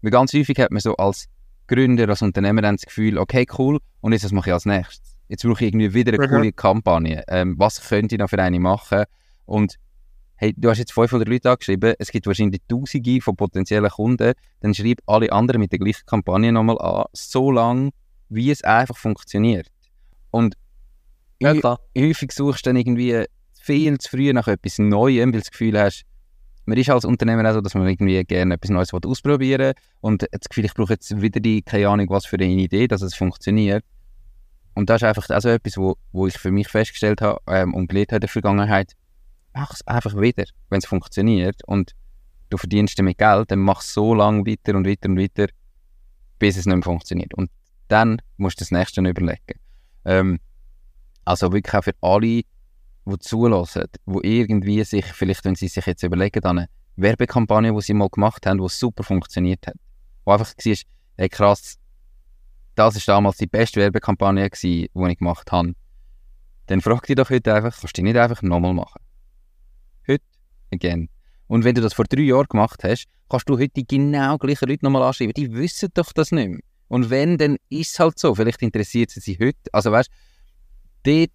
Weil 0.02 0.10
ganz 0.10 0.32
häufig 0.32 0.58
hat 0.58 0.70
man 0.70 0.80
so 0.80 0.96
als 0.96 1.28
Gründer, 1.66 2.08
als 2.08 2.22
Unternehmer 2.22 2.62
dann 2.62 2.76
das 2.76 2.84
Gefühl, 2.86 3.18
okay, 3.18 3.46
cool, 3.58 3.78
und 4.00 4.12
jetzt 4.12 4.24
was 4.24 4.32
mache 4.32 4.50
ich 4.50 4.54
als 4.54 4.66
nächstes? 4.66 5.16
Jetzt 5.28 5.42
brauche 5.42 5.64
ich 5.64 5.68
irgendwie 5.72 5.94
wieder 5.94 6.12
eine 6.12 6.26
Mhm. 6.26 6.30
coole 6.30 6.52
Kampagne. 6.52 7.22
Ähm, 7.28 7.54
was 7.58 7.80
könnte 7.88 8.14
ich 8.14 8.18
noch 8.18 8.28
für 8.28 8.38
eine 8.38 8.60
machen? 8.60 9.04
Und 9.46 9.76
hey, 10.36 10.52
du 10.56 10.68
hast 10.68 10.78
jetzt 10.78 10.92
500 10.92 11.26
Leute 11.28 11.50
angeschrieben, 11.50 11.94
es 11.98 12.10
gibt 12.10 12.26
wahrscheinlich 12.26 12.60
Tausende 12.68 13.20
von 13.22 13.36
potenziellen 13.36 13.88
Kunden, 13.90 14.32
dann 14.60 14.74
schreib 14.74 14.98
alle 15.06 15.32
anderen 15.32 15.60
mit 15.60 15.72
der 15.72 15.78
gleichen 15.78 16.04
Kampagne 16.06 16.52
nochmal 16.52 16.78
an, 16.80 17.04
so 17.12 17.50
lange, 17.50 17.90
wie 18.28 18.50
es 18.50 18.62
einfach 18.64 18.96
funktioniert. 18.96 19.68
Und 20.30 20.56
Ja, 21.40 21.78
häufig 21.96 22.32
suchst 22.32 22.64
du 22.66 22.70
dann 22.70 22.76
irgendwie 22.76 23.24
viel 23.60 23.98
zu 23.98 24.10
früh 24.10 24.32
nach 24.32 24.48
etwas 24.48 24.78
Neuem, 24.78 25.28
weil 25.28 25.32
du 25.32 25.38
das 25.40 25.50
Gefühl 25.50 25.78
hast, 25.80 26.04
man 26.66 26.78
ist 26.78 26.90
als 26.90 27.04
Unternehmer 27.04 27.48
auch 27.48 27.54
so, 27.54 27.60
dass 27.60 27.74
man 27.74 27.86
irgendwie 27.86 28.22
gerne 28.24 28.54
etwas 28.54 28.70
Neues 28.70 28.92
will 28.92 29.00
ausprobieren 29.06 29.74
und 30.00 30.22
das 30.30 30.48
Gefühl, 30.48 30.64
ich 30.64 30.74
brauche 30.74 30.94
jetzt 30.94 31.20
wieder 31.20 31.40
die, 31.40 31.62
keine 31.62 31.88
Ahnung, 31.88 32.08
was 32.10 32.26
für 32.26 32.36
eine 32.36 32.46
Idee, 32.46 32.88
dass 32.88 33.02
es 33.02 33.14
funktioniert. 33.14 33.84
Und 34.74 34.90
das 34.90 35.02
ist 35.02 35.08
einfach 35.08 35.28
also 35.30 35.50
etwas, 35.50 35.76
wo, 35.76 35.96
wo 36.12 36.26
ich 36.26 36.36
für 36.38 36.50
mich 36.50 36.68
festgestellt 36.68 37.20
habe 37.20 37.40
ähm, 37.46 37.74
und 37.74 37.88
gelernt 37.88 38.10
habe 38.10 38.16
in 38.16 38.20
der 38.20 38.28
Vergangenheit, 38.28 38.92
mach 39.52 39.72
es 39.72 39.86
einfach 39.86 40.18
wieder, 40.20 40.44
wenn 40.68 40.78
es 40.78 40.86
funktioniert 40.86 41.62
und 41.66 41.94
du 42.50 42.56
verdienst 42.56 42.98
damit 42.98 43.18
Geld, 43.18 43.50
dann 43.50 43.60
mach 43.60 43.80
es 43.80 43.92
so 43.92 44.14
lange 44.14 44.46
weiter 44.46 44.76
und 44.76 44.86
weiter 44.86 45.08
und 45.08 45.18
weiter, 45.18 45.46
bis 46.38 46.56
es 46.56 46.66
nicht 46.66 46.74
mehr 46.74 46.82
funktioniert. 46.82 47.34
Und 47.34 47.50
dann 47.88 48.20
musst 48.36 48.60
du 48.60 48.64
das 48.64 48.70
nächste 48.70 49.00
überlegen. 49.00 49.60
Ähm, 50.04 50.40
also 51.24 51.52
wirklich 51.52 51.74
auch 51.74 51.84
für 51.84 51.94
alle, 52.00 52.42
die 53.06 53.18
zulassen, 53.18 53.84
die 54.06 54.40
irgendwie 54.40 54.82
sich, 54.84 55.04
vielleicht 55.06 55.44
wenn 55.44 55.54
sie 55.54 55.68
sich 55.68 55.84
jetzt 55.86 56.02
überlegen, 56.02 56.40
dann 56.40 56.58
eine 56.58 56.68
Werbekampagne, 56.96 57.74
die 57.74 57.80
sie 57.80 57.94
mal 57.94 58.08
gemacht 58.08 58.46
haben, 58.46 58.58
die 58.58 58.68
super 58.68 59.02
funktioniert 59.02 59.66
hat. 59.66 59.74
Wo 60.24 60.32
einfach 60.32 60.54
war, 60.56 60.76
hey 61.16 61.28
krass, 61.28 61.78
das 62.74 62.94
war 63.06 63.14
damals 63.16 63.36
die 63.36 63.46
beste 63.46 63.80
Werbekampagne, 63.80 64.48
gewesen, 64.48 64.88
die 64.94 65.10
ich 65.10 65.18
gemacht 65.18 65.52
habe. 65.52 65.74
Dann 66.66 66.80
frag 66.80 67.06
dich 67.06 67.16
doch 67.16 67.30
heute 67.30 67.54
einfach, 67.54 67.78
kannst 67.78 67.96
du 67.96 68.00
die 68.00 68.04
nicht 68.04 68.16
einfach 68.16 68.42
nochmal 68.42 68.72
machen? 68.72 69.02
Heute, 70.08 70.24
again. 70.72 71.08
Und 71.46 71.64
wenn 71.64 71.74
du 71.74 71.82
das 71.82 71.92
vor 71.92 72.06
drei 72.06 72.22
Jahren 72.22 72.46
gemacht 72.48 72.82
hast, 72.84 73.06
kannst 73.28 73.48
du 73.48 73.58
heute 73.58 73.74
die 73.76 73.86
genau 73.86 74.38
gleichen 74.38 74.68
Leute 74.68 74.84
nochmal 74.84 75.02
anschreiben. 75.02 75.34
Die 75.34 75.52
wissen 75.52 75.90
doch 75.92 76.12
das 76.12 76.32
nicht 76.32 76.48
mehr. 76.48 76.60
Und 76.88 77.10
wenn, 77.10 77.36
dann 77.36 77.56
ist 77.68 77.92
es 77.92 77.98
halt 77.98 78.18
so. 78.18 78.34
Vielleicht 78.34 78.62
interessiert 78.62 79.10
sie 79.10 79.20
sich 79.20 79.38
heute. 79.38 79.58
Also 79.72 79.92
weißt 79.92 80.10
dort 81.04 81.30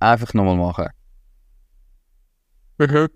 einfach 0.00 0.34
nochmal 0.34 0.56
machen. 0.56 0.88
Mhm. 2.78 3.08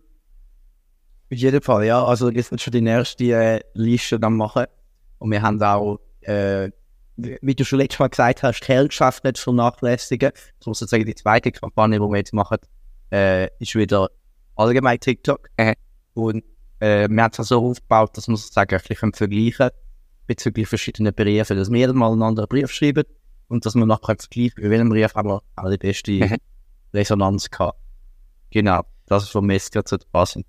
Auf 1.33 1.38
jeden 1.38 1.62
Fall, 1.62 1.87
ja. 1.87 2.05
Also 2.05 2.31
jetzt 2.31 2.51
wird 2.51 2.61
schon 2.61 2.73
die 2.73 2.81
nächste 2.81 3.25
äh, 3.25 3.61
Liste 3.75 4.18
dann 4.18 4.37
machen. 4.37 4.66
Und 5.18 5.31
wir 5.31 5.40
haben 5.40 5.62
auch, 5.62 5.99
äh, 6.23 6.71
wie 7.16 7.55
du 7.55 7.64
schon 7.64 7.79
letztes 7.79 8.01
Mal 8.01 8.09
gesagt 8.09 8.42
hast, 8.42 8.61
Kerngeschäft 8.61 9.25
nicht 9.25 9.38
vernachlässigen. 9.38 10.33
So 10.61 10.75
sozusagen 10.75 11.07
die 11.07 11.14
zweite 11.14 11.53
Kampagne, 11.53 11.99
die 11.99 12.05
wir 12.05 12.16
jetzt 12.16 12.35
machen, 12.35 12.59
äh, 13.12 13.49
ist 13.61 13.75
wieder 13.75 14.09
allgemein 14.57 14.99
TikTok. 14.99 15.49
Mhm. 15.59 15.75
Und 16.14 16.45
äh, 16.81 17.09
wir 17.09 17.23
haben 17.23 17.33
es 17.37 17.49
so 17.49 17.64
aufgebaut, 17.64 18.16
dass 18.16 18.29
wir 18.29 18.37
sozusagen 18.37 18.75
ein 18.75 18.83
bisschen 18.87 19.12
vergleichen 19.12 19.53
können 19.53 19.71
bezüglich 20.27 20.68
verschiedener 20.68 21.12
Briefe, 21.12 21.55
dass 21.55 21.71
wir 21.71 21.92
mal 21.92 22.12
einen 22.12 22.23
anderen 22.23 22.49
Brief 22.49 22.71
schreiben 22.71 23.05
und 23.49 23.64
dass 23.66 23.75
wir 23.75 23.87
nachher 23.87 24.16
vergleichen, 24.18 24.62
bei 24.62 24.71
welchem 24.71 24.88
Brief 24.88 25.14
haben 25.14 25.29
wir 25.29 25.42
auch 25.57 25.71
die 25.71 25.79
beste 25.79 26.12
Mhm. 26.12 26.37
Resonanz 26.92 27.50
gehabt. 27.50 27.78
Genau, 28.50 28.83
das 29.07 29.24
ist 29.24 29.31
von 29.31 29.48
gerade 29.48 29.88
so 29.88 29.96
passend. 30.12 30.46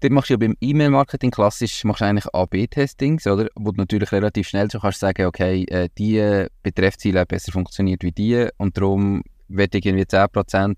Dort 0.00 0.12
machst 0.12 0.28
du 0.28 0.34
ja 0.34 0.38
beim 0.38 0.56
E-Mail-Marketing 0.60 1.30
klassisch 1.30 1.82
machst 1.84 2.02
du 2.02 2.04
eigentlich 2.04 2.26
AB-Testings, 2.34 3.26
oder? 3.26 3.48
Wo 3.54 3.72
du 3.72 3.80
natürlich 3.80 4.12
relativ 4.12 4.48
schnell 4.48 4.70
so 4.70 4.78
kannst 4.78 5.00
sagen, 5.00 5.26
okay, 5.26 5.64
äh, 5.64 5.88
die 5.96 6.46
Betreffziele 6.62 7.20
haben 7.20 7.28
besser 7.28 7.52
funktioniert 7.52 8.02
wie 8.02 8.12
die 8.12 8.48
und 8.58 8.76
darum 8.76 9.22
wird 9.48 9.74
irgendwie 9.74 10.04
10% 10.04 10.76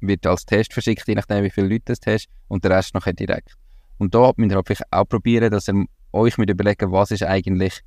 wird 0.00 0.26
als 0.26 0.46
Test 0.46 0.72
verschickt, 0.72 1.06
je 1.06 1.14
nachdem 1.14 1.44
wie 1.44 1.50
viele 1.50 1.68
Leute 1.68 1.84
das 1.86 1.98
hast 2.06 2.28
und 2.46 2.64
der 2.64 2.70
Rest 2.72 2.94
nachher 2.94 3.12
direkt. 3.12 3.54
Und 3.98 4.14
da 4.14 4.32
müsst 4.36 4.52
ihr 4.52 4.56
halt 4.56 4.66
vielleicht 4.66 4.92
auch 4.92 5.04
probieren, 5.04 5.50
dass 5.50 5.68
ihr 5.68 5.84
euch 6.12 6.38
mit 6.38 6.48
überlegen, 6.48 6.92
was 6.92 7.10
ist 7.10 7.24
eigentlich 7.24 7.82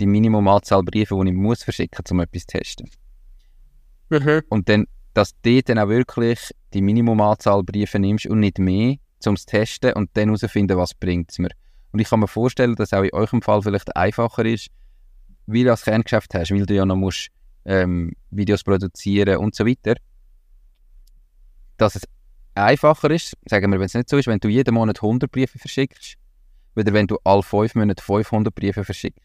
die 0.00 0.06
Minimumanzahl 0.06 0.82
Briefe, 0.82 1.18
die 1.22 1.30
ich 1.30 1.36
muss 1.36 1.62
verschicken, 1.62 2.04
um 2.10 2.20
etwas 2.20 2.46
zu 2.46 2.58
testen. 2.58 2.90
Mhm. 4.10 4.42
Und 4.48 4.68
dann, 4.68 4.86
dass 5.18 5.34
du 5.42 5.60
dann 5.64 5.80
auch 5.80 5.88
wirklich 5.88 6.38
die 6.72 6.80
Minimumanzahl 6.80 7.64
Briefe 7.64 7.98
nimmst 7.98 8.26
und 8.26 8.38
nicht 8.38 8.60
mehr, 8.60 8.98
um 9.26 9.34
es 9.34 9.46
zu 9.46 9.46
testen 9.46 9.92
und 9.94 10.10
dann 10.14 10.28
herausfinden, 10.28 10.78
was 10.78 10.94
bringt 10.94 11.32
es 11.32 11.40
mir. 11.40 11.48
Und 11.90 11.98
ich 11.98 12.08
kann 12.08 12.20
mir 12.20 12.28
vorstellen, 12.28 12.76
dass 12.76 12.92
auch 12.92 13.02
in 13.02 13.12
eurem 13.12 13.42
Fall 13.42 13.60
vielleicht 13.60 13.96
einfacher 13.96 14.44
ist, 14.44 14.68
weil 15.46 15.64
du 15.64 15.70
das 15.70 15.82
Kerngeschäft 15.82 16.34
hast, 16.34 16.52
weil 16.52 16.64
du 16.64 16.72
ja 16.72 16.86
noch 16.86 16.94
musst, 16.94 17.30
ähm, 17.64 18.12
Videos 18.30 18.62
produzieren 18.62 19.38
und 19.38 19.56
so 19.56 19.66
weiter, 19.66 19.96
dass 21.78 21.96
es 21.96 22.02
einfacher 22.54 23.10
ist, 23.10 23.36
sagen 23.46 23.72
wir, 23.72 23.80
wenn 23.80 23.86
es 23.86 23.94
nicht 23.94 24.08
so 24.08 24.18
ist, 24.18 24.28
wenn 24.28 24.38
du 24.38 24.46
jeden 24.46 24.72
Monat 24.72 25.02
100 25.02 25.32
Briefe 25.32 25.58
verschickst, 25.58 26.14
oder 26.76 26.92
wenn 26.92 27.08
du 27.08 27.18
alle 27.24 27.42
5 27.42 27.74
Monate 27.74 28.04
500 28.04 28.54
Briefe 28.54 28.84
verschickst. 28.84 29.18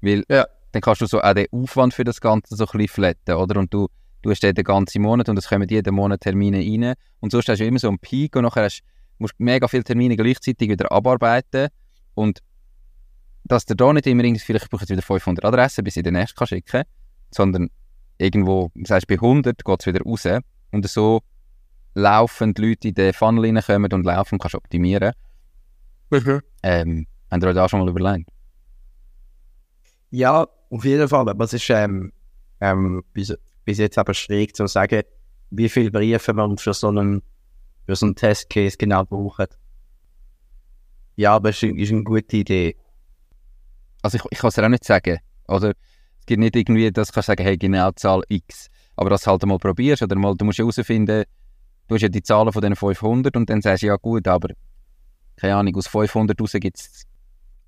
Weil 0.00 0.22
Ja. 0.28 0.46
dann 0.70 0.80
kannst 0.80 1.00
du 1.00 1.06
so 1.06 1.20
auch 1.20 1.34
den 1.34 1.46
Aufwand 1.50 1.92
für 1.92 2.04
das 2.04 2.20
Ganze 2.20 2.54
so 2.54 2.66
ein 2.66 2.78
bisschen 2.78 2.88
flatten, 2.88 3.34
oder? 3.34 3.58
Und 3.58 3.74
du, 3.74 3.88
du 4.22 4.30
hast 4.30 4.42
den 4.42 4.54
den 4.54 4.64
ganzen 4.64 5.02
Monat 5.02 5.28
und 5.28 5.38
es 5.38 5.48
kommen 5.48 5.68
jeden 5.68 5.94
Monat 5.94 6.20
Termine 6.20 6.58
rein. 6.58 6.94
Und 7.20 7.32
sonst 7.32 7.48
hast 7.48 7.60
du 7.60 7.64
immer 7.64 7.78
so 7.78 7.88
einen 7.88 7.98
Peak 7.98 8.36
und 8.36 8.42
nachher 8.42 8.64
hast, 8.64 8.82
musst 9.18 9.34
du 9.38 9.44
mega 9.44 9.68
viele 9.68 9.84
Termine 9.84 10.16
gleichzeitig 10.16 10.68
wieder 10.68 10.90
abarbeiten. 10.90 11.68
Und 12.14 12.40
dass 13.44 13.66
du 13.66 13.74
da 13.74 13.92
nicht 13.92 14.06
immer 14.06 14.24
irgendwie, 14.24 14.44
vielleicht 14.44 14.64
ich 14.64 14.70
brauche 14.70 14.82
jetzt 14.82 14.90
wieder 14.90 15.02
500 15.02 15.44
Adressen, 15.44 15.84
bis 15.84 15.96
ich 15.96 16.02
den 16.02 16.14
nächsten 16.14 16.36
kann 16.36 16.46
schicken 16.46 16.84
sondern 17.30 17.70
irgendwo, 18.18 18.70
sagst 18.84 19.08
bei 19.08 19.14
100 19.14 19.64
geht 19.64 19.80
es 19.80 19.86
wieder 19.86 20.02
raus. 20.02 20.26
Und 20.72 20.88
so 20.88 21.22
laufend 21.94 22.58
Leute 22.58 22.88
in 22.88 22.94
den 22.94 23.12
Funnel 23.12 23.44
reinkommen 23.44 23.92
und 23.92 24.04
laufen 24.04 24.38
kannst 24.38 24.54
du 24.54 24.58
optimieren. 24.58 25.12
Mhm. 26.10 26.40
Ähm, 26.62 27.06
habt 27.30 27.42
ihr 27.42 27.48
euch 27.48 27.54
da 27.54 27.68
schon 27.68 27.80
mal 27.80 27.88
überlegt? 27.88 28.28
Ja, 30.10 30.46
auf 30.70 30.84
jeden 30.84 31.08
Fall. 31.08 31.28
Aber 31.28 31.44
es 31.44 31.52
ist 31.52 31.68
ähm, 31.70 32.12
ähm, 32.60 33.02
bis, 33.66 33.78
jetzt 33.78 33.98
aber 33.98 34.14
schwierig 34.14 34.56
zu 34.56 34.66
sagen, 34.66 35.02
wie 35.50 35.68
viele 35.68 35.90
Briefe 35.90 36.32
man 36.32 36.56
für 36.56 36.72
so 36.72 36.88
einen, 36.88 37.22
für 37.84 37.96
so 37.96 38.06
einen 38.06 38.14
Testcase 38.14 38.76
genau 38.78 39.04
braucht. 39.04 39.58
Ja, 41.16 41.34
aber 41.34 41.50
es 41.50 41.62
ist, 41.62 41.76
ist 41.76 41.92
eine 41.92 42.04
gute 42.04 42.36
Idee. 42.36 42.76
Also 44.02 44.18
ich, 44.18 44.24
ich 44.30 44.38
kann 44.38 44.48
es 44.48 44.54
dir 44.54 44.64
auch 44.64 44.68
nicht 44.68 44.84
sagen. 44.84 45.18
Oder 45.48 45.70
es 46.20 46.26
gibt 46.26 46.40
nicht 46.40 46.56
irgendwie, 46.56 46.90
dass 46.92 47.10
du 47.10 47.22
sagen, 47.22 47.42
hey, 47.42 47.56
genau 47.56 47.90
Zahl 47.92 48.22
X. 48.28 48.68
Aber 48.94 49.10
dass 49.10 49.22
du 49.22 49.30
halt 49.30 49.44
mal 49.44 49.58
probierst 49.58 50.02
oder 50.02 50.16
mal, 50.16 50.34
du 50.34 50.44
musst 50.44 50.58
ja 50.58 50.64
herausfinden, 50.64 51.24
du 51.88 51.94
hast 51.94 52.02
ja 52.02 52.08
die 52.08 52.22
Zahlen 52.22 52.52
von 52.52 52.62
diesen 52.62 52.76
500 52.76 53.36
und 53.36 53.50
dann 53.50 53.60
sagst 53.62 53.82
du, 53.82 53.88
ja 53.88 53.96
gut, 53.96 54.26
aber 54.28 54.50
keine 55.36 55.56
Ahnung, 55.56 55.76
aus 55.76 55.88
500 55.88 56.40
raus 56.40 56.52
gibt 56.52 56.78
es, 56.78 57.02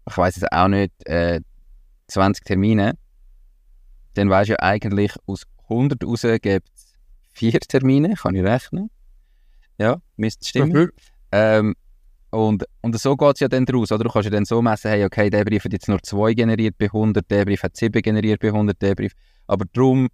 ich 0.08 0.16
weiß 0.16 0.37
es 0.37 0.44
auch 0.50 0.68
nicht, 0.68 0.92
äh, 1.06 1.40
20 2.06 2.44
Termine. 2.44 2.96
Dann 4.14 4.30
weißt 4.30 4.48
du 4.48 4.52
ja 4.54 4.61
eigentlich, 4.61 5.14
aus 5.26 5.44
100 5.68 6.04
raus 6.04 6.22
gibt 6.22 6.68
es 6.74 6.94
4 7.33 7.61
Termine, 7.61 8.14
kann 8.14 8.35
ich 8.35 8.42
rechnen. 8.42 8.90
Ja, 9.78 10.00
müsste 10.16 10.46
stimmen. 10.46 10.72
Mhm. 10.72 10.90
Ähm, 11.33 11.74
und, 12.31 12.64
und 12.83 12.98
so 12.98 13.16
geht 13.16 13.35
es 13.35 13.40
ja 13.40 13.48
dann 13.48 13.64
daraus. 13.64 13.90
Oder? 13.92 14.04
Du 14.04 14.11
kannst 14.11 14.26
ja 14.26 14.31
dann 14.31 14.44
so 14.44 14.61
messen, 14.61 14.90
hey, 14.90 15.04
okay, 15.04 15.31
der 15.31 15.44
Brief 15.44 15.64
hat 15.64 15.72
jetzt 15.72 15.88
nur 15.88 16.02
2 16.02 16.35
generiert 16.35 16.76
bei 16.78 16.87
100, 16.87 17.31
der 17.31 17.44
Brief 17.44 17.62
hat 17.62 17.76
7 17.76 18.02
generiert 18.02 18.40
bei 18.40 18.48
100, 18.48 18.81
der 18.83 18.94
Brief. 18.94 19.12
Aber 19.46 19.64
darum 19.72 20.09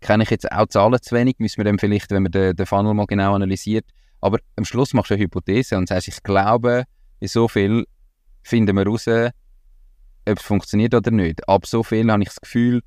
kenne 0.00 0.22
ich 0.22 0.30
jetzt 0.30 0.50
auch 0.50 0.66
Zahlen 0.68 1.00
zu 1.02 1.14
wenig, 1.14 1.36
müssen 1.38 1.58
wir 1.58 1.64
dann 1.64 1.78
vielleicht, 1.78 2.10
wenn 2.10 2.22
man 2.22 2.32
den, 2.32 2.56
den 2.56 2.66
Funnel 2.66 2.94
mal 2.94 3.06
genau 3.06 3.34
analysiert. 3.34 3.84
Aber 4.20 4.38
am 4.56 4.64
Schluss 4.64 4.94
machst 4.94 5.10
du 5.10 5.14
eine 5.14 5.24
Hypothese 5.24 5.76
und 5.76 5.88
sagst, 5.88 6.08
ich 6.08 6.22
glaube, 6.22 6.84
bei 7.20 7.26
so 7.26 7.48
viel 7.48 7.84
finden 8.42 8.76
wir 8.76 8.86
raus, 8.86 9.06
ob 9.08 10.38
es 10.38 10.42
funktioniert 10.42 10.94
oder 10.94 11.10
nicht. 11.10 11.46
Ab 11.48 11.66
so 11.66 11.82
viel 11.82 12.10
habe 12.10 12.22
ich 12.22 12.28
das 12.28 12.40
Gefühl, 12.40 12.82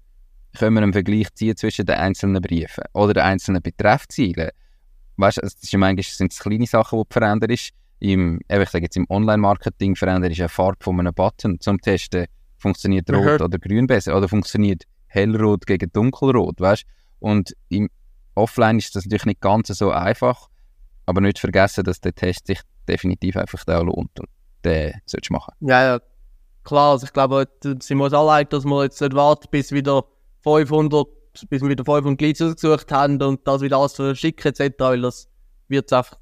können 0.58 0.76
wir 0.76 0.84
einen 0.84 0.94
Vergleich 0.94 1.34
ziehen 1.34 1.56
zwischen 1.56 1.86
den 1.86 1.96
einzelnen 1.96 2.42
Briefen 2.42 2.84
oder 2.94 3.14
den 3.14 3.24
einzelnen 3.24 3.62
Betreffzielen. 3.62 4.50
Weißt 5.18 5.38
du, 5.38 5.42
es 5.42 5.56
ist 5.56 5.72
ja 5.72 5.80
manchmal 5.80 6.04
sind 6.04 6.32
es 6.32 6.40
kleine 6.40 6.66
Sachen, 6.66 7.00
die 7.00 7.04
du 7.04 7.14
veränderst. 7.14 7.72
Im, 8.00 8.40
ich 8.48 8.70
sage 8.70 8.86
jetzt 8.86 8.98
im 8.98 9.06
Online-Marketing 9.10 9.96
veränderst 9.96 10.40
du 10.40 10.44
eine 10.44 10.50
Farbe 10.50 10.78
von 10.84 11.00
einem 11.00 11.14
Button 11.14 11.60
zum 11.60 11.80
Testen. 11.80 12.26
Funktioniert 12.58 13.10
rot 13.12 13.42
oder 13.42 13.60
grün 13.60 13.88
besser? 13.88 14.18
Oder 14.18 14.28
funktioniert 14.28 14.84
hellrot 15.08 15.66
gegen 15.68 15.92
dunkelrot? 15.92 16.60
Weißt? 16.60 16.84
Und 17.20 17.56
im 17.70 17.90
Offline 18.36 18.78
ist 18.80 18.96
das 18.96 19.06
natürlich 19.06 19.26
nicht 19.26 19.42
ganz 19.42 19.68
so 19.68 19.92
einfach. 19.92 20.48
Aber 21.06 21.22
nicht 21.22 21.40
vergessen, 21.40 21.84
dass 21.84 22.02
der 22.02 22.14
Test 22.14 22.48
sich 22.48 22.62
definitiv 22.88 23.38
einfach 23.38 23.64
da 23.66 23.80
lohnt. 23.82 24.20
Und 24.20 24.30
den 24.66 24.94
solltest 25.06 25.30
du 25.30 25.34
machen. 25.34 25.54
Ja, 25.60 25.84
ja, 25.84 26.00
klar. 26.64 26.92
Also 26.94 27.06
ich 27.06 27.14
glaube, 27.14 27.48
d- 27.64 27.76
sind 27.82 27.98
wir 27.98 28.06
uns 28.06 28.14
alle 28.14 28.32
einig, 28.32 28.50
dass 28.50 28.66
wir 28.66 28.84
jetzt 28.84 29.02
nicht 29.02 29.14
warten, 29.14 29.48
bis 29.52 29.72
wieder 29.72 30.06
500, 30.44 31.08
bis 31.50 31.62
wir 31.62 31.70
wieder 31.70 31.86
500 31.86 32.22
Leads 32.22 32.42
ausgesucht 32.42 32.92
haben 32.92 33.22
und 33.22 33.48
das 33.48 33.62
wieder 33.62 33.78
alles 33.78 33.94
verschicken 33.94 34.54
etc., 34.54 34.74
weil 34.80 35.02
das 35.02 35.28
wird 35.68 35.84
jetzt 35.84 35.94
einfach 35.94 36.18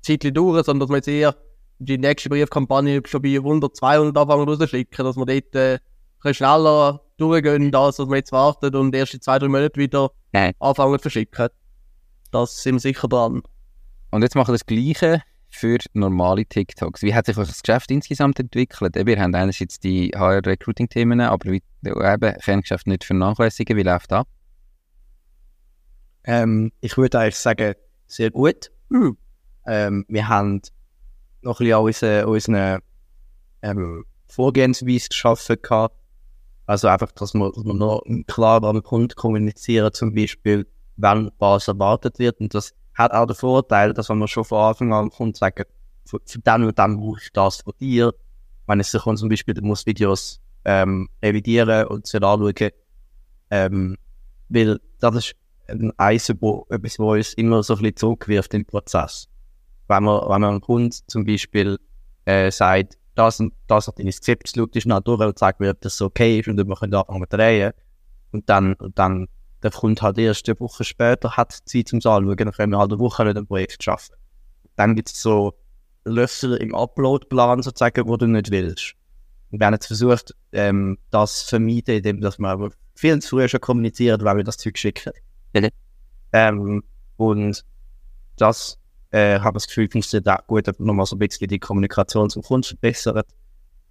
Zeit 0.00 0.24
dauern, 0.36 0.64
sondern 0.64 0.80
dass 0.80 0.88
wir 0.90 0.96
jetzt 0.96 1.08
eher 1.08 1.36
die 1.78 1.98
nächste 1.98 2.28
Briefkampagne 2.28 3.02
schon 3.06 3.22
bei 3.22 3.36
100, 3.36 3.76
200 3.76 4.16
anfangen 4.16 4.48
rausschicken, 4.48 5.04
dass 5.04 5.16
wir 5.16 5.26
dort 5.26 5.54
äh, 5.54 5.78
schneller 6.34 7.00
durchgehen, 7.16 7.74
als 7.74 7.96
dass 7.96 8.08
wir 8.08 8.16
jetzt 8.16 8.32
warten 8.32 8.74
und 8.74 8.94
erst 8.94 9.14
in 9.14 9.20
zwei, 9.20 9.38
drei 9.38 9.48
Monaten 9.48 9.78
wieder 9.78 10.10
Nein. 10.32 10.54
anfangen 10.58 10.98
zu 10.98 11.02
verschicken. 11.02 11.48
Das 12.30 12.62
sind 12.62 12.76
wir 12.76 12.80
sicher 12.80 13.08
dran. 13.08 13.42
und 14.10 14.22
jetzt 14.22 14.34
machen 14.34 14.48
wir 14.48 14.54
das 14.54 14.66
Gleiche 14.66 15.22
für 15.50 15.78
normale 15.94 16.44
TikToks. 16.44 17.02
Wie 17.02 17.14
hat 17.14 17.26
sich 17.26 17.36
euch 17.36 17.48
das 17.48 17.62
Geschäft 17.62 17.90
insgesamt 17.90 18.38
entwickelt? 18.38 18.94
Wir 18.94 19.20
haben 19.20 19.34
einerseits 19.34 19.80
die 19.80 20.10
HR-Recruiting-Themen, 20.14 21.20
aber 21.20 21.50
wie, 21.50 21.62
eben, 21.84 22.38
Kerngeschäft 22.40 22.86
nicht 22.86 23.04
vernachlässigen. 23.04 23.76
Wie 23.76 23.82
läuft 23.82 24.12
das? 24.12 24.24
Ähm, 26.24 26.72
ich 26.80 26.96
würde 26.96 27.20
eigentlich 27.20 27.36
sagen, 27.36 27.74
sehr 28.06 28.30
gut. 28.30 28.70
Mhm. 28.90 29.16
Ähm, 29.66 30.04
wir 30.08 30.28
haben 30.28 30.60
noch 31.42 31.60
ein 31.60 31.64
bisschen 31.64 31.78
an 31.78 31.84
unsere, 31.84 32.26
unsere 32.26 32.78
ähm, 33.62 34.04
Vorgehensweise 34.28 35.08
geschaffen 35.08 35.56
gehabt. 35.62 35.96
Also 36.66 36.88
einfach, 36.88 37.12
dass 37.12 37.32
wir, 37.32 37.50
dass 37.50 37.64
wir 37.64 37.74
noch 37.74 38.02
klar 38.26 38.62
am 38.62 38.82
Kunden 38.82 39.14
kommunizieren, 39.14 39.92
zum 39.94 40.14
Beispiel, 40.14 40.66
wenn 40.96 41.30
was 41.38 41.68
erwartet 41.68 42.18
wird. 42.18 42.40
Und 42.40 42.54
das 42.54 42.74
hat 42.98 43.12
auch 43.12 43.26
den 43.26 43.36
Vorteil, 43.36 43.94
dass 43.94 44.08
wenn 44.08 44.18
wir 44.18 44.28
schon 44.28 44.44
von 44.44 44.58
Anfang 44.58 44.92
an 44.92 45.10
kommt, 45.10 45.36
sagen, 45.36 45.64
für, 46.04 46.18
für 46.24 46.38
dann 46.40 46.64
und 46.64 46.78
dann 46.78 46.98
brauche 46.98 47.20
ich 47.22 47.32
das 47.32 47.62
von 47.62 47.72
dir. 47.80 48.12
Wenn 48.66 48.80
es 48.80 48.90
sich 48.90 49.02
zum 49.02 49.28
Beispiel, 49.28 49.54
du 49.54 49.62
musst 49.62 49.86
Videos 49.86 50.40
ähm, 50.64 51.08
revidieren 51.22 51.86
und 51.86 52.06
sie 52.06 52.16
anschauen, 52.16 52.70
ähm, 53.50 53.96
weil 54.48 54.80
das 54.98 55.14
ist 55.14 55.36
ein 55.68 55.92
Eisen, 55.96 56.36
wo, 56.40 56.66
etwas, 56.70 56.98
wo 56.98 57.12
uns 57.12 57.34
immer 57.34 57.62
so 57.62 57.74
ein 57.74 57.80
bisschen 57.80 57.96
zurückwirft 57.96 58.52
im 58.54 58.64
Prozess. 58.64 59.28
Wenn 59.86 60.04
man, 60.04 60.22
wenn 60.22 60.40
man 60.40 60.44
einem 60.44 60.60
Kunden 60.60 60.96
zum 61.06 61.24
Beispiel 61.24 61.78
äh, 62.24 62.50
sagt, 62.50 62.98
das 63.14 63.40
und 63.40 63.52
das 63.66 63.86
hat 63.86 63.98
dein 63.98 64.10
Skript, 64.12 64.50
schaut 64.54 64.74
dich 64.74 64.82
schnell 64.82 65.00
durch 65.02 65.20
und 65.20 65.38
sagt 65.38 65.60
mir, 65.60 65.70
ob 65.70 65.80
das 65.80 66.00
okay 66.00 66.40
ist 66.40 66.48
und 66.48 66.56
wir 66.56 66.76
können 66.76 66.94
anfangen 66.94 67.26
zu 67.30 67.36
drehen. 67.36 67.72
Und 68.32 68.48
dann, 68.48 68.74
und 68.74 68.98
dann 68.98 69.28
der 69.62 69.70
Kunde 69.70 70.02
halt 70.02 70.18
erst 70.18 70.48
eine 70.48 70.60
Woche 70.60 70.84
später 70.84 71.36
hat 71.36 71.52
Zeit 71.64 71.88
zum 71.88 71.96
Anschauen, 71.96 72.26
dann 72.26 72.52
können 72.52 72.70
wir 72.70 72.78
halt 72.78 72.92
eine 72.92 72.98
Woche 72.98 73.24
nicht 73.24 73.36
ein 73.36 73.46
Projekt 73.46 73.82
schaffen. 73.82 74.14
Dann 74.76 74.94
gibt 74.94 75.10
es 75.10 75.20
so 75.20 75.54
Löffel 76.04 76.56
im 76.56 76.74
Uploadplan 76.74 77.62
sozusagen, 77.62 78.08
wo 78.08 78.16
du 78.16 78.26
nicht 78.26 78.50
willst. 78.50 78.94
Wir 79.50 79.66
haben 79.66 79.74
jetzt 79.74 79.86
versucht, 79.86 80.34
ähm, 80.52 80.98
das 81.10 81.44
zu 81.44 81.48
vermeiden, 81.50 81.96
indem 81.96 82.20
dass 82.20 82.38
wir 82.38 82.70
viel 82.94 83.18
zu 83.20 83.36
früh 83.36 83.48
schon 83.48 83.60
kommunizieren, 83.60 84.22
weil 84.22 84.36
wir 84.36 84.44
das 84.44 84.58
Zeug 84.58 84.78
schicken. 84.78 85.12
Mhm. 85.54 85.68
Ähm, 86.32 86.84
und 87.16 87.64
das 88.36 88.78
äh, 89.10 89.40
habe 89.40 89.54
das 89.54 89.66
Gefühl, 89.66 89.88
funktioniert 89.90 90.28
auch 90.28 90.46
gut, 90.46 90.66
nochmal 90.78 91.06
so 91.06 91.16
ein 91.16 91.18
bisschen 91.18 91.48
die 91.48 91.58
Kommunikation 91.58 92.30
zum 92.30 92.42
Kunden 92.42 92.64
verbessert. 92.64 93.26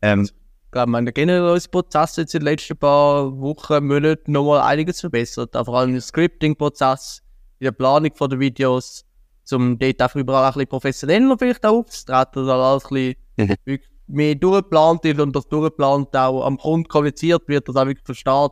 Ähm, 0.02 0.22
Ich 0.24 0.34
glaube, 0.78 0.92
man 0.92 1.06
generell 1.06 1.50
unser 1.50 1.70
Prozess 1.70 2.16
jetzt 2.18 2.36
in 2.36 2.42
den 2.42 2.46
letzten 2.46 2.78
paar 2.78 3.36
Wochen, 3.40 3.86
Monaten 3.86 4.32
nochmal 4.32 4.62
einiges 4.62 5.02
verbessert. 5.02 5.56
Auch 5.56 5.66
vor 5.66 5.80
allem 5.80 5.96
im 5.96 6.02
Scripting-Prozess, 6.02 7.24
in 7.60 7.66
der 7.66 7.72
Planung 7.72 8.12
von 8.14 8.30
den 8.30 8.40
Videos, 8.40 9.04
um 9.52 9.80
dort 9.80 10.02
auch 10.02 10.16
überall 10.16 10.46
ein 10.46 10.54
bisschen 10.54 10.68
professioneller 10.68 11.36
vielleicht 11.38 11.66
auch 11.66 11.80
aufzutreten, 11.80 12.46
dass 12.46 12.48
alles 12.50 12.86
ein 12.86 12.90
bisschen 12.90 13.58
Mhm. 13.66 13.80
mehr 14.08 14.36
durchgeplant 14.36 15.06
ist 15.06 15.20
und 15.20 15.36
das 15.36 15.48
durchgeplant 15.48 16.16
auch 16.16 16.46
am 16.46 16.58
Kunden 16.58 16.88
kommuniziert 16.88 17.48
wird, 17.48 17.68
dass 17.68 17.76
er 17.76 17.88
wirklich 17.88 18.06
versteht, 18.06 18.52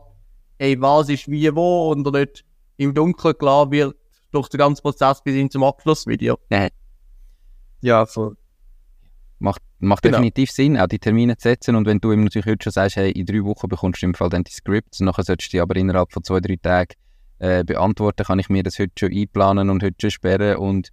hey, 0.58 0.80
was 0.80 1.08
ist 1.08 1.28
wie 1.28 1.54
wo 1.54 1.90
und 1.90 2.06
er 2.06 2.20
nicht 2.20 2.44
im 2.76 2.94
Dunkeln 2.94 3.36
klar 3.38 3.70
wird 3.70 3.96
durch 4.32 4.48
den 4.48 4.58
ganzen 4.58 4.82
Prozess 4.82 5.22
bis 5.22 5.34
hin 5.34 5.50
zum 5.50 5.64
Abschlussvideo. 5.64 6.38
ja, 7.80 8.04
von, 8.06 8.36
Macht, 9.38 9.62
macht 9.78 10.02
Genau. 10.02 10.16
definitiv 10.18 10.50
Sinn, 10.50 10.78
auch 10.78 10.86
die 10.86 10.98
Termine 10.98 11.36
zu 11.36 11.48
setzen. 11.48 11.76
Und 11.76 11.86
wenn 11.86 11.98
du 12.00 12.12
ihm 12.12 12.24
natürlich 12.24 12.46
heute 12.46 12.64
schon 12.64 12.72
sagst, 12.72 12.96
hey, 12.96 13.10
in 13.10 13.26
drei 13.26 13.44
Wochen 13.44 13.68
bekommst 13.68 14.02
du 14.02 14.06
im 14.06 14.14
Fall 14.14 14.28
dann 14.30 14.44
die 14.44 14.52
Scripts, 14.52 15.00
und 15.00 15.06
nachher 15.06 15.24
solltest 15.24 15.52
du 15.52 15.56
die 15.56 15.60
aber 15.60 15.76
innerhalb 15.76 16.12
von 16.12 16.24
zwei, 16.24 16.40
drei 16.40 16.56
Tagen 16.56 16.94
äh, 17.38 17.64
beantworten, 17.64 18.24
kann 18.24 18.38
ich 18.38 18.48
mir 18.48 18.62
das 18.62 18.78
heute 18.78 18.92
schon 18.98 19.12
einplanen 19.12 19.68
und 19.70 19.82
heute 19.82 19.96
schon 20.00 20.10
sperren. 20.10 20.56
Und 20.56 20.90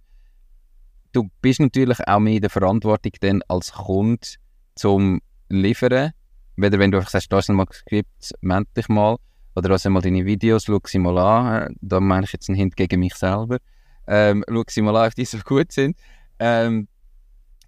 du 1.12 1.30
bist 1.40 1.60
natürlich 1.60 1.98
auch 2.06 2.18
mehr 2.20 2.34
in 2.34 2.40
der 2.42 2.50
Verantwortung 2.50 3.12
dann 3.20 3.42
als 3.48 3.72
Kunde 3.72 4.26
zum 4.74 5.20
Liefern. 5.48 6.12
Weder 6.56 6.78
wenn 6.78 6.90
du 6.90 6.98
einfach 6.98 7.10
sagst, 7.10 7.32
da 7.32 7.38
ist 7.38 7.48
mal 7.48 7.66
Skript, 7.72 8.32
meld 8.40 8.68
dich 8.76 8.88
mal. 8.88 9.16
Oder 9.56 9.68
lass 9.68 9.84
mal 9.84 10.02
deine 10.02 10.24
Videos, 10.26 10.64
schau 10.64 10.80
sie 10.84 10.98
mal 10.98 11.16
an. 11.16 11.70
Äh, 11.72 11.74
Da 11.80 12.00
meine 12.00 12.24
ich 12.26 12.32
jetzt 12.32 12.48
einen 12.48 12.56
Hint 12.56 12.76
gegen 12.76 13.00
mich 13.00 13.14
selber. 13.14 13.58
Ähm, 14.06 14.44
schau 14.48 14.62
sie 14.68 14.82
mal 14.82 14.96
an, 14.96 15.06
ob 15.08 15.14
die 15.14 15.24
so 15.24 15.38
gut 15.38 15.72
sind. 15.72 15.96
Ähm, 16.38 16.88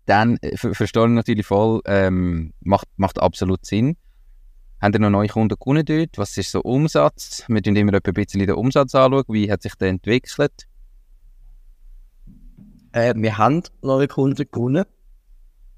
dann 0.06 0.38
äh, 0.38 0.56
ver 0.56 0.74
verstehe 0.74 1.04
ich 1.04 1.10
natürlich 1.10 1.46
voll, 1.46 1.80
ähm, 1.86 2.52
macht, 2.60 2.88
macht 2.96 3.20
absolut 3.20 3.64
Sinn. 3.66 3.96
Haben 4.80 4.94
ihr 4.94 5.00
noch 5.00 5.10
neue 5.10 5.28
Kunden 5.28 5.56
gewonnen 5.58 5.84
dort? 5.84 6.18
Was 6.18 6.36
ist 6.36 6.50
so 6.50 6.60
Umsatz? 6.60 7.44
Wir 7.48 7.62
schauen 7.64 7.76
immer 7.76 7.94
ein 7.94 8.12
bisschen 8.14 8.40
den 8.40 8.52
Umsatz 8.52 8.94
anschauen. 8.94 9.24
Wie 9.28 9.50
hat 9.50 9.62
sich 9.62 9.74
der 9.74 9.88
entwickelt? 9.88 10.66
äh, 12.96 13.14
wir 13.14 13.36
haben 13.36 13.62
neue 13.82 14.08
Kunden 14.08 14.48
gewonnen. 14.50 14.84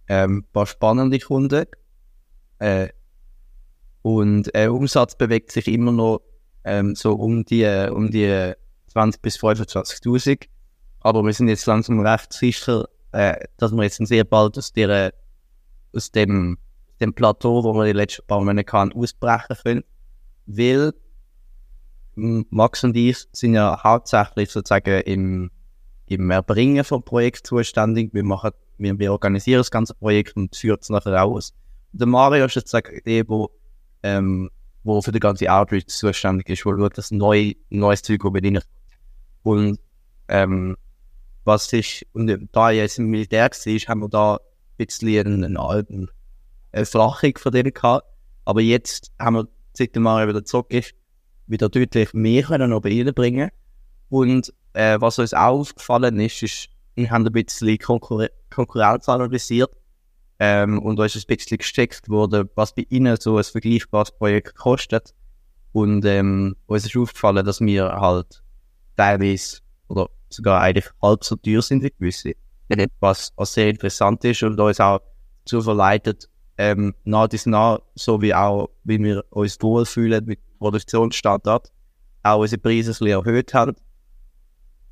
Ähm, 0.08 0.38
ein 0.38 0.52
paar 0.52 0.66
spannende 0.66 1.18
Kunden. 1.18 1.66
Äh, 2.60 2.88
und 4.02 4.54
äh, 4.54 4.68
Umsatz 4.68 5.16
bewegt 5.16 5.50
sich 5.50 5.66
immer 5.66 5.92
noch 5.92 6.22
ähm, 6.64 6.94
so 6.94 7.14
um 7.14 7.44
die, 7.44 7.62
äh, 7.62 7.90
um 7.90 8.10
die 8.10 8.52
20 8.86 9.20
bis 9.20 9.36
25.000. 9.36 10.46
Aber 11.00 11.24
wir 11.24 11.32
sind 11.32 11.48
jetzt 11.48 11.66
langsam 11.66 12.00
recht 12.00 12.32
sicher, 12.32 12.88
äh, 13.12 13.36
dass 13.56 13.72
wir 13.72 13.82
jetzt 13.82 14.04
sehr 14.06 14.24
bald 14.24 14.58
aus, 14.58 14.72
der, 14.72 15.12
aus 15.94 16.10
dem, 16.10 16.58
dem 17.00 17.14
Plateau, 17.14 17.64
wo 17.64 17.74
wir 17.74 17.86
die 17.86 17.92
letzten 17.92 18.26
paar 18.26 18.40
Monate 18.40 18.70
hatten, 18.72 18.92
ausbrechen 18.92 19.56
können. 19.62 19.84
Weil 20.46 20.92
m, 22.16 22.46
Max 22.50 22.84
und 22.84 22.96
ich 22.96 23.26
sind 23.32 23.54
ja 23.54 23.82
hauptsächlich 23.82 24.50
sozusagen 24.50 25.02
im, 25.02 25.50
im 26.06 26.30
Erbringen 26.30 26.84
vom 26.84 27.02
Projekt 27.02 27.46
zuständig. 27.46 28.12
Wir 28.12 28.24
machen, 28.24 28.50
wir, 28.78 28.98
wir 28.98 29.12
organisieren 29.12 29.60
das 29.60 29.70
ganze 29.70 29.94
Projekt 29.94 30.36
und 30.36 30.54
führen 30.54 30.78
es 30.80 30.88
nachher 30.88 31.24
aus. 31.24 31.54
Der 31.92 32.06
Mario 32.06 32.46
ist 32.46 32.54
sozusagen 32.54 33.00
der, 33.06 33.28
wo, 33.28 33.50
ähm, 34.02 34.50
wo 34.84 35.00
für 35.00 35.12
die 35.12 35.20
ganze 35.20 35.50
Outreach 35.50 35.86
zuständig 35.86 36.48
ist, 36.50 36.66
wo 36.66 36.76
schaut, 36.76 36.98
dass 36.98 37.10
neu, 37.10 37.52
neues 37.70 38.02
Zeug 38.02 38.22
bedient. 38.32 38.66
Und 39.42 39.78
ähm, 40.28 40.76
was 41.48 41.72
ich, 41.72 42.06
und 42.12 42.48
da 42.52 42.70
ich 42.70 42.76
jetzt 42.76 42.98
im 42.98 43.06
Militär 43.06 43.50
war, 43.50 43.88
haben 43.88 44.00
wir 44.00 44.08
da 44.08 44.34
ein 44.36 44.86
bisschen 44.86 45.26
einen, 45.26 45.56
alten 45.56 46.08
Flachung 46.84 47.36
von 47.38 47.52
denen 47.52 47.72
gehabt. 47.72 48.06
Aber 48.44 48.60
jetzt 48.60 49.10
haben 49.18 49.34
wir, 49.34 49.48
seit 49.72 49.94
der 49.94 50.02
Mario 50.02 50.28
wieder 50.28 50.44
zurück 50.44 50.72
ist, 50.72 50.94
wieder 51.46 51.68
deutlich 51.68 52.12
mehr 52.12 52.42
können 52.42 52.70
noch 52.70 52.84
reinbringen. 52.84 53.50
Und 54.10 54.52
äh, 54.74 55.00
was 55.00 55.18
uns 55.18 55.34
auch 55.34 55.58
aufgefallen 55.60 56.20
ist, 56.20 56.42
ist, 56.42 56.68
wir 56.94 57.10
haben 57.10 57.26
ein 57.26 57.32
bisschen 57.32 57.78
Konkur 57.78 58.28
Konkurrenz 58.50 59.08
analysiert 59.08 59.70
ähm, 60.38 60.78
und 60.78 61.00
uns 61.00 61.16
ein 61.16 61.22
bisschen 61.26 61.58
gesteckt 61.58 62.08
worden, 62.08 62.48
was 62.54 62.74
bei 62.74 62.86
ihnen 62.88 63.16
so 63.18 63.38
ein 63.38 63.44
vergleichbares 63.44 64.12
Projekt 64.12 64.54
kostet. 64.54 65.14
Und 65.72 66.04
ähm, 66.04 66.56
uns 66.66 66.86
ist 66.86 66.96
aufgefallen, 66.96 67.44
dass 67.44 67.60
wir 67.60 67.92
halt 67.92 68.42
teilweise 68.96 69.58
oder 69.88 70.08
sogar 70.28 70.60
eigentlich 70.60 70.86
halb 71.02 71.24
so 71.24 71.36
teuer 71.36 71.62
sind 71.62 71.82
wie 71.82 71.90
gewisse. 71.90 72.32
Was, 73.00 73.32
was 73.36 73.54
sehr 73.54 73.70
interessant 73.70 74.24
ist 74.24 74.42
und 74.42 74.60
uns 74.60 74.80
auch 74.80 75.00
dazu 75.44 75.62
verleitet, 75.62 76.28
ähm, 76.58 76.94
nach 77.04 77.28
dies 77.28 77.46
nach, 77.46 77.78
so 77.94 78.20
wie 78.20 78.34
auch, 78.34 78.68
wie 78.84 78.98
wir 79.02 79.24
uns 79.30 79.56
wohlfühlen 79.60 80.24
mit 80.26 80.40
Produktionsstandard, 80.58 81.72
auch 82.24 82.40
unsere 82.40 82.60
Preise 82.60 82.90
ein 82.90 82.92
bisschen 82.92 83.06
erhöht 83.06 83.54
haben. 83.54 83.76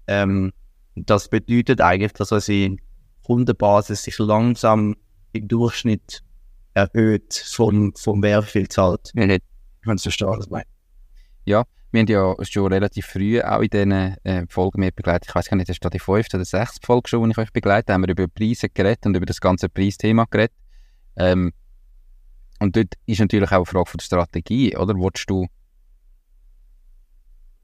Ähm, 0.07 0.53
das 0.95 1.29
bedeutet 1.29 1.81
eigentlich, 1.81 2.13
dass 2.13 2.33
unsere 2.33 2.77
Kundenbasis 3.25 4.05
sich 4.05 4.19
langsam 4.19 4.97
im 5.33 5.49
Durchschnitt 5.49 6.23
erhöht 6.75 7.35
von, 7.35 7.93
von 7.95 8.23
wer 8.23 8.43
viel 8.43 8.69
zahlt. 8.69 9.11
Wir, 9.15 9.27
nicht, 9.27 9.43
Wenn 9.85 9.97
du 9.97 10.03
verstehst, 10.03 10.31
was 10.31 10.45
ich 10.47 10.51
meine. 10.51 10.67
Wir 11.93 12.01
haben 12.01 12.09
ja 12.09 12.35
schon 12.45 12.73
relativ 12.73 13.07
früh 13.07 13.41
auch 13.41 13.61
in 13.61 13.69
diesen 13.69 13.93
äh, 13.93 14.47
Folgen 14.49 14.81
mit 14.81 14.97
begleitet. 14.97 15.29
Ich 15.29 15.35
weiß 15.35 15.49
gar 15.49 15.57
nicht, 15.57 15.69
das 15.69 15.79
ist 15.79 15.93
die 15.93 15.99
fünfte 15.99 16.37
oder 16.37 16.45
sechste 16.45 16.85
Folge 16.85 17.09
schon, 17.09 17.25
die 17.25 17.31
ich 17.31 17.39
euch 17.39 17.53
begleite. 17.53 17.87
Da 17.87 17.95
haben 17.95 18.03
wir 18.03 18.11
über 18.11 18.29
Preise 18.29 18.69
geredet 18.69 19.07
und 19.07 19.17
über 19.17 19.27
das 19.27 19.41
ganze 19.41 19.69
Preisthema 19.69 20.27
geredet. 20.31 20.53
Ähm, 21.17 21.53
und 22.59 22.77
dort 22.77 22.95
ist 23.07 23.21
natürlich 23.21 23.51
auch 23.51 23.57
eine 23.57 23.67
Frage 23.67 23.91
von 23.91 23.99
der 23.99 24.05
Strategie, 24.05 24.77
oder? 24.77 24.95
Willst 24.95 25.29
du 25.29 25.47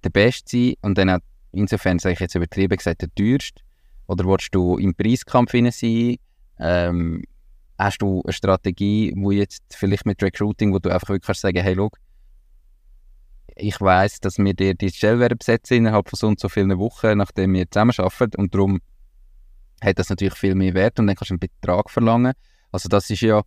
der 0.05 0.11
Beste 0.11 0.51
sein 0.51 0.75
und 0.83 0.99
dann 0.99 1.11
auch 1.11 1.18
insofern, 1.53 1.99
sage 1.99 2.14
ich 2.14 2.20
jetzt 2.20 2.35
übertrieben 2.35 2.77
gesagt, 2.77 3.03
der 3.03 3.14
teuerste? 3.14 3.62
Oder 4.07 4.25
willst 4.25 4.55
du 4.55 4.77
im 4.77 4.95
Preiskampf 4.95 5.53
hinein 5.53 5.73
sein? 5.73 6.16
Ähm, 6.59 7.25
hast 7.79 7.99
du 7.99 8.23
eine 8.23 8.33
Strategie, 8.33 9.12
wo 9.16 9.31
jetzt 9.31 9.62
vielleicht 9.75 10.07
mit 10.07 10.23
Recruiting, 10.23 10.73
wo 10.73 10.79
du 10.79 10.91
einfach 10.91 11.09
wirklich 11.09 11.27
kannst 11.27 11.45
hey, 11.45 11.75
schau, 11.77 11.91
ich 13.57 13.80
weiß, 13.80 14.20
dass 14.20 14.38
wir 14.38 14.55
dir 14.55 14.74
die 14.74 14.90
Stelle 14.90 15.18
werden 15.18 15.38
besetzen 15.38 15.74
innerhalb 15.78 16.09
von 16.09 16.16
so 16.16 16.26
und 16.26 16.40
so 16.40 16.48
vielen 16.48 16.78
Wochen, 16.78 17.18
nachdem 17.18 17.55
wir 17.55 17.70
zusammenarbeiten 17.70 18.40
und 18.40 18.55
darum 18.55 18.80
hat 19.82 19.98
das 19.98 20.11
natürlich 20.11 20.34
viel 20.34 20.55
mehr 20.55 20.74
Wert 20.74 20.98
und 20.98 21.07
dann 21.07 21.16
kannst 21.16 21.30
du 21.30 21.34
einen 21.34 21.40
Betrag 21.40 21.90
verlangen. 21.90 22.32
Also 22.70 22.88
das 22.88 23.11
ist 23.11 23.20
ja 23.20 23.42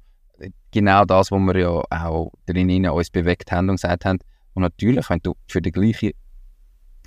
genau 0.72 1.06
das, 1.06 1.32
wo 1.32 1.38
wir 1.40 1.58
ja 1.58 1.70
auch 1.90 2.32
drinnen 2.46 2.86
uns 2.90 3.10
bewegt 3.10 3.52
haben 3.52 3.70
und 3.70 3.78
gesagt 3.78 4.06
haben. 4.06 4.20
Und 4.54 4.62
natürlich, 4.64 5.10
wenn 5.10 5.20
du 5.24 5.36
für 5.48 5.62
den 5.62 5.72
gleichen 5.72 6.12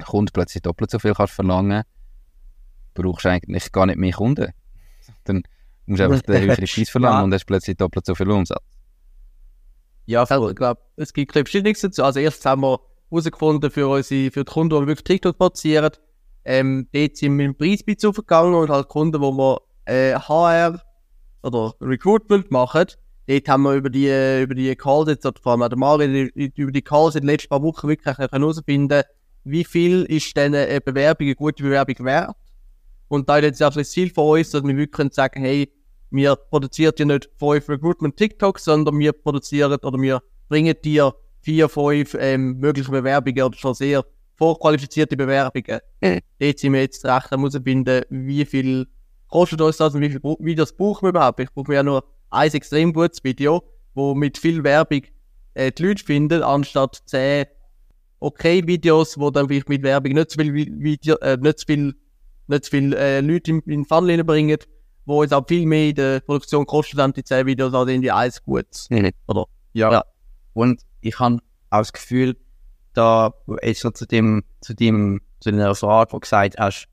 Kunden 0.04 0.32
plötzlich 0.32 0.62
doppelt 0.62 0.90
so 0.90 0.98
viel 0.98 1.14
kannst 1.14 1.34
verlangen, 1.34 1.82
brauchst 2.94 3.24
du 3.24 3.30
eigentlich 3.30 3.70
gar 3.70 3.86
nicht 3.86 3.98
mehr 3.98 4.12
Kunden. 4.12 4.52
Dann 5.24 5.42
musst 5.86 6.00
du 6.00 6.04
einfach 6.04 6.22
den 6.22 6.42
höheren 6.42 6.64
Preis 6.66 6.90
verlangen 6.90 7.18
Ja. 7.18 7.24
und 7.24 7.34
hast 7.34 7.44
plötzlich 7.44 7.76
doppelt 7.76 8.06
so 8.06 8.14
viel 8.14 8.30
Umsatz. 8.30 8.62
Ja, 10.06 10.24
voll. 10.24 10.50
ich 10.50 10.56
glaube, 10.56 10.80
es 10.96 11.12
gibt 11.12 11.32
Verschiedenes 11.32 11.80
dazu. 11.80 12.02
Also 12.02 12.18
erstens 12.20 12.46
haben 12.46 12.62
wir 12.62 12.80
herausgefunden 13.10 13.70
für 13.70 13.88
unsere, 13.88 14.30
für 14.30 14.44
die 14.44 14.50
Kunden, 14.52 14.74
die 14.74 14.80
wir 14.82 14.86
wirklich 14.88 15.04
TikTok 15.04 15.38
produzieren, 15.38 15.90
ähm, 16.44 16.88
dort 16.92 17.16
sind 17.16 17.38
wir 17.38 17.46
dem 17.46 17.56
Preis 17.56 17.82
aufgegangen 18.04 18.54
und 18.54 18.70
halt 18.70 18.88
Kunden, 18.88 19.20
wo 19.20 19.32
wir 19.32 19.60
äh, 19.86 20.14
HR 20.14 20.80
oder 21.42 21.74
Recruitment 21.80 22.50
machen, 22.50 22.86
dort 23.26 23.48
haben 23.48 23.62
wir 23.64 23.74
über 23.74 23.90
die, 23.90 24.06
äh, 24.08 24.42
über 24.42 24.54
die 24.54 24.74
Calls 24.76 25.08
jetzt, 25.08 25.26
oder 25.26 25.40
vor 25.42 25.52
allem 25.52 25.62
auch 25.62 25.68
der 25.68 25.78
Mario, 25.78 26.28
die- 26.34 26.52
über 26.56 26.72
die 26.72 26.82
Calls 26.82 27.14
in 27.14 27.22
den 27.22 27.28
letzten 27.28 27.48
paar 27.48 27.62
Wochen 27.62 27.88
wirklich 27.88 28.16
herausfinden, 28.16 29.02
wie 29.44 29.64
viel 29.64 30.04
ist 30.04 30.36
denn 30.36 30.54
eine 30.54 30.80
Bewerbung, 30.80 31.26
eine 31.26 31.34
gute 31.36 31.62
Bewerbung 31.62 32.04
wert. 32.04 32.34
Und 33.08 33.28
da 33.28 33.38
ist 33.38 33.44
jetzt 33.44 33.62
auch 33.62 33.72
das 33.72 33.90
Ziel 33.90 34.10
von 34.12 34.38
uns, 34.38 34.50
dass 34.50 34.62
wir 34.62 34.76
wirklich 34.76 35.14
sagen, 35.14 35.40
hey, 35.40 35.72
wir 36.10 36.36
produzieren 36.36 36.92
ja 36.98 37.04
nicht 37.04 37.30
fünf 37.38 37.68
Recruitment 37.68 38.16
TikToks, 38.16 38.64
sondern 38.64 38.98
wir 38.98 39.12
produzieren 39.12 39.78
oder 39.82 40.00
wir 40.00 40.22
bringen 40.48 40.74
dir 40.82 41.14
vier, 41.48 41.68
fünf 41.70 42.14
ähm, 42.20 42.58
mögliche 42.58 42.90
Bewerbungen 42.90 43.42
oder 43.42 43.56
schon 43.56 43.72
sehr 43.72 44.04
vorqualifizierte 44.36 45.16
Bewerbungen. 45.16 45.80
Dort 46.38 46.58
sind 46.58 46.72
wir 46.74 46.82
jetzt 46.82 47.02
recht 47.06 47.32
am 47.32 47.40
herausfinden, 47.40 48.02
wie 48.10 48.44
viel 48.44 48.86
kostet 49.28 49.62
uns 49.62 49.78
das 49.78 49.94
und 49.94 50.02
wie 50.02 50.10
viel 50.10 50.20
Videos 50.40 50.76
brauchen 50.76 51.04
wir 51.06 51.08
überhaupt. 51.08 51.40
Ich 51.40 51.50
brauche 51.54 51.72
ja 51.72 51.82
nur 51.82 52.04
ein 52.28 52.52
extrem 52.52 52.92
gutes 52.92 53.24
Video, 53.24 53.62
wo 53.94 54.14
mit 54.14 54.36
viel 54.36 54.62
Werbung 54.62 55.00
äh, 55.54 55.72
die 55.72 55.82
Leute 55.84 56.04
finden, 56.04 56.42
anstatt 56.42 57.00
zehn 57.06 57.46
okay 58.20 58.66
Videos, 58.66 59.18
wo 59.18 59.30
dann 59.30 59.48
vielleicht 59.48 59.70
mit 59.70 59.82
Werbung 59.82 60.12
nicht 60.12 60.30
so 60.30 60.40
viel, 60.42 60.52
Vi- 60.52 60.72
Video, 60.78 61.16
äh, 61.16 61.38
nicht 61.38 61.60
so 61.60 61.64
viel, 61.66 61.94
nicht 62.46 62.64
so 62.66 62.70
viel 62.70 62.92
äh, 62.92 63.20
Leute 63.20 63.52
in, 63.52 63.60
in 63.60 63.70
den 63.70 63.84
Funnel 63.86 64.16
reinbringen, 64.16 64.58
wo 65.06 65.22
es 65.22 65.32
auch 65.32 65.46
viel 65.48 65.64
mehr 65.64 65.88
in 65.88 65.94
der 65.94 66.20
Produktion 66.20 66.66
kostet, 66.66 66.98
dann 66.98 67.14
die 67.14 67.24
10 67.24 67.46
Videos 67.46 67.72
als 67.72 67.90
in 67.90 68.02
die 68.02 68.12
eins 68.12 68.42
gutes. 68.44 68.86
Oder? 69.26 69.46
Ja. 69.72 69.90
Ja. 69.92 70.04
Und 70.52 70.82
ich 71.00 71.18
habe 71.18 71.38
auch 71.70 71.78
das 71.78 71.92
Gefühl, 71.92 72.36
da 72.94 73.32
jetzt 73.62 73.80
so 73.80 73.90
zu 73.90 74.06
dem, 74.06 74.42
zu 74.60 74.74
dem, 74.74 75.20
zu 75.40 75.50
deiner 75.50 75.74
Frage, 75.74 76.12
wo 76.12 76.16
du 76.16 76.20
gesagt 76.20 76.56
hast, 76.58 76.88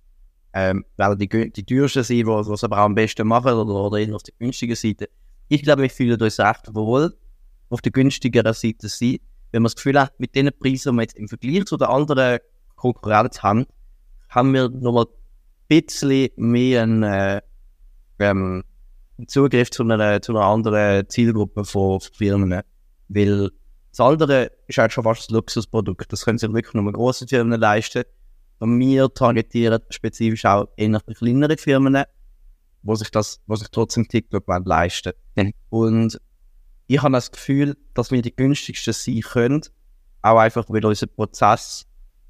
ähm, 0.53 0.85
weil 0.97 1.17
die, 1.17 1.51
die 1.51 1.65
teuersten 1.65 2.03
sind, 2.03 2.27
die 2.27 2.31
es 2.31 2.63
aber 2.63 2.77
auch 2.77 2.85
am 2.85 2.95
besten 2.95 3.27
machen, 3.27 3.53
oder, 3.53 3.73
oder 3.73 3.97
eher 3.97 4.15
auf 4.15 4.23
der 4.23 4.33
günstigen 4.39 4.75
Seite. 4.75 5.09
Ich 5.47 5.63
glaube, 5.63 5.83
wir 5.83 5.89
fühlen 5.89 6.21
uns 6.21 6.39
recht 6.39 6.73
wohl 6.73 7.13
auf 7.69 7.81
der 7.81 7.91
günstigeren 7.91 8.53
Seite 8.53 8.87
sein, 8.87 9.17
wenn 9.51 9.61
man 9.61 9.67
das 9.67 9.75
Gefühl 9.75 9.99
hat, 9.99 10.19
mit 10.19 10.35
den 10.35 10.49
Preisen, 10.59 10.93
die 10.93 10.97
wir 10.97 11.01
jetzt 11.03 11.17
im 11.17 11.27
Vergleich 11.27 11.65
zu 11.65 11.77
den 11.77 11.87
anderen 11.87 12.39
Konkurrenz 12.75 13.41
haben, 13.41 13.65
haben 14.29 14.53
wir 14.53 14.69
nochmal 14.69 15.05
ein 15.05 15.11
bisschen 15.67 16.29
mehr 16.35 16.83
einen, 16.83 17.03
äh, 17.03 17.41
ähm, 18.19 18.63
Zugriff 19.27 19.71
zu 19.71 19.83
einer, 19.83 20.21
zu 20.21 20.33
einer 20.33 20.45
anderen 20.45 21.07
Zielgruppe 21.09 21.63
von 21.63 21.99
Firmen. 22.01 22.61
Weil 23.07 23.49
das 23.95 24.05
andere 24.05 24.51
ist 24.67 24.77
halt 24.77 24.91
schon 24.91 25.05
fast 25.05 25.29
ein 25.29 25.35
Luxusprodukt. 25.35 26.11
Das 26.11 26.25
können 26.25 26.37
sich 26.37 26.51
wirklich 26.51 26.73
nur 26.73 26.91
große 26.91 27.27
Firmen 27.27 27.61
leisten. 27.61 28.03
Und 28.59 28.77
wir 28.77 29.13
targetieren 29.13 29.81
spezifisch 29.89 30.43
auch 30.43 30.67
eher 30.75 30.99
die 31.07 31.13
kleinere 31.13 31.55
Firmen, 31.55 32.03
wo 32.83 32.95
sich 32.95 33.09
das, 33.09 33.39
wo 33.47 33.55
sich 33.55 33.69
trotzdem 33.69 34.05
TikTok 34.07 34.47
wollen 34.49 34.65
leisten 34.65 35.13
Mhm. 35.35 35.53
Und 35.69 36.21
ich 36.87 37.01
habe 37.01 37.13
das 37.13 37.31
Gefühl, 37.31 37.77
dass 37.93 38.11
wir 38.11 38.21
die 38.21 38.35
günstigsten 38.35 38.93
sein 38.93 39.21
können. 39.21 39.61
Auch 40.21 40.39
einfach, 40.39 40.65
weil 40.67 40.85
unser 40.85 41.07
Prozess 41.07 41.85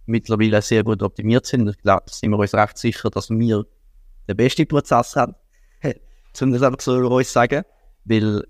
mittlerweile 0.06 0.62
sehr 0.62 0.84
gut 0.84 1.02
optimiert 1.02 1.48
sind. 1.48 1.68
Ich 1.68 1.78
glaube, 1.80 2.04
da 2.08 2.14
sind 2.14 2.30
wir 2.30 2.38
uns 2.38 2.54
recht 2.54 2.78
sicher, 2.78 3.10
dass 3.10 3.30
wir 3.30 3.66
den 4.28 4.38
besten 4.38 4.68
Prozess 4.68 5.16
haben. 5.16 5.34
Zum 6.34 6.52
das 6.54 6.62
einfach 6.62 6.82
so 6.82 7.00
über 7.00 7.10
uns 7.10 7.34
sagen. 7.34 7.64
Weil 8.04 8.44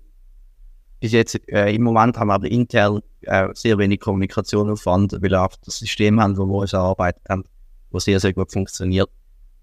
bis 1.06 1.12
jetzt, 1.12 1.48
äh, 1.48 1.72
im 1.72 1.84
Moment 1.84 2.18
haben 2.18 2.26
wir 2.26 2.34
aber 2.34 2.50
intern 2.50 3.00
äh, 3.20 3.46
sehr 3.54 3.78
wenig 3.78 4.00
Kommunikationsaufwand, 4.00 5.12
weil 5.12 5.30
wir 5.30 5.40
auch 5.40 5.54
das 5.64 5.78
System 5.78 6.20
haben, 6.20 6.36
wo 6.36 6.46
wir 6.46 6.62
uns 6.62 6.72
erarbeitet 6.72 7.22
haben, 7.28 7.44
wo 7.92 8.00
sehr, 8.00 8.18
sehr 8.18 8.32
gut 8.32 8.50
funktioniert. 8.50 9.08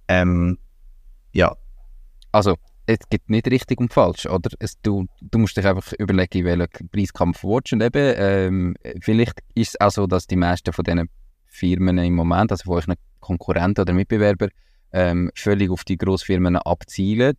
Ähm, 0.07 0.57
ja, 1.33 1.53
Also, 2.31 2.55
es 2.85 2.99
gibt 3.09 3.29
nicht 3.29 3.47
richtig 3.47 3.81
und 3.81 3.91
falsch, 3.91 4.25
oder? 4.25 4.51
Es, 4.59 4.79
du, 4.81 5.05
du 5.19 5.37
musst 5.37 5.57
dich 5.57 5.65
einfach 5.65 5.91
überlegen, 5.99 6.45
welchen 6.45 6.89
Preiskampf 6.89 7.41
du 7.41 7.49
willst. 7.49 7.73
Und 7.73 7.83
eben, 7.83 8.13
ähm, 8.17 8.75
vielleicht 9.01 9.41
ist 9.53 9.71
es 9.71 9.81
auch 9.81 9.91
so, 9.91 10.07
dass 10.07 10.27
die 10.27 10.37
meisten 10.37 10.71
von 10.71 10.85
diesen 10.85 11.09
Firmen 11.45 11.97
im 11.97 12.15
Moment, 12.15 12.53
also 12.53 12.63
von 12.63 12.75
euren 12.75 12.95
Konkurrenten 13.19 13.81
oder 13.81 13.91
Mitbewerbern, 13.91 14.49
ähm, 14.93 15.29
völlig 15.35 15.69
auf 15.71 15.83
die 15.83 15.97
Grossfirmen 15.97 16.55
abzielen 16.55 17.35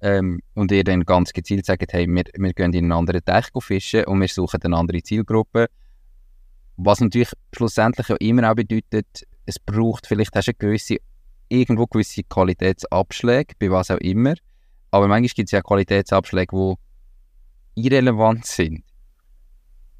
ähm, 0.00 0.40
und 0.54 0.72
ihr 0.72 0.84
dann 0.84 1.04
ganz 1.04 1.32
gezielt 1.32 1.66
sagt, 1.66 1.92
hey, 1.92 2.06
wir, 2.06 2.24
wir 2.34 2.52
gehen 2.52 2.72
in 2.72 2.84
einen 2.84 2.92
anderen 2.92 3.24
Teich 3.24 3.46
fischen 3.60 4.04
und 4.04 4.20
wir 4.20 4.28
suchen 4.28 4.62
eine 4.62 4.76
andere 4.76 5.02
Zielgruppe. 5.02 5.68
Was 6.76 7.00
natürlich 7.00 7.32
schlussendlich 7.54 8.08
ja 8.08 8.16
immer 8.16 8.50
auch 8.50 8.54
bedeutet, 8.54 9.26
es 9.46 9.58
braucht, 9.58 10.06
vielleicht 10.06 10.34
hast 10.34 10.46
du 10.46 10.50
eine 10.50 10.58
gewisse, 10.58 10.96
irgendwo 11.48 11.86
gewisse 11.86 12.22
Qualitätsabschläge, 12.24 13.54
bei 13.58 13.70
was 13.70 13.90
auch 13.90 13.98
immer, 13.98 14.34
aber 14.90 15.08
manchmal 15.08 15.28
gibt 15.28 15.48
es 15.48 15.52
ja 15.52 15.62
Qualitätsabschläge, 15.62 16.76
die 17.76 17.86
irrelevant 17.86 18.44
sind. 18.44 18.84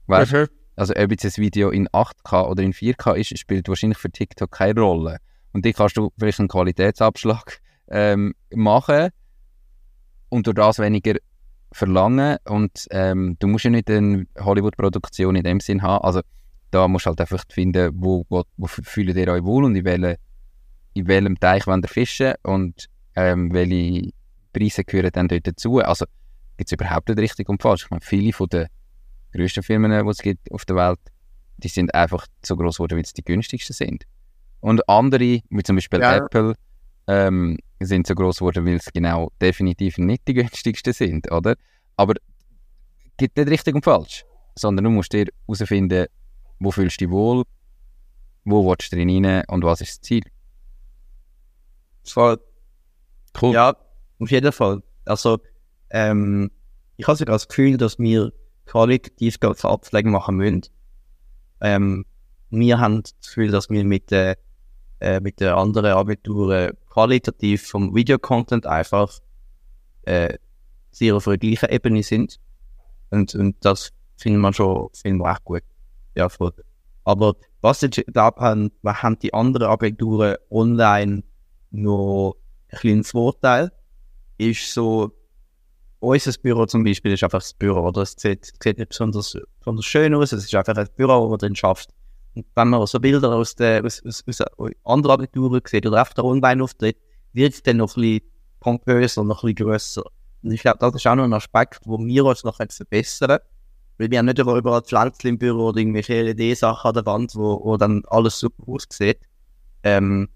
Weißt 0.07 0.32
du? 0.32 0.49
Also 0.76 0.92
ob 0.94 1.11
jetzt 1.11 1.24
ein 1.24 1.36
Video 1.38 1.70
in 1.70 1.88
8K 1.88 2.49
oder 2.49 2.62
in 2.62 2.74
4K 2.74 3.14
ist, 3.14 3.38
spielt 3.38 3.68
wahrscheinlich 3.68 3.99
für 3.99 4.11
TikTok 4.11 4.51
keine 4.51 4.80
Rolle. 4.80 5.18
Und 5.53 5.64
die 5.64 5.72
kannst 5.72 5.97
du 5.97 6.12
vielleicht 6.18 6.38
einen 6.38 6.49
Qualitätsabschlag 6.49 7.61
ähm, 7.88 8.34
machen 8.55 9.11
und 10.37 10.47
durch 10.47 10.55
das 10.55 10.78
weniger 10.78 11.14
verlangen. 11.72 12.37
Und 12.45 12.87
ähm, 12.91 13.37
du 13.39 13.47
musst 13.49 13.64
ja 13.64 13.70
nicht 13.70 13.91
eine 13.91 14.26
Hollywood-Produktion 14.39 15.37
in 15.37 15.45
dem 15.45 15.61
Sinn 15.61 15.82
haben. 15.82 16.05
Also 16.05 16.20
da 16.70 16.87
musst 16.89 17.07
du 17.07 17.11
halt 17.11 17.20
einfach 17.20 17.45
finden, 17.51 17.91
wo, 17.95 18.24
wo, 18.28 18.45
wo 18.57 18.66
fühlt 18.66 19.16
ihr 19.16 19.28
euch 19.28 19.43
wohl 19.45 19.64
und 19.64 19.74
in, 19.76 19.84
welche, 19.84 20.16
in 20.95 21.07
welchem 21.09 21.39
Teich 21.41 21.66
wollt 21.66 21.84
ihr 21.84 21.89
fischen 21.89 22.34
und 22.43 22.87
ähm, 23.14 23.53
welche 23.53 24.11
Preise 24.53 24.84
gehören 24.84 25.11
dann 25.12 25.28
dort 25.28 25.47
dazu. 25.47 25.78
Also 25.78 26.05
gibt 26.57 26.68
es 26.68 26.72
überhaupt 26.72 27.09
nicht 27.09 27.18
richtig 27.18 27.49
und 27.49 27.62
falsch. 27.62 27.84
Ich 27.84 27.91
meine, 27.91 28.03
viele 28.03 28.32
von 28.32 28.49
den 28.49 28.66
grössten 29.32 29.62
Firmen, 29.62 29.91
die 29.91 30.11
es 30.11 30.18
gibt 30.18 30.51
auf 30.53 30.64
der 30.64 30.76
Welt, 30.76 31.01
die 31.59 31.68
sind 31.68 31.95
einfach 31.95 32.26
so 32.45 32.57
groß 32.57 32.76
geworden, 32.76 32.99
weil 32.99 33.07
sie 33.07 33.14
die 33.14 33.24
günstigsten 33.24 33.74
sind. 33.74 34.05
Und 34.61 34.87
andere, 34.89 35.41
wie 35.49 35.62
zum 35.62 35.76
Beispiel 35.76 36.01
Ja. 36.01 36.16
Apple, 36.16 36.55
ähm, 37.07 37.59
sind 37.80 38.06
so 38.06 38.14
groß 38.14 38.38
geworden, 38.38 38.66
weil 38.66 38.80
sie 38.80 38.90
genau 38.92 39.30
definitiv 39.40 39.98
nicht 39.98 40.26
die 40.26 40.34
günstigsten 40.34 40.92
sind, 40.92 41.30
oder? 41.30 41.56
Aber 41.96 42.14
es 42.16 43.16
gibt 43.16 43.36
nicht 43.36 43.48
richtig 43.48 43.74
und 43.74 43.84
falsch, 43.84 44.24
sondern 44.54 44.84
du 44.84 44.90
musst 44.90 45.12
dir 45.12 45.26
herausfinden, 45.46 46.06
wo 46.58 46.70
fühlst 46.70 47.00
du 47.00 47.04
dich 47.04 47.12
wohl, 47.12 47.44
wo 48.44 48.64
willst 48.68 48.92
du 48.92 48.96
drin 48.96 49.24
rein 49.24 49.44
und 49.48 49.64
was 49.64 49.80
ist 49.80 49.98
das 49.98 50.00
Ziel. 50.02 50.22
voll. 52.04 52.38
Cool. 53.40 53.52
Ja, 53.52 53.76
auf 54.18 54.30
jeden 54.30 54.52
Fall. 54.52 54.82
Also, 55.04 55.38
ähm, 55.90 56.50
ich 56.96 57.06
habe 57.06 57.16
sogar 57.16 57.34
das 57.34 57.48
Gefühl, 57.48 57.76
dass 57.76 57.98
wir 57.98 58.32
qualitativ 58.64 59.38
ganze 59.40 59.68
Abschläge 59.68 60.08
machen 60.08 60.36
müssen. 60.36 60.62
Ähm, 61.60 62.06
wir 62.50 62.78
haben 62.78 63.02
das 63.02 63.14
Gefühl, 63.20 63.50
dass 63.50 63.68
wir 63.68 63.84
mit, 63.84 64.10
äh, 64.12 64.36
äh, 65.01 65.20
mit 65.20 65.40
den 65.40 65.49
anderen 65.49 65.92
Agenturen 65.92 66.72
qualitativ 66.88 67.66
vom 67.68 67.94
Videocontent 67.94 68.66
einfach 68.66 69.18
äh, 70.03 70.38
sehr 70.90 71.16
auf 71.16 71.24
der 71.24 71.38
gleichen 71.38 71.68
Ebene 71.70 72.03
sind. 72.03 72.38
Und, 73.11 73.34
und 73.34 73.57
das 73.64 73.92
finden 74.16 74.40
wir 74.40 74.53
schon 74.53 74.88
finden 74.94 75.20
wir 75.20 75.30
echt 75.30 75.44
gut. 75.44 75.62
Ja. 76.14 76.28
Aber 77.05 77.34
was 77.61 77.82
ich 77.82 78.05
glaube, 78.12 78.40
haben, 78.40 78.72
haben 78.84 79.18
die 79.18 79.34
anderen 79.34 79.68
Agenturen 79.68 80.36
online 80.51 81.22
noch 81.70 82.36
ein 82.72 82.78
kleinen 82.78 83.05
Vorteil, 83.05 83.70
ist 84.38 84.72
so, 84.72 85.12
unser 86.01 86.32
Büro 86.40 86.66
zum 86.66 86.84
Beispiel 86.84 87.12
ist 87.12 87.22
einfach 87.22 87.40
das 87.40 87.55
Büro, 87.55 87.88
oder? 87.88 88.03
Es 88.03 88.14
sieht, 88.16 88.53
sieht 88.62 88.78
nicht 88.78 88.90
besonders, 88.90 89.36
besonders 89.59 89.84
schön 89.84 90.14
aus, 90.14 90.32
es 90.32 90.44
ist 90.44 90.55
einfach 90.55 90.76
ein 90.76 90.88
Büro, 90.97 91.22
wo 91.22 91.28
man 91.28 91.38
drin 91.38 91.57
schafft. 91.57 91.90
Und 92.37 92.47
wenn 92.55 92.68
man 92.68 92.87
so 92.87 93.01
Bilder 93.01 93.34
aus, 93.34 93.55
der, 93.57 93.82
aus, 93.82 94.03
aus, 94.05 94.22
aus 94.26 94.70
anderen 94.84 95.20
Agenturen 95.20 95.62
sieht 95.66 95.87
oder 95.87 96.03
auf 96.03 96.12
der 96.12 96.24
Online-Auftritt, 96.24 96.99
wird 97.32 97.55
es 97.55 97.62
dann 97.62 97.78
noch 97.78 97.97
ein 97.97 98.03
bisschen 98.03 98.30
pompöser 98.61 99.24
noch 99.24 99.43
ein 99.43 99.55
bisschen 99.55 99.66
grösser. 99.66 100.05
Und 100.43 100.53
ich 100.53 100.61
glaube, 100.61 100.78
das 100.80 100.95
ist 100.95 101.07
auch 101.07 101.14
noch 101.14 101.24
ein 101.24 101.32
Aspekt, 101.32 101.80
wo 101.87 101.99
wir 101.99 102.24
uns 102.26 102.45
noch 102.45 102.57
verbessern 102.57 103.28
können. 103.28 103.41
Weil 103.99 104.11
wir 104.11 104.18
haben 104.18 104.26
nicht 104.26 104.39
über- 104.39 104.57
überall 104.57 104.82
Pflänzchen 104.82 105.30
im 105.30 105.39
Büro 105.39 105.68
oder 105.68 105.78
irgendwelche 105.78 106.22
LED-Sachen 106.22 106.89
an 106.89 106.95
der 106.95 107.07
Wand, 107.07 107.34
wo, 107.34 107.64
wo 107.64 107.78
dann 107.78 108.03
alles 108.09 108.39
super 108.39 108.64
aussieht. 108.70 109.20
Ähm, 109.82 110.28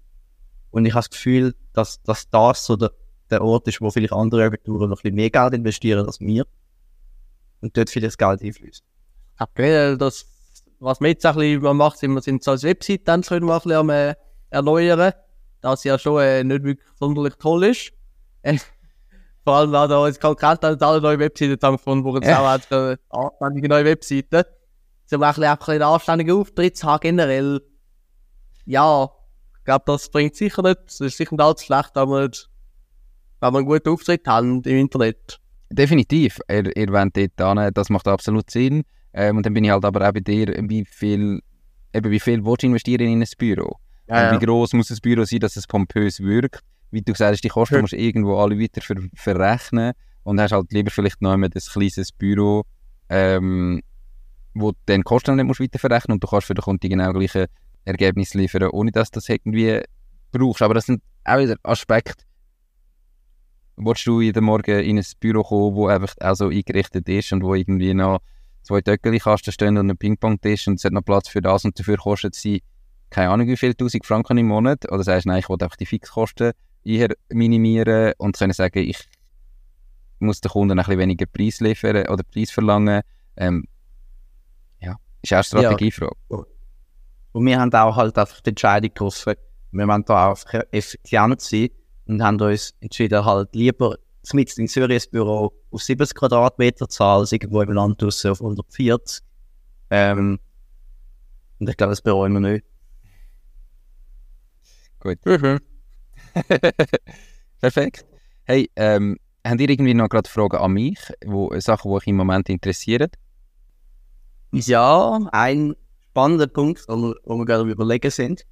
und 0.71 0.85
ich 0.85 0.93
habe 0.93 1.01
das 1.01 1.11
Gefühl, 1.11 1.53
dass, 1.73 2.01
dass 2.01 2.27
das 2.31 2.65
so 2.65 2.77
der, 2.77 2.91
der 3.29 3.43
Ort 3.43 3.67
ist, 3.67 3.79
wo 3.79 3.91
vielleicht 3.91 4.13
andere 4.13 4.45
Agenturen 4.45 4.89
noch 4.89 4.97
ein 4.97 5.01
bisschen 5.03 5.15
mehr 5.15 5.29
Geld 5.29 5.53
investieren 5.53 6.07
als 6.07 6.19
wir. 6.19 6.47
Und 7.61 7.77
dort 7.77 7.91
viel 7.91 8.01
das 8.01 8.17
Geld 8.17 8.41
einfließt. 8.41 8.83
Okay, 9.37 9.95
das, 9.97 10.25
was 10.81 10.99
wir 10.99 11.09
jetzt 11.09 11.25
ein 11.25 11.35
bisschen 11.35 11.77
macht, 11.77 11.99
sind 11.99 12.11
wir 12.13 12.21
sind 12.21 12.43
so 12.43 12.51
als 12.51 12.63
Website 12.63 13.07
dann 13.07 13.21
können 13.21 13.45
wir 13.45 13.53
ein 13.53 13.59
bisschen 13.61 13.77
am, 13.77 13.89
äh, 13.89 14.15
erneuern. 14.49 15.13
das 15.61 15.83
ja 15.83 15.97
schon 15.99 16.21
äh, 16.21 16.43
nicht 16.43 16.63
wirklich 16.63 16.87
sonderlich 16.99 17.35
toll 17.35 17.65
ist. 17.65 17.91
Äh, 18.41 18.57
vor 19.43 19.55
allem, 19.55 19.71
weil 19.71 19.87
da 19.87 20.11
Konkurrenten 20.19 20.69
haben 20.71 20.81
alle 20.81 21.01
neue 21.01 21.19
Webseiten 21.19 21.59
zusammengefunden, 21.59 22.03
wo 22.03 22.15
jetzt 22.15 22.27
Ja. 22.27 22.41
auch 22.41 22.71
äh, 22.71 22.97
anständige 23.09 23.69
neue 23.69 23.85
Webseiten. 23.85 24.43
So 25.05 25.17
ein 25.17 25.19
bisschen, 25.21 25.43
auch 25.43 25.49
ein 25.51 25.57
bisschen 25.57 25.73
einen 25.73 25.83
anständigen 25.83 26.35
Auftritt 26.35 26.77
zu 26.77 26.87
haben 26.87 26.99
generell. 27.01 27.61
Ja, 28.65 29.09
ich 29.59 29.65
glaube, 29.65 29.83
das 29.85 30.09
bringt 30.09 30.35
sicher 30.35 30.63
nicht, 30.63 30.79
es 30.87 30.99
ist 30.99 31.17
sicher 31.17 31.35
nicht 31.35 31.43
allzu 31.43 31.65
schlecht, 31.65 31.91
wenn 31.93 32.09
wir, 32.09 32.31
wenn 33.39 33.53
wir 33.53 33.57
einen 33.59 33.67
guten 33.67 33.89
Auftritt 33.89 34.25
haben 34.27 34.63
im 34.63 34.77
Internet. 34.77 35.39
Definitiv. 35.69 36.39
Ihr, 36.49 36.75
ihr 36.75 36.89
wollt 36.91 37.15
dort 37.15 37.57
hin, 37.59 37.71
das 37.73 37.89
macht 37.89 38.07
absolut 38.07 38.49
Sinn. 38.49 38.83
Ähm, 39.13 39.37
und 39.37 39.45
dann 39.45 39.53
bin 39.53 39.63
ich 39.63 39.71
halt 39.71 39.83
aber 39.85 40.07
auch 40.07 40.13
bei 40.13 40.19
dir, 40.21 40.47
wie 40.69 40.85
viel, 40.85 41.41
eben 41.93 42.11
wie 42.11 42.19
viel 42.19 42.43
willst 42.45 42.63
du 42.63 42.67
investieren 42.67 43.07
in 43.07 43.21
ein 43.21 43.27
Büro? 43.37 43.77
Und 44.07 44.31
wie 44.31 44.45
groß 44.45 44.73
muss 44.73 44.91
ein 44.91 44.97
Büro 45.01 45.23
sein, 45.25 45.39
dass 45.39 45.55
es 45.55 45.67
pompös 45.67 46.19
wirkt? 46.19 46.61
Wie 46.91 47.01
du 47.01 47.13
gesagt 47.13 47.33
hast, 47.33 47.43
die 47.43 47.49
Kosten 47.49 47.75
Ja. 47.75 47.81
musst 47.81 47.93
du 47.93 47.97
irgendwo 47.97 48.37
alle 48.37 48.59
weiter 48.59 48.81
ver 48.81 48.95
verrechnen 49.15 49.93
und 50.23 50.39
hast 50.39 50.51
halt 50.51 50.71
lieber 50.73 50.91
vielleicht 50.91 51.21
noch 51.21 51.31
einmal 51.31 51.49
ein 51.53 51.61
kleines 51.61 52.11
Büro, 52.11 52.63
ähm, 53.09 53.81
wo 54.53 54.71
du 54.71 54.77
dann 54.85 54.99
die 54.99 55.03
Kosten 55.03 55.35
nicht 55.35 55.45
musst 55.45 55.61
weiter 55.61 55.79
verrechnen 55.79 56.15
und 56.15 56.23
du 56.23 56.27
kannst 56.27 56.47
für 56.47 56.53
den 56.53 56.61
Kunden 56.63 56.89
genau 56.89 57.13
gleiche 57.13 57.47
Ergebnisse 57.85 58.37
liefern, 58.37 58.69
ohne 58.71 58.91
dass 58.91 59.09
du 59.11 59.17
das 59.19 59.29
irgendwie 59.29 59.81
brauchst. 60.31 60.61
Aber 60.61 60.73
das 60.73 60.85
sind 60.85 61.01
auch 61.23 61.39
wieder 61.39 61.55
Aspekte, 61.63 62.25
Willst 63.77 64.05
du 64.05 64.21
jeden 64.21 64.43
Morgen 64.43 64.79
in 64.79 64.97
ein 64.99 65.05
Büro 65.19 65.43
kommen, 65.43 65.75
wo 65.75 65.87
einfach 65.87 66.13
auch 66.19 66.35
so 66.35 66.49
eingerichtet 66.49 67.07
ist 67.09 67.31
und 67.31 67.41
wo 67.43 67.55
irgendwie 67.55 67.93
noch 67.93 68.19
zwei 68.63 68.81
Töckeli-Kasten 68.81 69.51
stehen 69.51 69.77
und 69.77 69.89
ein 69.89 69.97
Ping-Pong-Tisch 69.97 70.67
und 70.67 70.75
es 70.75 70.85
hat 70.85 70.93
noch 70.93 71.03
Platz 71.03 71.27
für 71.27 71.41
das 71.41 71.65
und 71.65 71.77
dafür 71.77 71.97
kostet 71.97 72.35
sie 72.35 72.63
keine 73.11 73.29
Ahnung 73.29 73.47
wie 73.47 73.57
viel, 73.57 73.71
1000 73.71 74.05
Franken 74.05 74.37
im 74.37 74.47
Monat? 74.47 74.89
Oder 74.89 75.03
sagst 75.03 75.25
du, 75.25 75.29
nein, 75.29 75.39
ich 75.39 75.49
will 75.49 75.57
einfach 75.61 75.75
die 75.75 75.85
Fixkosten 75.85 76.53
eher 76.83 77.09
minimieren 77.29 78.13
und 78.17 78.37
können 78.37 78.53
sagen, 78.53 78.79
ich 78.79 78.97
muss 80.19 80.41
den 80.41 80.49
Kunden 80.49 80.79
ein 80.79 80.85
bisschen 80.85 80.99
weniger 80.99 81.25
Preis 81.25 81.59
liefern 81.59 82.07
oder 82.07 82.23
Preis 82.23 82.51
verlangen. 82.51 83.01
Ähm, 83.35 83.65
ja, 84.79 84.95
ist 85.21 85.33
auch 85.33 85.37
eine 85.37 85.43
Strategiefrage. 85.43 86.15
Und 87.33 87.45
wir 87.45 87.59
haben 87.59 87.73
auch 87.73 87.95
halt 87.95 88.17
einfach 88.17 88.41
die 88.41 88.49
Entscheidung 88.49 88.89
getroffen, 88.89 89.35
wir 89.71 89.87
wollen 89.87 90.03
da 90.05 90.31
auch 90.31 90.37
effizient 90.71 91.41
sein 91.41 91.69
und 92.05 92.21
haben 92.23 92.41
uns 92.41 92.73
entschieden, 92.81 93.23
halt 93.23 93.55
lieber 93.55 93.97
mit 94.33 94.57
in 94.57 94.67
Zürich 94.67 95.05
ein 95.05 95.11
Büro 95.11 95.53
auf 95.71 95.81
70 95.81 96.15
Quadratmeter 96.15 96.87
als 96.99 97.31
irgendwo 97.31 97.61
im 97.61 97.71
Land 97.71 98.01
draussen 98.01 98.31
auf 98.31 98.41
140. 98.41 99.23
Ähm, 99.89 100.39
und 101.59 101.69
ich 101.69 101.77
glaube, 101.77 101.91
das 101.91 102.01
bereuen 102.01 102.33
wir 102.33 102.39
nicht. 102.39 102.65
Perfekt. 107.61 108.05
Hey, 108.43 108.69
ähm, 108.75 109.17
habt 109.45 109.61
ihr 109.61 109.69
irgendwie 109.69 109.93
noch 109.93 110.09
gerade 110.09 110.29
Fragen 110.29 110.57
an 110.57 110.73
mich, 110.73 110.99
wo, 111.25 111.51
Sachen, 111.59 111.89
die 111.89 111.95
euch 111.95 112.07
im 112.07 112.15
Moment 112.15 112.49
interessieren? 112.49 113.09
Ja, 114.51 115.19
ein 115.31 115.75
spannender 116.09 116.47
Punkt, 116.47 116.85
wo 116.87 117.15
wir, 117.37 117.45
gerade 117.45 117.69
überlegen 117.69 118.11
sind. 118.11 118.45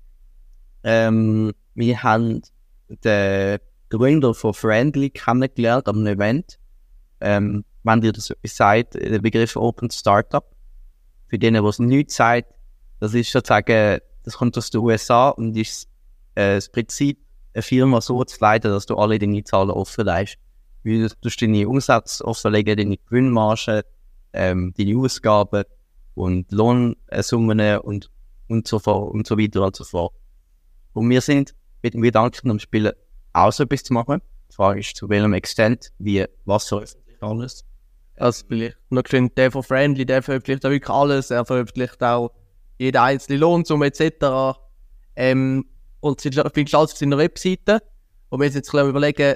Ähm, 0.84 1.54
wir 1.76 2.04
haben 2.04 2.42
den 3.04 3.60
Gründer 3.90 4.34
von 4.34 4.54
Friendly 4.54 5.10
kennengelernt 5.10 5.88
am 5.88 6.06
Event. 6.06 6.60
Ähm, 7.22 7.66
wenn 7.84 8.02
dir 8.02 8.12
das 8.12 8.30
etwas 8.30 8.56
sagt, 8.56 8.94
der 8.96 9.20
Begriff 9.20 9.56
Open 9.56 9.90
Startup. 9.90 10.46
Für 11.28 11.38
denen, 11.38 11.64
was 11.64 11.80
nichts 11.80 12.16
sagt, 12.16 12.54
das 13.00 13.14
ist 13.14 13.32
sozusagen, 13.32 14.00
das 14.24 14.38
kommt 14.38 14.58
aus 14.58 14.70
den 14.70 14.82
USA 14.82 15.30
und 15.30 15.56
ist 15.56 15.88
äh, 16.36 16.56
das 16.56 16.70
Prinzip, 16.70 17.20
eine 17.54 17.64
Firma 17.64 18.02
so 18.02 18.24
zu 18.24 18.38
leiten, 18.40 18.72
dass 18.72 18.86
du 18.86 18.96
alle 18.96 19.18
deine 19.18 19.44
Zahlen 19.44 19.72
offenlegst. 19.72 20.38
Wie 20.84 21.08
du 21.08 21.30
deine 21.30 21.68
Umsätze 21.68 22.24
offenlegen, 22.26 22.78
deine 22.78 22.98
Gewinnmargen, 22.98 23.82
ähm, 24.34 24.74
deine 24.78 24.98
Ausgaben 24.98 25.64
und 26.16 26.52
Lohnsummen 26.52 27.80
und, 27.80 28.10
und 28.48 28.68
so 28.68 28.80
fort 28.80 29.14
und 29.14 29.28
so 29.28 29.38
weiter 29.38 29.66
und 29.66 29.76
so 29.76 29.84
fort. 29.84 30.14
Und 30.94 31.10
wir 31.10 31.22
sind 31.22 31.54
mit 31.82 31.94
dem 31.94 32.02
Gedanken 32.02 32.52
am 32.52 32.60
Spielen 32.60 32.94
auch 33.44 33.52
so 33.52 33.64
etwas 33.64 33.84
zu 33.84 33.94
machen. 33.94 34.22
Die 34.52 34.56
Frage 34.56 34.80
ist, 34.80 34.96
zu 34.96 35.10
welchem 35.10 35.34
Extent, 35.34 35.92
wie, 36.00 36.26
was 36.46 36.68
veröffentlicht 36.68 37.22
alles. 37.22 37.66
Also 38.18 38.46
vielleicht 38.48 38.78
noch 38.90 39.04
geschwind, 39.04 39.38
der 39.38 39.52
von 39.52 39.64
Friendly, 39.64 40.06
der 40.06 40.22
veröffentlicht 40.22 40.66
auch 40.66 40.70
wirklich 40.70 40.90
alles, 40.90 41.32
er 41.32 41.46
veröffentlicht 41.46 42.04
auch 42.04 42.32
jede 42.78 43.02
einzelne 43.02 43.40
Lohnsumme 43.40 43.88
etc. 43.88 44.58
Ähm, 45.16 45.66
und 46.00 46.26
es 46.26 46.36
findest 46.54 46.76
alles 46.76 46.92
auf 46.92 46.98
seiner 46.98 47.18
Webseite. 47.18 47.82
Und 48.30 48.42
wir 48.42 48.52
sind 48.52 48.66
jetzt 48.66 48.76
ein 48.76 48.90
überlegen, 48.90 49.36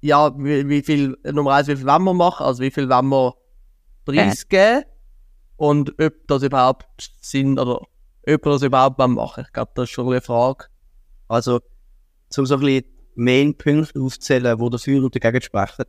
ja, 0.00 0.32
wie, 0.38 0.68
wie 0.68 0.82
viel, 0.82 1.16
Nummer 1.24 1.54
eins, 1.54 1.68
wie 1.68 1.76
viel 1.76 1.86
wollen 1.86 2.04
wir 2.04 2.14
machen, 2.14 2.44
also 2.44 2.62
wie 2.62 2.70
viel 2.70 2.88
wollen 2.88 3.08
wir 3.08 3.34
preisgeben 4.04 4.84
und 5.56 5.90
ob 6.00 6.14
das 6.26 6.42
überhaupt 6.42 7.12
Sinn 7.20 7.58
oder 7.58 7.80
ob 7.80 7.88
wir 8.26 8.38
das 8.38 8.62
überhaupt 8.62 8.98
machen. 8.98 9.44
Ich 9.46 9.52
glaube, 9.52 9.72
das 9.74 9.84
ist 9.84 9.90
schon 9.90 10.08
eine 10.08 10.20
Frage. 10.20 10.66
Also, 11.28 11.60
um 12.36 12.46
so 12.46 12.54
ein 12.54 12.60
bisschen 12.60 12.84
Main-Punkte 13.14 14.00
aufzählen, 14.00 14.58
die 14.58 14.70
dafür 14.70 15.04
und 15.04 15.14
dagegen 15.14 15.42
sprechen. 15.42 15.84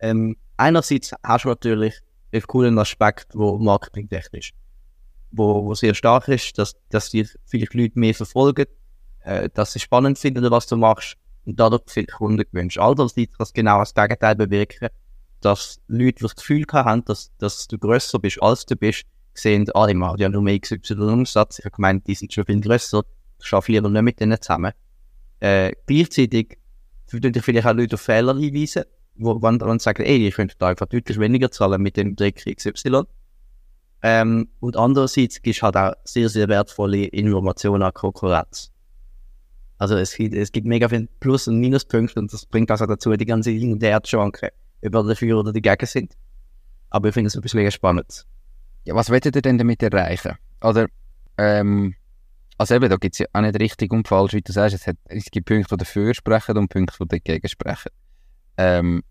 Ähm, 0.00 0.36
einerseits 0.56 1.12
hast 1.22 1.44
du 1.44 1.48
natürlich 1.48 1.94
einen 2.32 2.42
coolen 2.42 2.78
Aspekt, 2.78 3.34
der 3.34 3.58
marketingtechnisch 3.58 4.52
wo, 5.30 5.64
wo 5.64 5.74
sehr 5.74 5.94
stark 5.94 6.28
ist, 6.28 6.58
dass, 6.58 6.74
dass 6.90 7.10
dir 7.10 7.26
vielleicht 7.44 7.74
Leute 7.74 7.98
mehr 7.98 8.14
verfolgen, 8.14 8.66
äh, 9.24 9.48
dass 9.52 9.72
sie 9.72 9.80
spannend 9.80 10.18
finden, 10.18 10.50
was 10.50 10.66
du 10.66 10.76
machst 10.76 11.16
und 11.44 11.58
dadurch 11.58 11.82
viele 11.86 12.06
Kunden 12.06 12.44
gewünscht. 12.50 12.78
Andererseits 12.78 13.36
kann 13.36 13.44
es 13.44 13.52
genau 13.52 13.78
das 13.80 13.94
Gegenteil 13.94 14.36
bewirken, 14.36 14.88
dass 15.40 15.80
Leute 15.86 16.22
das 16.22 16.36
Gefühl 16.36 16.64
haben, 16.72 17.04
dass, 17.04 17.30
dass 17.38 17.68
du 17.68 17.78
grösser 17.78 18.18
bist, 18.18 18.42
als 18.42 18.66
du 18.66 18.76
bist, 18.76 19.04
sehen, 19.34 19.66
ah, 19.74 19.86
die 19.86 19.94
machen 19.94 20.20
ja 20.20 20.28
nur 20.28 20.42
mehr 20.42 20.58
XY 20.58 20.94
Umsatz, 20.94 21.60
ich 21.60 21.64
habe 21.64 21.76
gemeint, 21.76 22.06
die 22.08 22.14
sind 22.14 22.32
schon 22.32 22.44
viel 22.44 22.60
grösser, 22.60 23.04
ich 23.40 23.52
arbeite 23.52 23.72
lieber 23.72 23.88
nicht 23.88 24.02
mit 24.02 24.20
denen 24.20 24.40
zusammen. 24.40 24.72
Äh, 25.40 25.72
gleichzeitig 25.86 26.58
würden 27.10 27.32
dich 27.32 27.44
vielleicht 27.44 27.66
auch 27.66 27.74
Leute 27.74 27.94
auf 27.94 28.00
Fehler 28.00 28.36
hinweisen, 28.36 28.84
wo 29.16 29.38
dann 29.38 29.78
sagen, 29.78 30.04
ey, 30.04 30.28
ich 30.28 30.34
könnte 30.34 30.56
da 30.58 30.68
einfach 30.68 30.86
deutlich 30.86 31.18
weniger 31.18 31.50
zahlen 31.50 31.82
mit 31.82 31.96
dem 31.96 32.16
Trick 32.16 32.44
XY. 32.44 33.02
Ähm, 34.02 34.48
und 34.60 34.76
andererseits 34.76 35.42
gibst 35.42 35.62
halt 35.62 35.76
auch 35.76 35.92
sehr, 36.04 36.28
sehr 36.28 36.48
wertvolle 36.48 37.06
Informationen 37.06 37.82
an 37.82 37.92
Konkurrenz. 37.92 38.70
Also 39.78 39.96
es 39.96 40.14
gibt, 40.14 40.34
es 40.34 40.52
gibt 40.52 40.66
mega 40.66 40.88
viele 40.88 41.08
Plus- 41.20 41.48
und 41.48 41.58
Minuspunkte 41.58 42.18
und 42.18 42.32
das 42.32 42.46
bringt 42.46 42.70
also 42.70 42.86
dazu, 42.86 43.12
die 43.12 43.26
ganze 43.26 43.50
Hin- 43.50 43.72
und 43.72 43.82
Her-Schwanken, 43.82 44.50
ob 44.84 44.92
wir 44.92 45.02
dafür 45.02 45.38
oder 45.38 45.52
dagegen 45.52 45.86
sind. 45.86 46.16
Aber 46.90 47.08
ich 47.08 47.14
finde 47.14 47.28
es 47.28 47.36
ein 47.36 47.42
bisschen 47.42 47.70
spannend. 47.70 48.26
Ja, 48.84 48.94
was 48.94 49.10
wollt 49.10 49.26
ihr 49.26 49.32
denn 49.32 49.58
damit 49.58 49.82
erreichen? 49.82 50.36
Oder, 50.62 50.86
ähm, 51.36 51.94
also 52.58 52.74
eben, 52.74 52.88
da 52.90 52.96
gibt 52.96 53.14
es 53.14 53.20
ja 53.20 53.26
auch 53.32 53.40
nicht 53.40 53.58
richtig 53.58 53.92
und 53.92 54.06
falsch, 54.08 54.34
wie 54.34 54.42
du 54.42 54.52
sagst. 54.52 54.74
Es, 54.74 54.86
hat, 54.86 54.96
es 55.04 55.26
gibt 55.30 55.46
Punkte, 55.48 55.76
die 55.76 55.84
dafür 55.84 56.12
sprechen 56.14 56.58
und 56.58 56.68
Punkte, 56.68 56.96
die 57.00 57.06
dagegen 57.08 57.48
sprechen. 57.48 57.90
Ähm, 58.56 59.02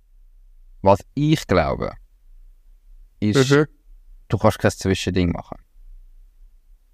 was 0.81 0.99
ich 1.15 1.47
glaube, 1.47 1.93
ist, 3.19 3.51
du 4.29 4.37
kannst 4.37 4.59
kein 4.59 4.71
Zwischending 4.71 5.31
machen. 5.31 5.57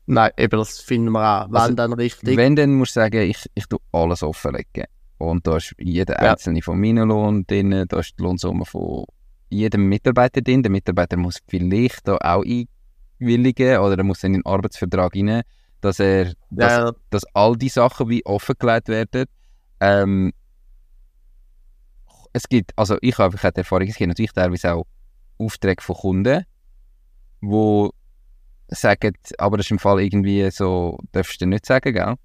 Nein, 0.06 0.32
eben 0.38 0.58
das 0.60 0.80
finden 0.80 1.12
wir 1.12 1.22
auch. 1.44 1.48
Wenn 1.50 1.56
Also, 1.56 1.74
dann 1.76 1.94
richtig. 1.94 2.38
Wenn, 2.38 2.56
dann 2.56 2.74
musst 2.76 2.96
du 2.96 3.00
sagen, 3.00 3.22
ich, 3.22 3.50
ich 3.54 3.66
tue 3.68 3.80
alles 3.92 4.22
offenlegen. 4.22 4.86
Und 5.18 5.48
da 5.48 5.58
ist 5.58 5.74
jeder 5.80 6.22
Ja. 6.22 6.32
einzelne 6.32 6.62
von 6.62 6.80
meinem 6.80 7.08
Lohn 7.08 7.46
drin, 7.48 7.86
da 7.88 8.00
ist 8.00 8.14
die 8.20 8.24
Lohnsumme 8.24 8.66
von 8.66 9.06
jedem 9.50 9.88
Mitarbeiter 9.88 10.42
drin. 10.42 10.62
Der 10.62 10.72
Mitarbeiter 10.72 11.16
muss 11.18 11.40
vielleicht 11.48 12.08
da 12.08 12.18
auch 12.18 12.44
einwilligen 12.44 13.78
oder 13.80 13.98
er 13.98 14.04
muss 14.04 14.24
in 14.24 14.34
den 14.34 14.46
Arbeitsvertrag 14.46 15.16
rein, 15.16 15.44
dass 15.84 16.00
er, 16.00 16.34
dass, 16.50 16.72
ja, 16.72 16.92
dass 17.10 17.24
all 17.34 17.56
die 17.58 17.70
Sachen 17.70 18.10
wie 18.10 18.26
offengelegt 18.26 18.88
werden. 18.88 19.26
Ähm, 19.80 20.34
es 22.32 22.48
gibt, 22.48 22.72
also 22.78 22.98
ich 23.02 23.18
habe 23.18 23.34
einfach 23.34 23.52
die 23.52 23.60
Erfahrung, 23.60 23.88
es 23.88 23.98
gibt 23.98 24.08
natürlich 24.08 24.32
teilweise 24.32 24.74
auch 24.74 24.86
Aufträge 25.38 25.84
von 25.84 25.96
Kunden, 25.96 26.46
wo 27.42 27.92
sagen, 28.70 29.14
aber 29.38 29.58
das 29.58 29.68
ist 29.68 29.72
im 29.72 29.80
Fall 29.80 30.02
irgendwie 30.02 30.50
so, 30.52 30.98
darfst 31.12 31.42
du 31.42 31.46
nicht 31.46 31.66
sagen, 31.66 31.94
gell? 31.94 32.16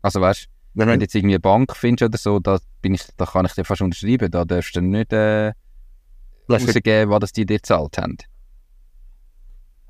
Also 0.00 0.20
weißt 0.20 0.48
wenn 0.74 0.88
du 0.88 0.94
jetzt 0.94 1.14
irgendwie 1.14 1.34
eine 1.34 1.40
Bank 1.40 1.76
findest 1.76 2.08
oder 2.08 2.16
so, 2.18 2.40
da, 2.40 2.58
bin 2.80 2.94
ich, 2.94 3.02
da 3.18 3.26
kann 3.26 3.44
ich 3.44 3.52
dir 3.52 3.64
fast 3.64 3.82
unterschreiben, 3.82 4.30
da 4.30 4.46
darfst 4.46 4.74
du 4.74 4.80
nicht 4.80 5.12
äh, 5.12 5.52
rausgeben, 6.48 7.10
was 7.10 7.32
die 7.32 7.44
dir 7.44 7.58
gezahlt 7.58 7.98
haben. 7.98 8.16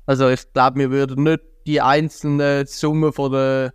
Also 0.05 0.27
ich 0.29 0.51
glaube, 0.51 0.79
wir 0.79 0.91
würden 0.91 1.23
nicht 1.23 1.39
die 1.65 1.81
einzelnen 1.81 2.65
Summen 2.65 3.13
von 3.13 3.31
den 3.31 3.71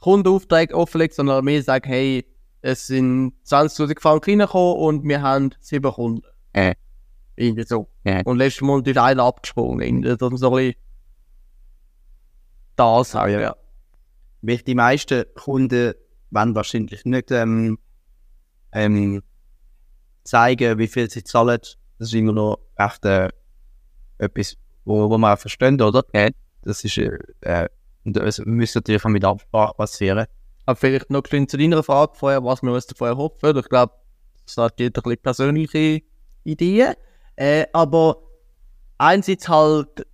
Kundenaufträgen 0.00 0.74
offenlegen, 0.74 1.14
sondern 1.14 1.46
wir 1.46 1.62
sagen, 1.62 1.88
hey, 1.88 2.26
es 2.62 2.86
sind 2.86 3.34
20'000 3.46 4.00
Franken 4.00 4.40
reingekommen 4.40 4.76
und 4.76 5.08
wir 5.08 5.22
haben 5.22 5.50
sieben 5.60 5.92
Kunden. 5.92 6.26
Äh. 6.52 6.74
Irgendwie 7.36 7.64
so. 7.64 7.88
Ja. 8.04 8.20
Und 8.24 8.38
letztes 8.38 8.62
Monat 8.62 8.86
ist 8.86 8.98
einer 8.98 9.24
abgesprungen. 9.24 10.02
Das 10.02 10.12
ist 10.14 10.38
so 10.40 10.56
ein 10.56 10.74
das 12.76 13.14
auch, 13.14 13.26
ja. 13.26 13.54
Weil 14.40 14.56
die 14.58 14.74
meisten 14.74 15.24
Kunden 15.34 15.92
wollen 16.30 16.54
wahrscheinlich 16.54 17.04
nicht 17.04 17.30
ähm, 17.30 17.78
ähm, 18.72 19.22
zeigen, 20.24 20.78
wie 20.78 20.88
viel 20.88 21.10
sie 21.10 21.22
zahlen. 21.22 21.60
Das 21.98 22.08
ist 22.08 22.14
immer 22.14 22.32
noch 22.32 22.58
echt 22.76 23.04
äh, 23.04 23.28
etwas, 24.16 24.56
wo, 24.84 25.10
wo 25.10 25.18
man 25.18 25.34
auch 25.34 25.38
versteht, 25.38 25.82
oder? 25.82 26.04
Ja. 26.14 26.28
Das 26.62 26.84
ist, 26.84 26.98
äh, 26.98 27.18
äh, 27.40 27.68
das 28.04 28.38
müsste 28.44 28.78
natürlich 28.78 29.04
auch 29.04 29.08
mit 29.08 29.24
Absprache 29.24 29.74
passieren. 29.74 30.26
Aber 30.66 30.76
vielleicht 30.76 31.10
noch 31.10 31.22
ein 31.32 31.48
zu 31.48 31.56
deiner 31.56 31.82
Frage 31.82 32.12
vorher, 32.14 32.44
was 32.44 32.62
wir 32.62 32.72
uns 32.72 32.86
davon 32.86 33.16
hoffen. 33.16 33.56
Ich 33.56 33.68
glaube, 33.68 33.92
das 34.46 34.56
hat 34.56 34.78
jeder 34.78 35.04
ein 35.06 35.18
persönliche 35.18 36.02
Ideen. 36.44 36.94
Äh, 37.36 37.66
aber 37.72 38.22
einerseits 38.98 39.48
halt, 39.48 40.06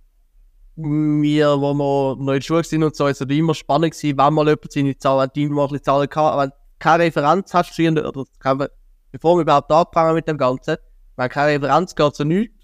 wir, 0.75 1.59
wo 1.59 1.73
wir 1.73 2.15
noch 2.15 2.19
in 2.19 2.25
der 2.27 2.41
Schule 2.41 2.63
sind 2.63 2.83
und 2.83 2.95
so, 2.95 3.07
ist 3.07 3.21
es 3.21 3.29
immer 3.29 3.53
spannend 3.53 3.93
gewesen, 3.93 4.17
wenn 4.17 4.33
mal 4.33 4.47
jemand 4.47 4.71
seine 4.71 4.97
Zahlen, 4.97 5.29
die 5.35 5.49
mal 5.49 5.67
ein 5.67 5.83
Zahlen 5.83 6.09
kann, 6.09 6.39
wenn 6.39 6.49
du 6.49 6.55
keine 6.79 7.03
Referenz 7.03 7.53
hast, 7.53 7.79
oder 7.79 8.23
keine, 8.39 8.69
bevor 9.11 9.37
wir 9.37 9.41
überhaupt 9.41 9.71
angefangen 9.71 10.15
mit 10.15 10.27
dem 10.27 10.37
Ganzen, 10.37 10.77
wenn 11.15 11.29
keine 11.29 11.53
Referenz 11.53 11.95
geht 11.95 12.15
so 12.15 12.23
nichts. 12.23 12.56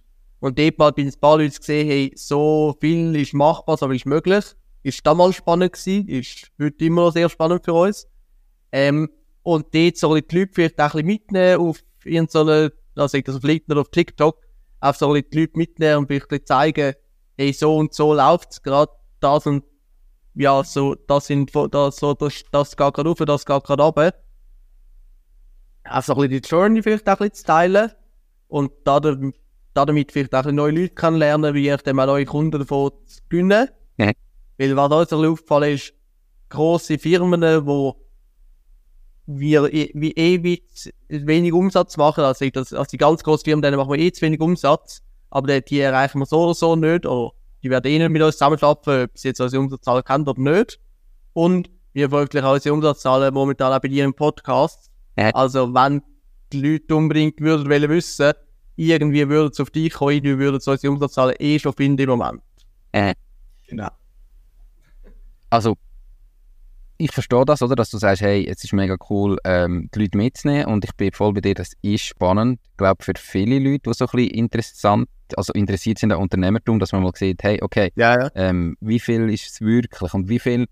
Und 0.44 0.60
dort 0.60 0.78
mal 0.78 0.92
ich 0.98 1.06
ein 1.06 1.20
paar 1.22 1.38
gesehen, 1.38 1.88
hey, 1.88 2.12
so 2.18 2.76
viel 2.82 3.16
ist 3.16 3.34
machbar, 3.34 3.78
so 3.78 3.88
viel 3.88 3.96
ist 3.96 4.06
möglich. 4.06 4.44
Ist 4.84 5.08
damals 5.08 5.38
spannend 5.38 5.72
gewesen, 5.72 6.06
ist 6.10 6.52
heute 6.62 6.84
immer 6.84 7.04
noch 7.04 7.14
sehr 7.14 7.30
spannend 7.30 7.64
für 7.64 7.72
uns. 7.72 8.10
Ähm, 8.74 9.10
und 9.44 9.74
dort 9.74 9.96
so 9.96 10.14
ein 10.14 10.16
bisschen 10.16 10.28
die 10.28 10.40
Leute 10.40 10.52
vielleicht 10.54 10.82
auch 10.82 10.84
ein 10.84 10.92
bisschen 10.92 11.06
mitnehmen 11.06 11.62
auf 11.62 11.80
irgendeine, 12.04 12.74
also 12.94 13.18
ich 13.18 13.24
das 13.24 13.38
auf 13.38 13.44
LinkedIn 13.44 13.72
oder 13.72 13.82
auf 13.82 13.90
TikTok, 13.92 14.38
auch 14.82 14.94
so 14.94 15.08
ein 15.08 15.14
bisschen 15.14 15.30
die 15.32 15.40
Leute 15.40 15.58
mitnehmen 15.58 15.98
und 16.00 16.08
vielleicht 16.08 16.46
zeigen, 16.46 16.94
hey, 17.38 17.54
so 17.54 17.78
und 17.78 17.94
so 17.94 18.14
läuft's 18.14 18.62
gerade, 18.62 18.92
das 19.22 19.48
und 19.48 19.64
ja, 20.36 20.62
so, 20.66 20.96
das 20.96 21.28
sind, 21.28 21.56
das, 21.56 21.96
so, 21.96 22.16
das, 22.16 22.44
das 22.52 22.76
geht 22.76 22.94
gerade 22.94 23.08
rauf, 23.08 23.20
das 23.20 23.46
geht 23.46 23.64
gerade 23.64 23.82
runter. 23.82 24.14
Auch 25.86 26.04
so 26.04 26.16
ein 26.16 26.28
bisschen 26.28 26.42
die 26.42 26.50
Journey 26.50 26.84
vielleicht 26.84 27.08
auch 27.08 27.14
ein 27.14 27.30
bisschen 27.30 27.36
zu 27.36 27.44
teilen 27.46 27.92
und 28.50 28.74
da, 28.84 29.00
damit 29.74 30.12
vielleicht 30.12 30.34
auch 30.36 30.46
neue 30.46 30.72
Leute 30.72 30.96
kennenlernen, 30.96 31.54
wie 31.54 31.70
ich 31.70 31.82
dann 31.82 32.00
auch 32.00 32.06
neue 32.06 32.26
Kunden 32.26 32.60
davon 32.60 32.92
zu 33.06 33.22
gewinnen. 33.30 33.70
Ja. 33.98 34.12
Weil 34.58 34.76
was 34.76 34.92
uns 34.92 35.14
ein 35.14 35.30
aufgefallen 35.30 35.74
ist, 35.74 35.94
grosse 36.50 36.98
Firmen, 36.98 37.42
wo 37.66 37.96
wir 39.26 39.74
eh- 39.74 39.92
wie 39.94 40.12
ewig 40.12 40.64
wenig 41.08 41.54
Umsatz 41.54 41.98
machen, 41.98 42.24
also, 42.24 42.48
das, 42.50 42.74
also 42.74 42.90
die 42.92 42.98
ganz 42.98 43.24
grossen 43.24 43.46
Firmen, 43.46 43.62
denen 43.62 43.78
machen 43.78 43.92
wir 43.92 44.00
eh 44.00 44.12
zu 44.12 44.22
wenig 44.22 44.42
Umsatz, 44.42 45.02
aber 45.30 45.62
die, 45.62 45.80
erreichen 45.80 46.20
wir 46.20 46.26
so 46.26 46.44
oder 46.44 46.54
so 46.54 46.76
nicht, 46.76 47.06
oder 47.06 47.32
die 47.64 47.70
werden 47.70 47.90
eh 47.90 48.00
nicht 48.00 48.10
mit 48.10 48.22
uns 48.22 48.36
zusammenarbeiten, 48.38 49.06
ob 49.06 49.18
sie 49.18 49.30
jetzt 49.30 49.40
unsere 49.40 49.62
Umsatzzahlen 49.62 50.04
kennen 50.04 50.28
oder 50.28 50.40
nicht. 50.40 50.80
Und 51.32 51.70
wir 51.94 52.10
veröffentlichen 52.10 52.46
auch 52.46 52.54
unsere 52.54 52.74
Umsatzzahlen 52.74 53.34
momentan 53.34 53.72
auch 53.74 53.80
bei 53.80 53.88
im 53.88 54.14
Podcast. 54.14 54.92
Ja. 55.18 55.30
Also 55.30 55.74
wenn 55.74 56.04
die 56.52 56.62
Leute 56.62 56.96
unbedingt 56.96 57.40
würden 57.40 57.70
wollen 57.70 57.90
wissen, 57.90 58.34
irgendwie 58.76 59.28
würden 59.30 59.54
sie 59.54 59.62
auf 59.62 59.70
dich 59.70 59.94
kommen, 59.94 60.24
würden 60.24 60.60
sie 60.60 60.72
unsere 60.72 60.92
Umsatzzahlen 60.94 61.36
eh 61.40 61.60
schon 61.60 61.74
finden 61.74 62.02
im 62.04 62.10
Moment. 62.10 62.42
Äh, 62.92 63.14
Genau. 63.68 63.90
also, 65.50 65.76
ich 66.98 67.12
verstehe 67.12 67.44
das, 67.46 67.62
oder? 67.62 67.76
Dass 67.76 67.90
du 67.90 67.98
sagst, 67.98 68.22
hey, 68.22 68.48
es 68.48 68.64
ist 68.64 68.72
mega 68.74 68.96
cool, 69.10 69.38
ähm, 69.46 69.90
die 69.94 70.00
Leute 70.00 70.18
mitzunehmen 70.18 70.66
und 70.68 70.86
ich 70.86 70.94
bin 70.96 71.12
voll 71.12 71.34
bei 71.34 71.42
dir, 71.42 71.54
das 71.56 71.74
ist 71.82 72.04
spannend. 72.04 72.60
Ich 72.72 72.78
glaube, 72.78 73.04
für 73.04 73.14
viele 73.18 73.58
Leute, 73.60 73.90
die 73.90 73.94
so 73.94 74.06
ein 74.06 74.10
bisschen 74.14 74.32
interessant, 74.32 75.10
also 75.36 75.52
interessiert 75.54 75.98
sind 75.98 76.12
an 76.12 76.20
Unternehmertum, 76.20 76.80
dass 76.80 76.92
man 76.92 77.02
mal 77.04 77.12
sieht, 77.16 77.42
hey, 77.44 77.60
okay, 77.62 77.92
Ja, 77.96 78.20
ja. 78.20 78.30
ähm, 78.36 78.78
wie 78.80 79.00
viel 79.00 79.30
ist 79.32 79.48
es 79.48 79.62
wirklich 79.62 80.14
und 80.14 80.30
wie 80.30 80.40
viel, 80.40 80.68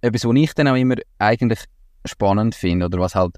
etwas, 0.00 0.24
was 0.24 0.36
ich 0.36 0.54
dann 0.54 0.68
auch 0.68 0.76
immer 0.76 0.96
eigentlich 1.18 1.60
spannend 2.06 2.54
finde 2.54 2.86
oder 2.86 2.98
was 2.98 3.14
halt 3.14 3.36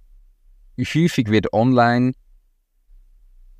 häufig 0.78 1.28
wird 1.28 1.52
online 1.52 2.12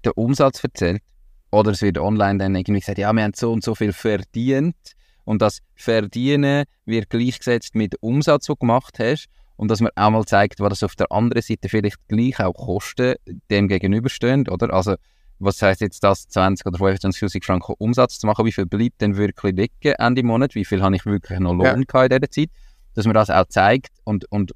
der 0.05 0.17
Umsatz 0.17 0.63
erzählt 0.63 1.03
oder 1.51 1.73
es 1.73 1.83
wird 1.83 1.99
online 1.99 2.39
dann 2.39 2.55
irgendwie 2.55 2.81
gesagt, 2.81 2.99
ja, 2.99 3.13
wir 3.13 3.23
haben 3.23 3.33
so 3.35 3.53
und 3.53 3.65
so 3.65 3.75
viel 3.75 3.93
verdient 3.93 4.77
und 5.25 5.43
das 5.43 5.61
Verdienen 5.75 6.65
wird 6.85 7.11
gleichgesetzt 7.11 7.75
mit 7.75 7.97
Umsatz, 8.01 8.47
den 8.47 8.55
du 8.55 8.61
gemacht 8.61 8.99
hast 8.99 9.29
und 9.57 9.71
dass 9.71 9.81
man 9.81 9.91
auch 9.97 10.11
mal 10.11 10.25
zeigt, 10.25 10.61
was 10.61 10.83
auf 10.83 10.97
der 10.97 11.11
anderen 11.13 11.43
Seite 11.43 11.69
vielleicht 11.69 11.99
gleich 12.09 12.41
auch 12.41 12.55
Kosten 12.55 13.15
dem 13.51 13.69
gegenüberstehen, 13.69 14.49
oder? 14.49 14.73
Also 14.73 14.95
was 15.39 15.61
heißt 15.61 15.81
jetzt 15.81 16.05
das, 16.05 16.29
20 16.29 16.67
oder 16.67 16.79
25'000 16.79 17.45
Franken 17.45 17.75
Umsatz 17.79 18.19
zu 18.19 18.27
machen, 18.27 18.45
wie 18.45 18.53
viel 18.53 18.67
bleibt 18.67 19.01
denn 19.01 19.17
wirklich 19.17 19.57
liegen 19.57 19.95
Ende 19.99 20.23
Monat, 20.23 20.55
wie 20.55 20.65
viel 20.65 20.83
habe 20.83 20.97
ich 20.97 21.07
wirklich 21.07 21.39
noch 21.41 21.55
Lohn 21.55 21.65
Ja. 21.67 21.73
in 21.73 21.85
dieser 22.09 22.31
Zeit, 22.31 22.51
dass 22.95 23.07
man 23.07 23.15
das 23.15 23.31
auch 23.31 23.47
zeigt 23.49 23.91
und, 24.05 24.31
und 24.31 24.53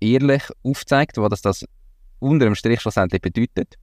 ehrlich 0.00 0.42
aufzeigt, 0.62 1.18
was 1.18 1.28
das, 1.28 1.42
das 1.42 1.64
unter 2.18 2.46
dem 2.46 2.54
Strich 2.54 2.80
schlussendlich 2.80 3.20
bedeutet. 3.20 3.74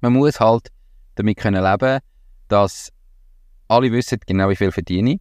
Man 0.00 0.12
muss 0.12 0.40
halt 0.40 0.68
damit 1.14 1.38
können 1.38 1.62
leben, 1.62 2.00
dass 2.48 2.92
alle 3.68 3.92
wissen 3.92 4.18
genau, 4.26 4.48
wie 4.48 4.56
viel 4.56 4.72
verdiene. 4.72 5.20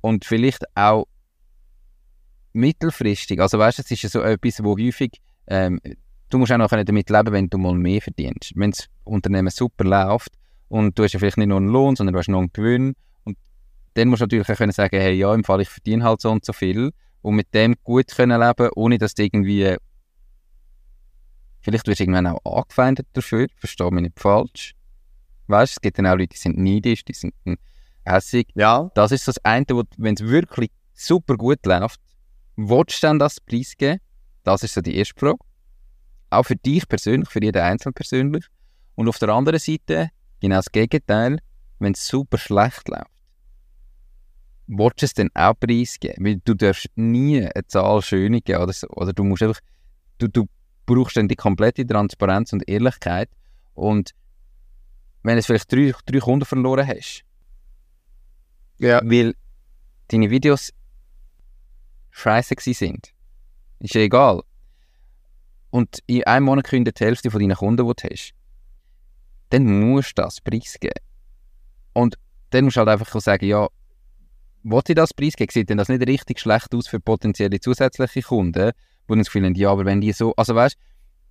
Und 0.00 0.24
vielleicht 0.24 0.64
auch 0.76 1.06
mittelfristig, 2.52 3.40
also 3.40 3.58
weißt 3.58 3.78
du, 3.78 3.82
es 3.82 4.04
ist 4.04 4.12
so 4.12 4.22
etwas, 4.22 4.62
wo 4.62 4.78
häufig, 4.78 5.20
ähm, 5.46 5.80
du 6.30 6.38
musst 6.38 6.52
auch 6.52 6.58
noch 6.58 6.68
damit 6.68 7.10
leben, 7.10 7.32
wenn 7.32 7.50
du 7.50 7.58
mal 7.58 7.74
mehr 7.74 8.00
verdienst. 8.00 8.52
Wenn 8.54 8.70
das 8.70 8.86
Unternehmen 9.04 9.50
super 9.50 9.84
läuft 9.84 10.32
und 10.68 10.98
du 10.98 11.04
hast 11.04 11.12
ja 11.12 11.18
vielleicht 11.18 11.38
nicht 11.38 11.48
nur 11.48 11.58
einen 11.58 11.68
Lohn, 11.68 11.96
sondern 11.96 12.12
du 12.12 12.18
hast 12.18 12.28
noch 12.28 12.38
einen 12.38 12.52
Gewinn 12.52 12.94
und 13.24 13.36
dann 13.94 14.08
musst 14.08 14.20
du 14.20 14.24
natürlich 14.24 14.48
auch 14.48 14.56
können 14.56 14.72
sagen, 14.72 15.00
hey, 15.00 15.14
ja, 15.14 15.34
im 15.34 15.44
Fall 15.44 15.60
ich 15.60 15.68
verdiene 15.68 16.04
halt 16.04 16.20
so 16.20 16.30
und 16.30 16.44
so 16.44 16.52
viel 16.52 16.92
und 17.22 17.34
mit 17.34 17.52
dem 17.54 17.74
gut 17.82 18.08
können 18.14 18.40
leben, 18.40 18.70
ohne 18.76 18.98
dass 18.98 19.14
du 19.14 19.24
irgendwie 19.24 19.76
Vielleicht 21.64 21.86
wirst 21.86 21.98
du 21.98 22.04
irgendwann 22.04 22.26
auch 22.26 22.58
angefeindet 22.58 23.06
dafür, 23.14 23.46
verstehe 23.56 23.90
mich 23.90 24.02
nicht 24.02 24.20
falsch. 24.20 24.74
Weißt 25.46 25.72
du, 25.72 25.76
es 25.76 25.80
gibt 25.80 25.98
dann 25.98 26.06
auch 26.06 26.12
Leute, 26.12 26.28
die 26.28 26.36
sind 26.36 26.58
neidisch, 26.58 27.04
die 27.04 27.14
sind 27.14 27.34
hässig. 28.04 28.48
Ja. 28.54 28.90
Das 28.94 29.12
ist 29.12 29.26
das 29.26 29.42
eine, 29.44 29.64
wo, 29.70 29.82
wenn 29.96 30.14
es 30.14 30.22
wirklich 30.22 30.70
super 30.92 31.36
gut 31.36 31.64
läuft, 31.64 32.00
willst 32.56 33.02
du 33.02 33.06
dann 33.06 33.18
das 33.18 33.40
preisgeben? 33.40 34.00
Das 34.42 34.62
ist 34.62 34.74
so 34.74 34.82
die 34.82 34.94
erste 34.94 35.18
Frage. 35.18 35.38
Auch 36.28 36.42
für 36.44 36.56
dich 36.56 36.86
persönlich, 36.86 37.30
für 37.30 37.42
jeden 37.42 37.62
Einzelnen 37.62 37.94
persönlich. 37.94 38.44
Und 38.94 39.08
auf 39.08 39.18
der 39.18 39.30
anderen 39.30 39.58
Seite, 39.58 40.10
genau 40.40 40.56
das 40.56 40.70
Gegenteil, 40.70 41.38
wenn 41.78 41.92
es 41.92 42.06
super 42.06 42.36
schlecht 42.36 42.88
läuft, 42.88 43.06
willst 44.66 45.00
du 45.00 45.06
es 45.06 45.14
dann 45.14 45.30
auch 45.32 45.54
preisgeben? 45.58 46.26
Weil 46.26 46.40
du 46.44 46.52
darfst 46.52 46.88
nie 46.94 47.40
eine 47.40 47.66
Zahl 47.68 48.02
schön 48.02 48.38
geben 48.44 48.62
oder 48.62 48.72
so. 48.74 48.86
Oder 48.88 49.14
du 49.14 49.24
musst 49.24 49.42
einfach, 49.42 49.60
du, 50.18 50.28
du 50.28 50.46
brauchst 50.86 51.16
dann 51.16 51.28
die 51.28 51.36
komplette 51.36 51.86
Transparenz 51.86 52.52
und 52.52 52.68
Ehrlichkeit. 52.68 53.30
Und 53.74 54.14
wenn 55.22 55.36
du 55.36 55.42
vielleicht 55.42 55.72
drei, 55.72 55.92
drei 56.06 56.18
Kunden 56.18 56.44
verloren 56.44 56.86
hast, 56.86 57.24
Ja. 58.78 59.00
weil 59.04 59.34
deine 60.08 60.30
Videos 60.30 60.72
scheiße 62.10 62.54
sind, 62.58 63.12
ist 63.80 63.94
ja 63.94 64.02
egal. 64.02 64.42
Und 65.70 66.00
in 66.06 66.24
einem 66.24 66.46
Monat 66.46 66.66
kündigt 66.66 67.00
die 67.00 67.04
Hälfte 67.04 67.30
von 67.30 67.40
deinen 67.40 67.56
Kunden, 67.56 67.84
die 67.86 67.94
du 67.94 68.08
hast, 68.10 68.32
dann 69.50 69.80
musst 69.80 70.16
du 70.16 70.22
das 70.22 70.40
preisgeben. 70.40 71.02
Und 71.92 72.16
dann 72.50 72.64
musst 72.64 72.76
du 72.76 72.80
halt 72.80 72.88
einfach 72.90 73.20
sagen, 73.20 73.46
ja, 73.46 73.68
wollte 74.62 74.92
ich 74.92 74.96
das 74.96 75.12
preisgeben? 75.12 75.52
Sieht 75.52 75.70
denn 75.70 75.78
das 75.78 75.88
nicht 75.88 76.06
richtig 76.06 76.38
schlecht 76.40 76.74
aus 76.74 76.86
für 76.86 77.00
potenzielle 77.00 77.58
zusätzliche 77.60 78.22
Kunden, 78.22 78.72
die 79.04 79.12
dann 79.12 79.18
das 79.18 79.26
Gefühl 79.28 79.44
haben, 79.44 79.54
ja, 79.54 79.70
aber 79.70 79.84
wenn 79.84 80.00
die 80.00 80.12
so, 80.12 80.34
also 80.36 80.54
weißt 80.54 80.76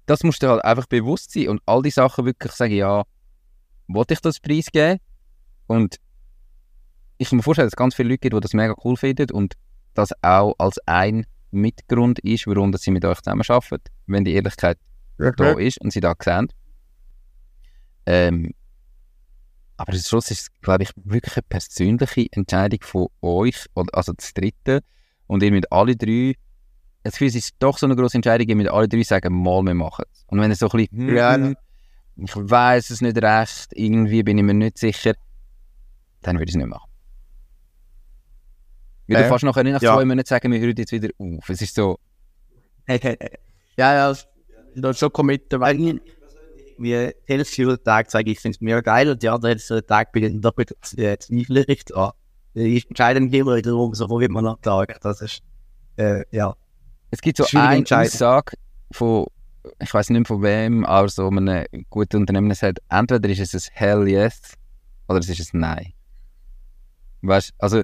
das 0.05 0.23
musst 0.23 0.43
du 0.43 0.49
halt 0.49 0.63
einfach 0.63 0.85
bewusst 0.85 1.31
sein 1.31 1.49
und 1.49 1.61
all 1.65 1.81
die 1.81 1.89
Sachen 1.89 2.25
wirklich 2.25 2.51
sagen, 2.53 2.73
ja, 2.73 3.03
wollte 3.87 4.13
ich 4.13 4.21
das 4.21 4.39
preisgeben? 4.39 4.99
Und 5.67 5.97
ich 7.17 7.29
kann 7.29 7.37
mir 7.37 7.43
vorstellen, 7.43 7.67
dass 7.67 7.73
es 7.73 7.77
ganz 7.77 7.95
viele 7.95 8.09
Leute 8.09 8.19
gibt, 8.19 8.35
die 8.35 8.39
das 8.39 8.53
mega 8.53 8.75
cool 8.83 8.97
finden 8.97 9.31
und 9.31 9.55
das 9.93 10.11
auch 10.21 10.55
als 10.57 10.77
ein 10.85 11.25
Mitgrund 11.51 12.19
ist, 12.19 12.47
warum 12.47 12.71
dass 12.71 12.81
sie 12.81 12.91
mit 12.91 13.05
euch 13.05 13.19
zusammenarbeiten, 13.19 13.83
wenn 14.07 14.25
die 14.25 14.33
Ehrlichkeit 14.33 14.77
da 15.17 15.51
ist 15.53 15.79
und 15.79 15.93
sie 15.93 16.01
da 16.01 16.15
sehen. 16.19 16.47
Ähm, 18.05 18.53
aber 19.77 19.93
am 19.93 19.99
Schluss 19.99 20.31
ist 20.31 20.41
es, 20.41 20.61
glaube 20.61 20.83
ich, 20.83 20.89
wirklich 20.95 21.37
eine 21.37 21.43
persönliche 21.43 22.27
Entscheidung 22.31 22.79
von 22.81 23.07
euch, 23.21 23.65
also 23.93 24.13
das 24.13 24.33
Dritte. 24.33 24.81
Und 25.27 25.41
ihr 25.43 25.51
mit 25.51 25.71
alle 25.71 25.95
drei, 25.95 26.35
das 27.03 27.13
Gefühl, 27.13 27.27
es 27.27 27.35
ist 27.35 27.55
doch 27.59 27.77
so 27.77 27.85
eine 27.85 27.95
grosse 27.95 28.15
Entscheidung, 28.15 28.57
mit 28.57 28.69
alle 28.69 28.87
drei 28.87 29.03
sagen, 29.03 29.41
mal, 29.41 29.61
wir 29.63 29.73
machen 29.73 30.05
es. 30.11 30.23
Und 30.27 30.39
wenn 30.39 30.51
es 30.51 30.59
so 30.59 30.69
ein 30.69 30.77
bisschen, 30.77 31.09
hm, 31.09 31.15
Ja, 31.15 31.53
ich 32.15 32.35
weiß 32.35 32.89
es 32.91 33.01
nicht 33.01 33.17
recht, 33.17 33.71
irgendwie 33.73 34.23
bin 34.23 34.37
ich 34.37 34.43
mir 34.43 34.53
nicht 34.53 34.77
sicher, 34.77 35.13
dann 36.21 36.37
würde 36.37 36.45
ich 36.49 36.55
es 36.55 36.55
nicht 36.55 36.67
machen. 36.67 36.89
Weil 39.07 39.17
du 39.17 39.23
Äh, 39.25 39.29
fast 39.29 39.43
nachher 39.43 39.63
nicht 39.63 39.73
nach 39.73 39.81
ja. 39.81 39.95
zwei 39.95 40.05
Monaten 40.05 40.27
sagen, 40.27 40.51
wir 40.51 40.59
hören 40.59 40.75
jetzt 40.77 40.91
wieder 40.91 41.09
auf. 41.17 41.49
Es 41.49 41.61
ist 41.61 41.75
so, 41.75 41.99
ja, 42.87 42.99
ja, 43.77 44.13
da 44.75 44.93
schon 44.93 45.11
committen, 45.11 45.59
weil 45.59 45.77
Wie 45.77 45.99
die 46.79 47.11
Hälfte 47.25 47.83
Tag 47.83 48.09
sage 48.09 48.31
ich, 48.31 48.37
ich 48.37 48.39
finde 48.39 48.55
es 48.55 48.61
mega 48.61 48.81
geil 48.81 49.09
und 49.09 49.21
die 49.21 49.29
andere 49.29 49.51
Hälfte 49.51 49.75
der 49.75 49.85
Tag 49.85 50.11
bin 50.11 50.23
ich 50.23 50.41
doch 50.41 50.57
wieder 50.57 50.75
äh, 50.97 51.17
zweifelig 51.17 51.85
dran. 51.85 52.11
Ich 52.55 52.87
entscheide 52.87 53.19
mich 53.19 53.33
immer 53.33 53.55
wieder 53.55 53.71
darum, 53.71 53.93
so 53.93 54.09
wo 54.09 54.19
wird 54.19 54.31
man 54.31 54.45
am 54.47 54.61
Tag. 54.61 54.99
Das 55.01 55.21
ist, 55.21 55.41
äh, 55.97 56.23
ja. 56.31 56.55
Es 57.13 57.21
gibt 57.21 57.37
so 57.37 57.45
eine. 57.59 57.75
Aussage 58.15 58.53
von, 58.91 59.27
ich 59.79 59.93
weiß 59.93 60.09
nicht 60.09 60.19
mehr 60.21 60.25
von 60.25 60.41
wem, 60.41 60.83
aber 60.83 61.07
so 61.09 61.27
einem 61.27 61.63
guten 61.91 62.17
Unternehmen 62.17 62.49
der 62.49 62.55
sagt, 62.55 62.79
entweder 62.89 63.29
ist 63.29 63.53
es 63.53 63.69
ein 63.69 63.75
Hell 63.75 64.07
Yes 64.07 64.53
oder 65.07 65.19
es 65.19 65.29
ist 65.29 65.53
ein 65.53 65.59
Nein. 65.59 65.93
Weißt 67.21 67.51
du, 67.51 67.53
also 67.59 67.81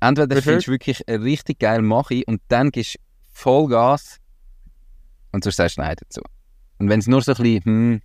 entweder 0.00 0.36
Mhm. 0.36 0.42
findest 0.42 0.66
du 0.66 0.72
wirklich 0.72 1.08
eine 1.08 1.22
richtig 1.24 1.60
geil 1.60 1.80
mache 1.80 2.22
und 2.26 2.42
dann 2.48 2.70
gibst 2.70 2.96
du 2.96 2.98
Vollgas 3.32 4.18
und 5.32 5.42
sonst 5.44 5.56
sagst 5.56 5.78
du 5.78 5.80
Nein 5.80 5.96
dazu. 5.98 6.20
Und 6.78 6.90
wenn 6.90 7.00
es 7.00 7.06
nur 7.06 7.22
so 7.22 7.32
ein 7.32 7.42
bisschen, 7.42 7.64
hm, 7.64 8.02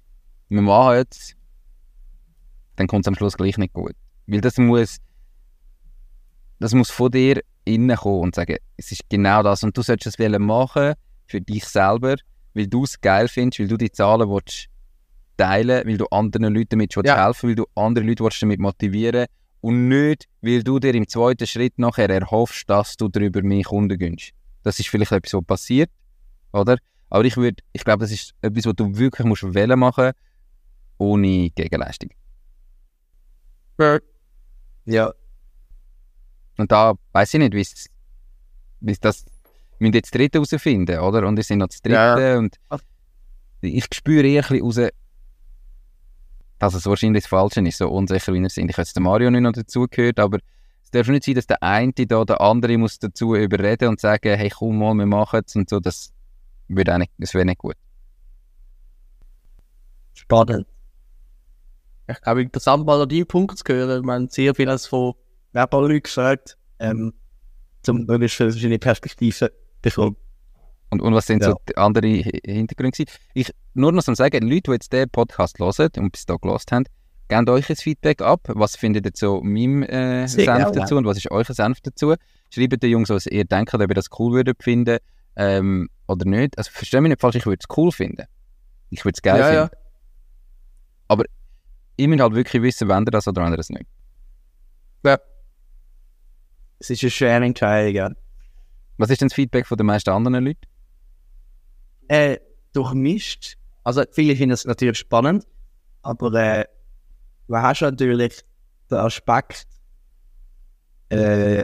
wir 0.48 0.62
machen 0.62 0.96
jetzt, 0.96 1.36
dann 2.78 2.88
kommt 2.88 3.06
es 3.06 3.10
am 3.10 3.16
Schluss 3.16 3.36
gleich 3.36 3.58
nicht 3.58 3.74
gut. 3.74 3.96
Weil 4.28 4.40
das 4.40 4.58
muss, 4.58 4.96
das 6.60 6.74
muss 6.74 6.90
von 6.90 7.12
dir 7.12 7.42
innen 7.68 7.96
kommen 7.98 8.22
und 8.22 8.36
sagen, 8.36 8.58
es 8.78 8.92
ist 8.92 9.02
genau 9.10 9.44
das 9.44 9.64
und 9.64 9.76
du 9.78 9.82
solltest 9.82 10.16
es 10.16 10.20
wollen 10.20 10.42
machen 10.42 10.94
für 11.28 11.42
dich 11.42 11.66
selber, 11.66 12.16
weil 12.54 12.68
du 12.68 12.84
es 12.84 13.00
geil 13.00 13.28
findest, 13.28 13.60
weil 13.60 13.68
du 13.68 13.78
die 13.78 13.92
Zahlen 13.92 14.30
willst 14.30 14.68
teilen, 15.38 15.86
weil 15.88 15.98
du 15.98 16.06
anderen 16.08 16.54
Leuten 16.54 16.70
damit 16.70 16.96
willst 16.96 17.08
Ja. 17.08 17.26
helfen, 17.26 17.50
weil 17.50 17.56
du 17.56 17.66
andere 17.76 18.06
Leute 18.06 18.24
willst 18.24 18.42
damit 18.42 18.60
motivieren 18.60 19.28
und 19.62 19.88
nicht, 19.88 20.26
weil 20.42 20.64
du 20.64 20.80
dir 20.80 20.96
im 20.96 21.08
zweiten 21.08 21.46
Schritt 21.46 21.78
nachher 21.78 22.10
erhoffst, 22.10 22.70
dass 22.70 22.96
du 22.98 23.08
darüber 23.08 23.42
mehr 23.44 23.64
Kunden 23.64 23.98
gönnst. 23.98 24.32
Das 24.64 24.80
ist 24.80 24.90
vielleicht 24.90 25.12
etwas, 25.12 25.34
was 25.34 25.46
passiert, 25.46 25.90
oder? 26.52 26.78
Aber 27.10 27.24
ich 27.26 27.38
würde, 27.38 27.64
ich 27.74 27.84
glaube, 27.84 28.02
das 28.02 28.12
ist 28.12 28.34
etwas, 28.42 28.66
was 28.66 28.74
du 28.76 28.98
wirklich 28.98 29.26
musst 29.26 29.44
wollen 29.44 29.80
machen, 29.80 30.12
ohne 30.98 31.50
Gegenleistung. 31.52 32.10
Ja, 34.86 35.12
Und 36.58 36.72
da 36.72 36.94
weiß 37.12 37.34
ich 37.36 37.40
nicht, 37.40 37.54
wie 37.54 37.62
es 37.62 37.88
es 38.86 39.00
das. 39.00 39.26
Wir 39.80 39.88
müssen 39.88 39.94
jetzt 39.94 40.14
dritte 40.14 40.40
herausfinden, 40.40 41.00
oder? 41.00 41.28
Und 41.28 41.38
wir 41.38 41.44
sind 41.44 41.60
noch 41.60 41.68
das 41.68 41.82
dritte. 41.82 41.96
Ja, 41.96 42.38
Und 42.38 42.58
ich 43.62 43.86
spüre 43.94 44.28
eher 44.28 44.44
ein 44.44 44.60
bisschen 44.62 44.84
raus, 44.86 44.92
dass 46.60 46.74
es 46.74 46.86
wahrscheinlich 46.86 47.24
das 47.24 47.30
Falsche 47.30 47.62
ist, 47.62 47.78
so 47.78 47.90
unsicher 47.90 48.34
wie 48.34 48.42
wir 48.42 48.50
sind. 48.50 48.70
Ich 48.70 48.78
habe 48.78 48.86
jetzt 48.86 49.00
Mario 49.00 49.30
nicht 49.30 49.42
noch 49.42 49.52
dazugehört, 49.52 50.20
aber 50.20 50.40
es 50.84 50.92
darf 50.92 51.08
nicht 51.08 51.26
sein, 51.26 51.36
dass 51.36 51.46
der 51.46 51.62
eine 51.62 51.94
da 51.94 52.26
der 52.26 52.42
andere 52.42 52.78
muss 52.78 52.98
dazu 52.98 53.36
überreden 53.36 53.90
und 53.90 54.00
sagen, 54.00 54.36
hey, 54.36 54.50
komm 54.50 54.80
mal, 54.80 54.94
wir 54.96 55.06
machen 55.06 55.42
es 55.46 55.56
und 55.56 55.70
so. 55.70 55.80
Das 55.80 56.12
würde 56.68 56.94
auch 56.94 56.98
nicht, 56.98 57.12
das 57.18 57.34
wäre 57.34 57.46
nicht 57.46 57.60
gut. 57.60 57.76
spannend. 60.14 60.66
Ich 62.10 62.22
glaube, 62.22 62.42
interessant 62.42 62.86
mal 62.86 63.02
an 63.02 63.10
deinen 63.10 63.28
Punkt 63.28 63.58
zu 63.58 63.64
hören. 63.68 64.00
Ich 64.00 64.06
meine, 64.06 64.28
sehr 64.30 64.54
viel 65.52 65.60
als 65.60 65.70
von 65.70 65.82
Werbeleute 65.82 66.02
gesagt, 66.02 66.58
ähm, 66.80 67.14
zum 67.84 68.06
möglichst 68.06 68.38
verschiedene 68.38 68.80
Perspektiven 68.80 69.50
bekommen. 69.82 70.18
Und, 70.90 71.02
und 71.02 71.14
was 71.14 71.26
sind 71.26 71.44
Ja. 71.44 71.50
so 71.52 71.58
die 71.68 71.76
anderen 71.78 72.14
Hi- 72.24 72.42
Hintergründe? 72.46 73.04
Ich, 73.34 73.52
nur 73.74 73.92
noch 73.92 74.04
zum 74.04 74.16
Sagen, 74.16 74.48
Leute, 74.48 74.62
die 74.68 74.72
jetzt 74.72 74.94
den 74.94 75.10
Podcast 75.10 75.60
hören 75.60 75.90
und 75.98 76.12
bis 76.12 76.26
da 76.26 76.36
gelost 76.36 76.72
haben, 76.72 76.86
gebt 77.28 77.50
euch 77.50 77.70
ein 77.70 77.76
Feedback 77.76 78.22
ab. 78.22 78.42
Was 78.48 78.78
findet 78.78 79.06
ihr 79.06 79.14
zu 79.14 79.42
meinem 79.44 79.84
äh, 79.84 80.28
Senf 80.28 80.72
dazu 80.72 80.96
und 80.96 81.06
was 81.06 81.18
ist 81.18 81.30
euer 81.30 81.44
Senf 81.44 81.82
dazu? 81.82 82.16
Schreibt 82.50 82.82
den 82.82 82.90
Jungs, 82.90 83.10
was 83.10 83.26
ihr 83.26 83.44
denkt, 83.44 83.74
ob 83.74 83.82
ihr 83.82 83.88
das 83.88 84.08
cool 84.18 84.34
würdet 84.34 84.64
finden 84.64 85.00
ähm, 85.36 85.90
oder 86.08 86.26
nicht. 86.26 86.58
Also 86.58 86.72
verstehe 86.72 87.02
mich 87.02 87.10
nicht 87.10 87.20
falsch, 87.22 87.36
ich 87.36 87.46
würde 87.46 87.62
es 87.68 87.78
cool 87.78 87.92
finden. 87.92 88.26
Ich 88.90 89.04
würde 89.04 89.16
es 89.18 89.22
geil 89.22 89.40
Ja, 89.42 89.54
ja. 89.54 89.68
finden. 89.68 89.84
Aber 91.10 91.26
ihr 91.98 92.08
müsst 92.08 92.22
halt 92.22 92.34
wirklich 92.34 92.64
wissen, 92.64 92.88
wenn 92.88 93.04
ihr 93.06 93.12
das 93.12 93.28
oder 93.28 93.44
wenn 93.44 93.52
ihr 93.52 93.58
das 93.58 93.70
nicht. 93.70 93.86
Es 96.80 96.90
ist 96.90 97.04
eine 97.04 97.12
schwere 97.12 97.46
Entscheidung, 97.46 97.96
ja. 97.96 98.12
Was 98.98 99.10
ist 99.10 99.22
denn 99.22 99.30
das 99.30 99.36
Feedback 99.36 99.66
von 99.66 99.78
den 99.78 99.88
meisten 99.88 100.10
anderen 100.10 100.46
Leuten? 100.46 100.62
Äh, 102.08 102.38
durchmischt. 102.74 103.58
Also, 103.84 104.04
viele 104.12 104.36
finden 104.36 104.54
es 104.54 104.66
natürlich 104.66 104.98
spannend, 104.98 105.46
aber 106.02 106.34
äh, 106.34 106.66
du 107.48 107.56
hast 107.56 107.82
natürlich 107.82 108.44
den 108.90 108.98
Aspekt, 108.98 109.68
äh, 111.10 111.64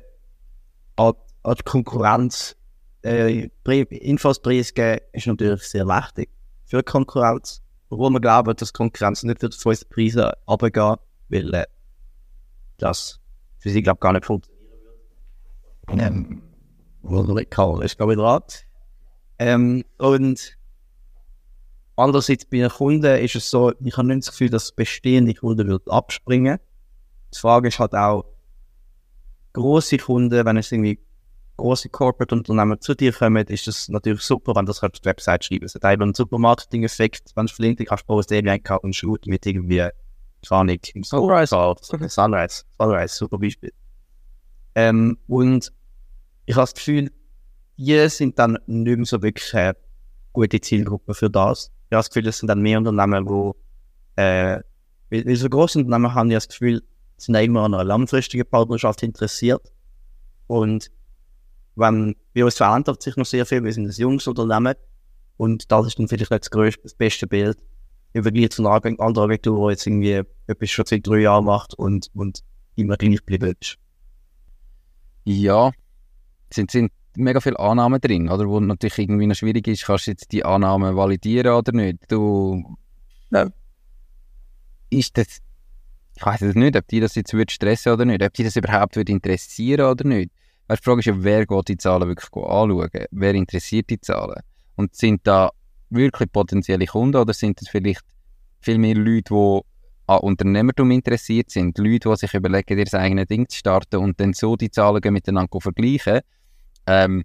an, 0.95 1.14
an 1.43 1.55
die 1.55 1.64
Konkurrenz, 1.64 2.55
äh, 3.03 3.49
Infos 3.66 4.41
preisgeben, 4.41 4.99
ist 5.11 5.28
natürlich 5.28 5.64
sehr 5.64 5.88
wichtig 5.88 6.30
für 6.66 6.78
die 6.78 6.84
Konkurrenz. 6.84 7.61
Warum 7.89 8.14
wir 8.14 8.22
glauben, 8.22 8.55
dass 8.55 8.70
die 8.72 8.78
Konkurrenz 8.78 9.24
nicht 9.24 9.41
wird 9.41 9.53
von 9.53 9.72
unseren 9.72 9.89
Preisen 9.89 10.32
runtergehen, 10.47 10.95
weil 11.30 11.53
äh, 11.53 11.66
das 12.78 13.20
für 13.59 13.70
sie, 13.70 13.82
glaube 13.82 13.97
ich, 13.97 14.01
gar 14.01 14.14
nicht 14.14 14.26
funktionieren 14.26 14.51
würde. 14.51 14.52
Ähm, 15.89 16.41
ich 17.84 17.97
dran. 17.97 18.41
Ähm, 19.39 19.84
und 19.97 20.57
andererseits 21.95 22.45
bei 22.45 22.57
den 22.57 22.69
Kunden 22.69 23.17
ist 23.17 23.36
es 23.36 23.49
so, 23.49 23.73
ich 23.84 23.97
habe 23.97 24.07
nicht 24.07 24.27
das 24.27 24.31
Gefühl, 24.31 24.49
dass 24.49 24.71
bestehende 24.71 25.34
Kunden 25.34 25.67
würden 25.67 25.91
abspringen. 25.91 26.59
Die 27.34 27.39
Frage 27.39 27.67
ist 27.67 27.79
halt 27.79 27.93
auch, 27.93 28.25
große 29.53 29.97
Kunden, 29.97 30.45
wenn 30.45 30.57
es 30.57 30.71
irgendwie 30.71 30.99
große 31.57 31.89
Corporate-Unternehmen 31.89 32.81
zu 32.81 32.95
dir 32.95 33.13
kommen, 33.13 33.45
ist 33.47 33.67
das 33.67 33.89
natürlich 33.89 34.21
super, 34.21 34.55
wenn 34.55 34.65
du 34.65 34.71
das 34.71 34.81
auf 34.84 34.91
die 34.91 35.05
Website 35.05 35.45
schreiben. 35.45 35.65
Es 35.65 35.75
hat 35.75 35.86
eben 35.86 36.03
einen 36.03 36.13
super 36.13 36.39
Marketing-Effekt, 36.39 37.31
wenn 37.36 37.45
du 37.45 37.53
verlinkt, 37.53 37.86
kannst 37.86 38.03
du 38.03 38.07
posten, 38.07 38.34
eben 38.34 38.49
einen 38.49 38.93
Shoot 38.93 39.25
mit 39.27 39.45
irgendwie, 39.45 39.89
keine 40.47 40.61
Ahnung, 40.61 40.79
im 40.93 41.03
Sunrise. 41.03 41.47
Sunrise. 41.47 42.09
Sunrise, 42.09 42.63
Sunrise, 42.77 43.15
super 43.15 43.38
Beispiel. 43.38 43.71
Ähm, 44.76 45.17
und 45.28 45.71
ich 46.45 46.55
habe 46.55 46.63
das 46.63 46.74
Gefühl, 46.74 47.11
die 47.78 48.07
sind 48.09 48.38
dann 48.39 48.57
nicht 48.67 48.97
mehr 48.97 49.05
so 49.05 49.21
wirklich 49.21 49.53
eine 49.55 49.76
gute 50.34 50.59
Zielgruppe 50.59 51.13
für 51.13 51.30
das. 51.30 51.71
Ich 51.89 51.95
habe 51.95 51.99
das 51.99 52.09
Gefühl, 52.09 52.24
das 52.24 52.39
sind 52.39 52.47
dann 52.47 52.61
mehr 52.61 52.80
Unternehmen, 52.80 53.28
wo, 53.28 53.55
äh, 54.15 54.59
weil, 55.09 55.26
weil 55.26 55.36
so 55.36 55.49
große 55.49 55.80
Unternehmen 55.80 56.13
haben 56.13 56.32
ja 56.32 56.38
das 56.38 56.47
Gefühl, 56.47 56.84
sind 57.17 57.36
ja 57.36 57.41
immer 57.41 57.61
an 57.61 57.74
einer 57.74 57.84
langfristigen 57.84 58.45
Partnerschaft 58.49 59.03
interessiert. 59.03 59.71
Und 60.47 60.91
wenn, 61.76 62.15
bei 62.34 62.43
uns 62.43 62.55
verändert 62.55 63.01
sich 63.01 63.15
noch 63.15 63.26
sehr 63.26 63.45
viel, 63.45 63.63
wir 63.63 63.74
sind 63.74 63.88
ein 63.88 63.91
junges 63.91 64.28
Unternehmen 64.28 64.76
und 65.38 65.71
das 65.71 65.88
ist 65.88 65.99
dann 65.99 66.07
vielleicht 66.07 66.32
nicht 66.32 66.43
das 66.43 66.51
größte, 66.51 66.84
das 66.84 66.93
beste 66.93 67.28
Bild 67.28 67.57
im 68.13 68.24
Vergleich 68.24 68.51
zu 68.51 68.65
einer 68.65 68.76
anderen 68.99 69.32
Agentur, 69.32 69.69
die 69.69 69.74
jetzt 69.74 69.88
irgendwie 69.88 70.21
etwas 70.47 70.69
schon 70.69 70.86
seit 70.86 71.05
drei 71.07 71.19
Jahren 71.19 71.45
macht 71.45 71.74
und, 71.74 72.09
und 72.13 72.43
immer 72.76 72.97
gleich 72.97 73.17
geblieben 73.17 73.55
ist. 73.59 73.78
Ja, 75.26 75.71
es 76.49 76.55
sind, 76.55 76.71
sind 76.71 76.91
mega 77.15 77.39
viele 77.39 77.59
Annahmen 77.59 77.99
drin, 78.01 78.30
oder? 78.30 78.47
Wo 78.47 78.59
natürlich 78.59 78.99
irgendwie 78.99 79.28
noch 79.28 79.36
schwierig 79.36 79.67
ist, 79.67 79.86
kannst 79.86 80.07
du 80.07 80.11
jetzt 80.11 80.32
die 80.32 80.43
Annahmen 80.43 80.95
validieren 80.95 81.53
oder 81.53 81.71
nicht? 81.71 81.99
Du. 82.09 82.78
Ja. 83.32 83.47
Ist 84.89 85.17
das. 85.17 85.39
Ich 86.15 86.26
weiß 86.26 86.41
es 86.43 86.55
nicht, 86.55 86.76
ob 86.76 86.88
die 86.88 86.99
das 86.99 87.15
jetzt 87.15 87.34
würde 87.34 87.51
stressen 87.51 87.91
oder 87.91 88.05
nicht, 88.05 88.21
ob 88.21 88.34
die 88.34 88.43
das 88.43 88.55
überhaupt 88.55 88.95
würde 88.95 89.11
interessieren 89.11 89.88
oder 89.88 90.07
nicht. 90.07 90.32
Weißt, 90.67 90.82
die 90.82 90.86
Frage 90.86 90.99
ist 90.99 91.05
ja, 91.05 91.15
wer 91.17 91.45
geht 91.45 91.67
die 91.67 91.78
Zahlen 91.78 92.07
wirklich 92.07 92.32
anschauen? 92.34 92.89
Wer 93.11 93.34
interessiert 93.34 93.89
die 93.89 93.99
Zahlen? 93.99 94.41
Und 94.76 94.95
sind 94.95 95.21
da 95.26 95.49
wirklich 95.89 96.32
potenzielle 96.32 96.86
Kunden 96.86 97.17
oder 97.17 97.34
sind 97.34 97.59
das 97.59 97.69
vielleicht 97.69 98.03
viel 98.61 98.78
mehr 98.78 98.95
Leute, 98.95 99.34
die 99.34 99.61
an 100.07 100.19
Unternehmertum 100.19 100.91
interessiert 100.91 101.49
sind, 101.49 101.77
Leute, 101.77 102.09
die 102.09 102.15
sich 102.17 102.33
überlegen, 102.33 102.77
ihr 102.77 102.93
eigenes 102.93 103.27
Ding 103.27 103.47
zu 103.47 103.57
starten 103.57 103.97
und 103.97 104.19
dann 104.19 104.33
so 104.33 104.55
die 104.55 104.69
Zahlen 104.69 105.01
miteinander 105.13 105.61
vergleichen. 105.61 106.19
Ähm, 106.85 107.23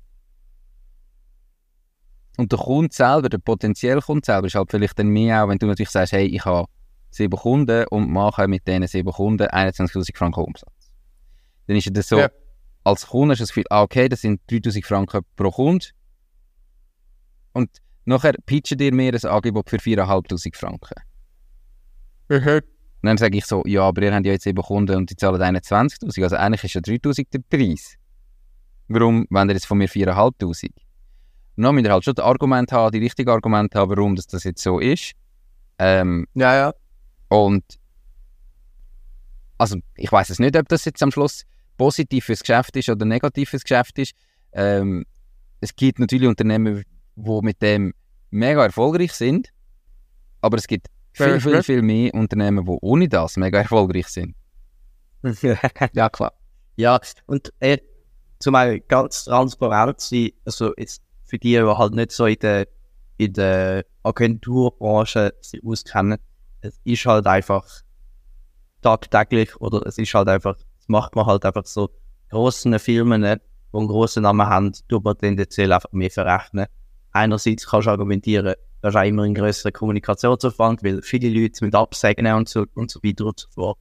und 2.36 2.52
der 2.52 2.58
Kunde 2.58 2.94
selber, 2.94 3.28
der 3.28 3.38
potenzielle 3.38 4.00
Kunde 4.00 4.24
selber, 4.24 4.46
ist 4.46 4.54
halt 4.54 4.70
vielleicht 4.70 4.98
dann 4.98 5.08
mehr 5.08 5.42
auch, 5.42 5.48
wenn 5.48 5.58
du 5.58 5.66
natürlich 5.66 5.90
sagst, 5.90 6.12
hey, 6.12 6.26
ich 6.26 6.44
habe 6.44 6.68
sieben 7.10 7.36
Kunden 7.36 7.84
und 7.88 8.10
mache 8.10 8.46
mit 8.46 8.66
diesen 8.68 8.86
sieben 8.86 9.10
Kunden 9.10 9.48
21'000 9.48 10.16
Franken 10.16 10.44
Umsatz. 10.44 10.90
Dann 11.66 11.76
ist 11.76 11.90
es 11.96 12.08
so, 12.08 12.18
Ja. 12.18 12.30
als 12.84 13.06
Kunde 13.08 13.32
hast 13.32 13.40
du 13.40 13.42
das 13.42 13.48
Gefühl, 13.48 13.64
ah, 13.70 13.82
okay, 13.82 14.08
das 14.08 14.20
sind 14.20 14.40
3'000 14.48 14.86
Franken 14.86 15.22
pro 15.34 15.50
Kunde. 15.50 15.86
Und 17.54 17.70
nachher 18.04 18.34
pitchen 18.46 18.78
dir 18.78 18.94
mir 18.94 19.12
ein 19.12 19.24
Angebot 19.30 19.68
für 19.68 19.78
4'500 19.78 20.56
Franken. 20.56 20.94
Mhm. 22.28 22.60
Und 23.00 23.06
dann 23.06 23.16
sage 23.16 23.38
ich 23.38 23.46
so, 23.46 23.62
ja, 23.64 23.82
aber 23.82 24.02
ihr 24.02 24.12
habt 24.12 24.26
ja 24.26 24.32
jetzt 24.32 24.46
eben 24.46 24.60
Kunden 24.62 24.96
und 24.96 25.10
die 25.10 25.16
zahlen 25.16 25.40
21'000, 25.40 26.22
also 26.22 26.36
eigentlich 26.36 26.64
ist 26.64 26.74
ja 26.74 26.80
3'000 26.80 27.26
der 27.32 27.40
Preis. 27.48 27.94
Warum 28.88 29.26
wollt 29.30 29.50
ihr 29.50 29.54
jetzt 29.54 29.66
von 29.66 29.78
mir 29.78 29.88
4'500? 29.88 30.70
Und 31.56 31.64
dann 31.64 31.74
müsst 31.74 31.86
ihr 31.86 31.92
halt 31.92 32.04
schon 32.04 32.14
das 32.14 32.24
Argument 32.24 32.72
haben, 32.72 32.92
die 32.92 32.98
richtige 32.98 33.30
Argument 33.32 33.74
haben, 33.74 33.90
warum 33.90 34.16
das, 34.16 34.26
das 34.26 34.44
jetzt 34.44 34.62
so 34.62 34.80
ist. 34.80 35.12
Ähm, 35.78 36.26
Ja, 36.34 36.54
ja. 36.54 36.74
und 37.28 37.64
also 39.58 39.76
ich 39.96 40.10
weiß 40.10 40.30
es 40.30 40.38
nicht, 40.38 40.56
ob 40.56 40.68
das 40.68 40.84
jetzt 40.84 41.02
am 41.02 41.10
Schluss 41.10 41.44
positiv 41.76 42.26
fürs 42.26 42.40
Geschäft 42.40 42.76
ist 42.76 42.88
oder 42.88 43.04
negativ 43.04 43.50
fürs 43.50 43.62
Geschäft 43.64 43.98
ist. 43.98 44.12
Ähm, 44.52 45.04
es 45.60 45.74
gibt 45.74 45.98
natürlich 45.98 46.28
Unternehmen, 46.28 46.84
die 47.16 47.40
mit 47.42 47.60
dem 47.62 47.92
mega 48.30 48.64
erfolgreich 48.64 49.12
sind, 49.12 49.50
aber 50.40 50.56
es 50.58 50.66
gibt 50.66 50.88
viel, 51.18 51.40
viel, 51.40 51.62
viel 51.62 51.82
mehr 51.82 52.14
Unternehmen, 52.14 52.64
die 52.64 52.78
ohne 52.80 53.08
das 53.08 53.36
mega 53.36 53.58
erfolgreich 53.58 54.08
sind. 54.08 54.34
ja, 55.92 56.08
klar. 56.08 56.32
Ja, 56.76 57.00
und 57.26 57.52
äh, 57.60 57.78
zumal 58.38 58.80
ganz 58.80 59.24
transparent 59.24 60.00
sein, 60.00 60.30
also 60.44 60.72
jetzt 60.76 61.02
für 61.24 61.38
die, 61.38 61.52
die 61.52 61.60
halt 61.62 61.94
nicht 61.94 62.12
so 62.12 62.26
in 62.26 62.38
der, 62.38 62.68
in 63.16 63.32
der 63.32 63.84
Agenturbranche 64.02 65.34
sich 65.40 65.60
auskennen, 65.64 66.18
es 66.60 66.80
ist 66.84 67.04
halt 67.04 67.26
einfach 67.26 67.64
tagtäglich 68.82 69.56
oder 69.60 69.84
es 69.86 69.98
ist 69.98 70.14
halt 70.14 70.28
einfach, 70.28 70.56
das 70.56 70.88
macht 70.88 71.16
man 71.16 71.26
halt 71.26 71.44
einfach 71.44 71.66
so 71.66 71.90
grossen 72.30 72.78
Firmen, 72.78 73.22
die 73.22 73.28
einen 73.76 73.88
grossen 73.88 74.22
Namen 74.22 74.46
haben, 74.46 74.72
tut 74.88 75.04
man 75.04 75.18
tendenziell 75.18 75.72
einfach 75.72 75.92
mehr 75.92 76.10
verrechnen. 76.10 76.66
Einerseits 77.12 77.66
kannst 77.66 77.86
du 77.86 77.90
argumentieren, 77.90 78.54
das 78.80 78.94
ist 78.94 79.00
auch 79.00 79.04
immer 79.04 79.24
ein 79.24 79.34
grösserer 79.34 79.72
Kommunikationsaufwand, 79.72 80.82
weil 80.84 81.02
viele 81.02 81.28
Leute 81.28 81.64
mit 81.64 81.74
absegnen 81.74 82.34
und 82.34 82.48
so, 82.48 82.64
und 82.74 82.90
so 82.90 83.00
weiter 83.02 83.26
und 83.26 83.40
so 83.40 83.48
fort. 83.50 83.78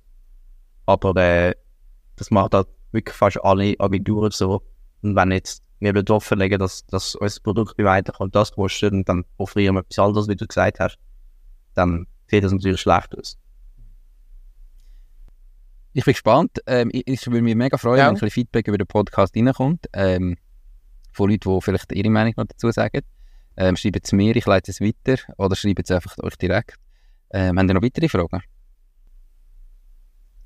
Aber 0.85 1.15
äh, 1.21 1.53
das 2.15 2.31
macht 2.31 2.53
halt 2.53 2.67
wirklich 2.91 3.15
fast 3.15 3.43
alle 3.43 3.75
Agenturen 3.79 4.31
so. 4.31 4.63
Und 5.01 5.15
wenn 5.15 5.31
jetzt 5.31 5.63
wir 5.79 5.93
dort 5.93 6.09
offenlegen, 6.09 6.57
dass, 6.57 6.85
dass 6.87 7.13
unser 7.15 7.41
Produkt 7.41 7.77
weiterkommt, 7.77 8.33
das 8.35 8.51
kostet 8.51 8.93
und 8.93 9.07
dann 9.07 9.25
offerieren 9.37 9.75
wir 9.75 9.81
etwas 9.81 9.99
anderes, 9.99 10.27
wie 10.27 10.35
du 10.35 10.47
gesagt 10.47 10.79
hast, 10.79 10.97
dann 11.75 12.07
sieht 12.27 12.43
das 12.43 12.51
natürlich 12.51 12.81
schlecht 12.81 13.15
aus. 13.15 13.37
Ich 15.93 16.05
bin 16.05 16.13
gespannt. 16.13 16.59
Ähm, 16.65 16.89
ich, 16.91 17.07
ich 17.07 17.25
würde 17.27 17.41
mich 17.41 17.55
mega 17.55 17.77
freuen, 17.77 17.97
Ja. 17.97 18.03
wenn 18.05 18.09
ein 18.09 18.13
bisschen 18.15 18.31
Feedback 18.31 18.67
über 18.67 18.77
den 18.77 18.87
Podcast 18.87 19.35
reinkommt. 19.35 19.87
Ähm, 19.93 20.37
von 21.11 21.29
Leuten, 21.29 21.53
die 21.53 21.61
vielleicht 21.61 21.91
ihre 21.91 22.09
Meinung 22.09 22.33
noch 22.37 22.45
dazu 22.45 22.71
sagen. 22.71 23.01
Ähm, 23.57 23.75
schreibt 23.75 24.05
es 24.05 24.11
mir, 24.11 24.35
ich 24.35 24.45
leite 24.45 24.71
es 24.71 24.79
weiter. 24.81 25.17
Oder 25.37 25.55
schreibt 25.55 25.81
es 25.83 25.91
einfach 25.91 26.15
euch 26.19 26.35
direkt. 26.37 26.75
Ähm, 27.31 27.57
habt 27.57 27.69
ihr 27.69 27.73
noch 27.73 27.81
weitere 27.81 28.07
Fragen? 28.07 28.41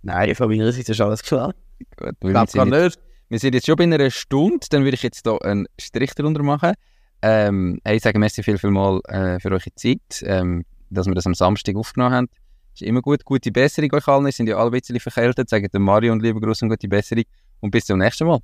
Nein, 0.01 0.33
von 0.35 0.49
meiner 0.49 0.71
Seite 0.71 0.91
ist 0.93 1.01
alles 1.01 1.21
klar. 1.21 1.53
Gut, 1.97 2.15
Ich 2.19 2.23
wir, 2.27 2.31
glaube 2.31 2.49
sind 2.51 2.69
gar 2.71 2.81
jetzt, 2.83 2.97
nicht. 2.97 2.99
wir 3.29 3.39
sind 3.39 3.53
jetzt 3.53 3.65
schon 3.67 3.75
bei 3.75 3.83
einer 3.83 4.09
Stunde. 4.09 4.65
Dann 4.69 4.83
würde 4.83 4.95
ich 4.95 5.03
jetzt 5.03 5.21
hier 5.23 5.41
einen 5.43 5.67
Strich 5.79 6.13
darunter 6.15 6.41
machen. 6.43 6.73
Ähm, 7.21 7.79
hey, 7.83 7.97
ich 7.97 8.03
sage 8.03 8.17
merci 8.17 8.41
viel, 8.41 8.57
viel 8.57 8.71
mal 8.71 8.99
äh, 9.07 9.39
für 9.39 9.51
eure 9.51 9.61
Zeit, 9.75 9.99
ähm, 10.23 10.65
dass 10.89 11.05
wir 11.05 11.13
das 11.13 11.27
am 11.27 11.35
Samstag 11.35 11.75
aufgenommen 11.75 12.15
haben. 12.15 12.29
Ist 12.73 12.81
immer 12.81 13.01
gut. 13.01 13.25
Gute 13.25 13.51
Besserung 13.51 13.93
euch 13.93 14.07
allen. 14.07 14.25
Wir 14.25 14.31
sind 14.31 14.47
ja 14.47 14.55
alle 14.57 14.69
ein 14.69 14.71
bisschen 14.71 14.99
verkältet. 14.99 15.49
Sagt 15.49 15.73
dem 15.73 15.83
Mario 15.83 16.13
und 16.13 16.23
liebe 16.23 16.39
Grüße 16.39 16.65
und 16.65 16.69
gute 16.69 16.87
Besserung. 16.87 17.25
Und 17.59 17.69
bis 17.69 17.85
zum 17.85 17.99
nächsten 17.99 18.25
Mal. 18.25 18.39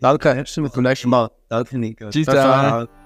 Danke, 0.00 0.34
bis 0.34 0.52
zum 0.54 0.64
nächsten 0.82 1.08
Mal. 1.10 1.30
Danke, 1.48 1.78
Nico. 1.78 2.08
Tschüss 2.10 2.24
Ciao, 2.26 2.36
zusammen. 2.36 3.05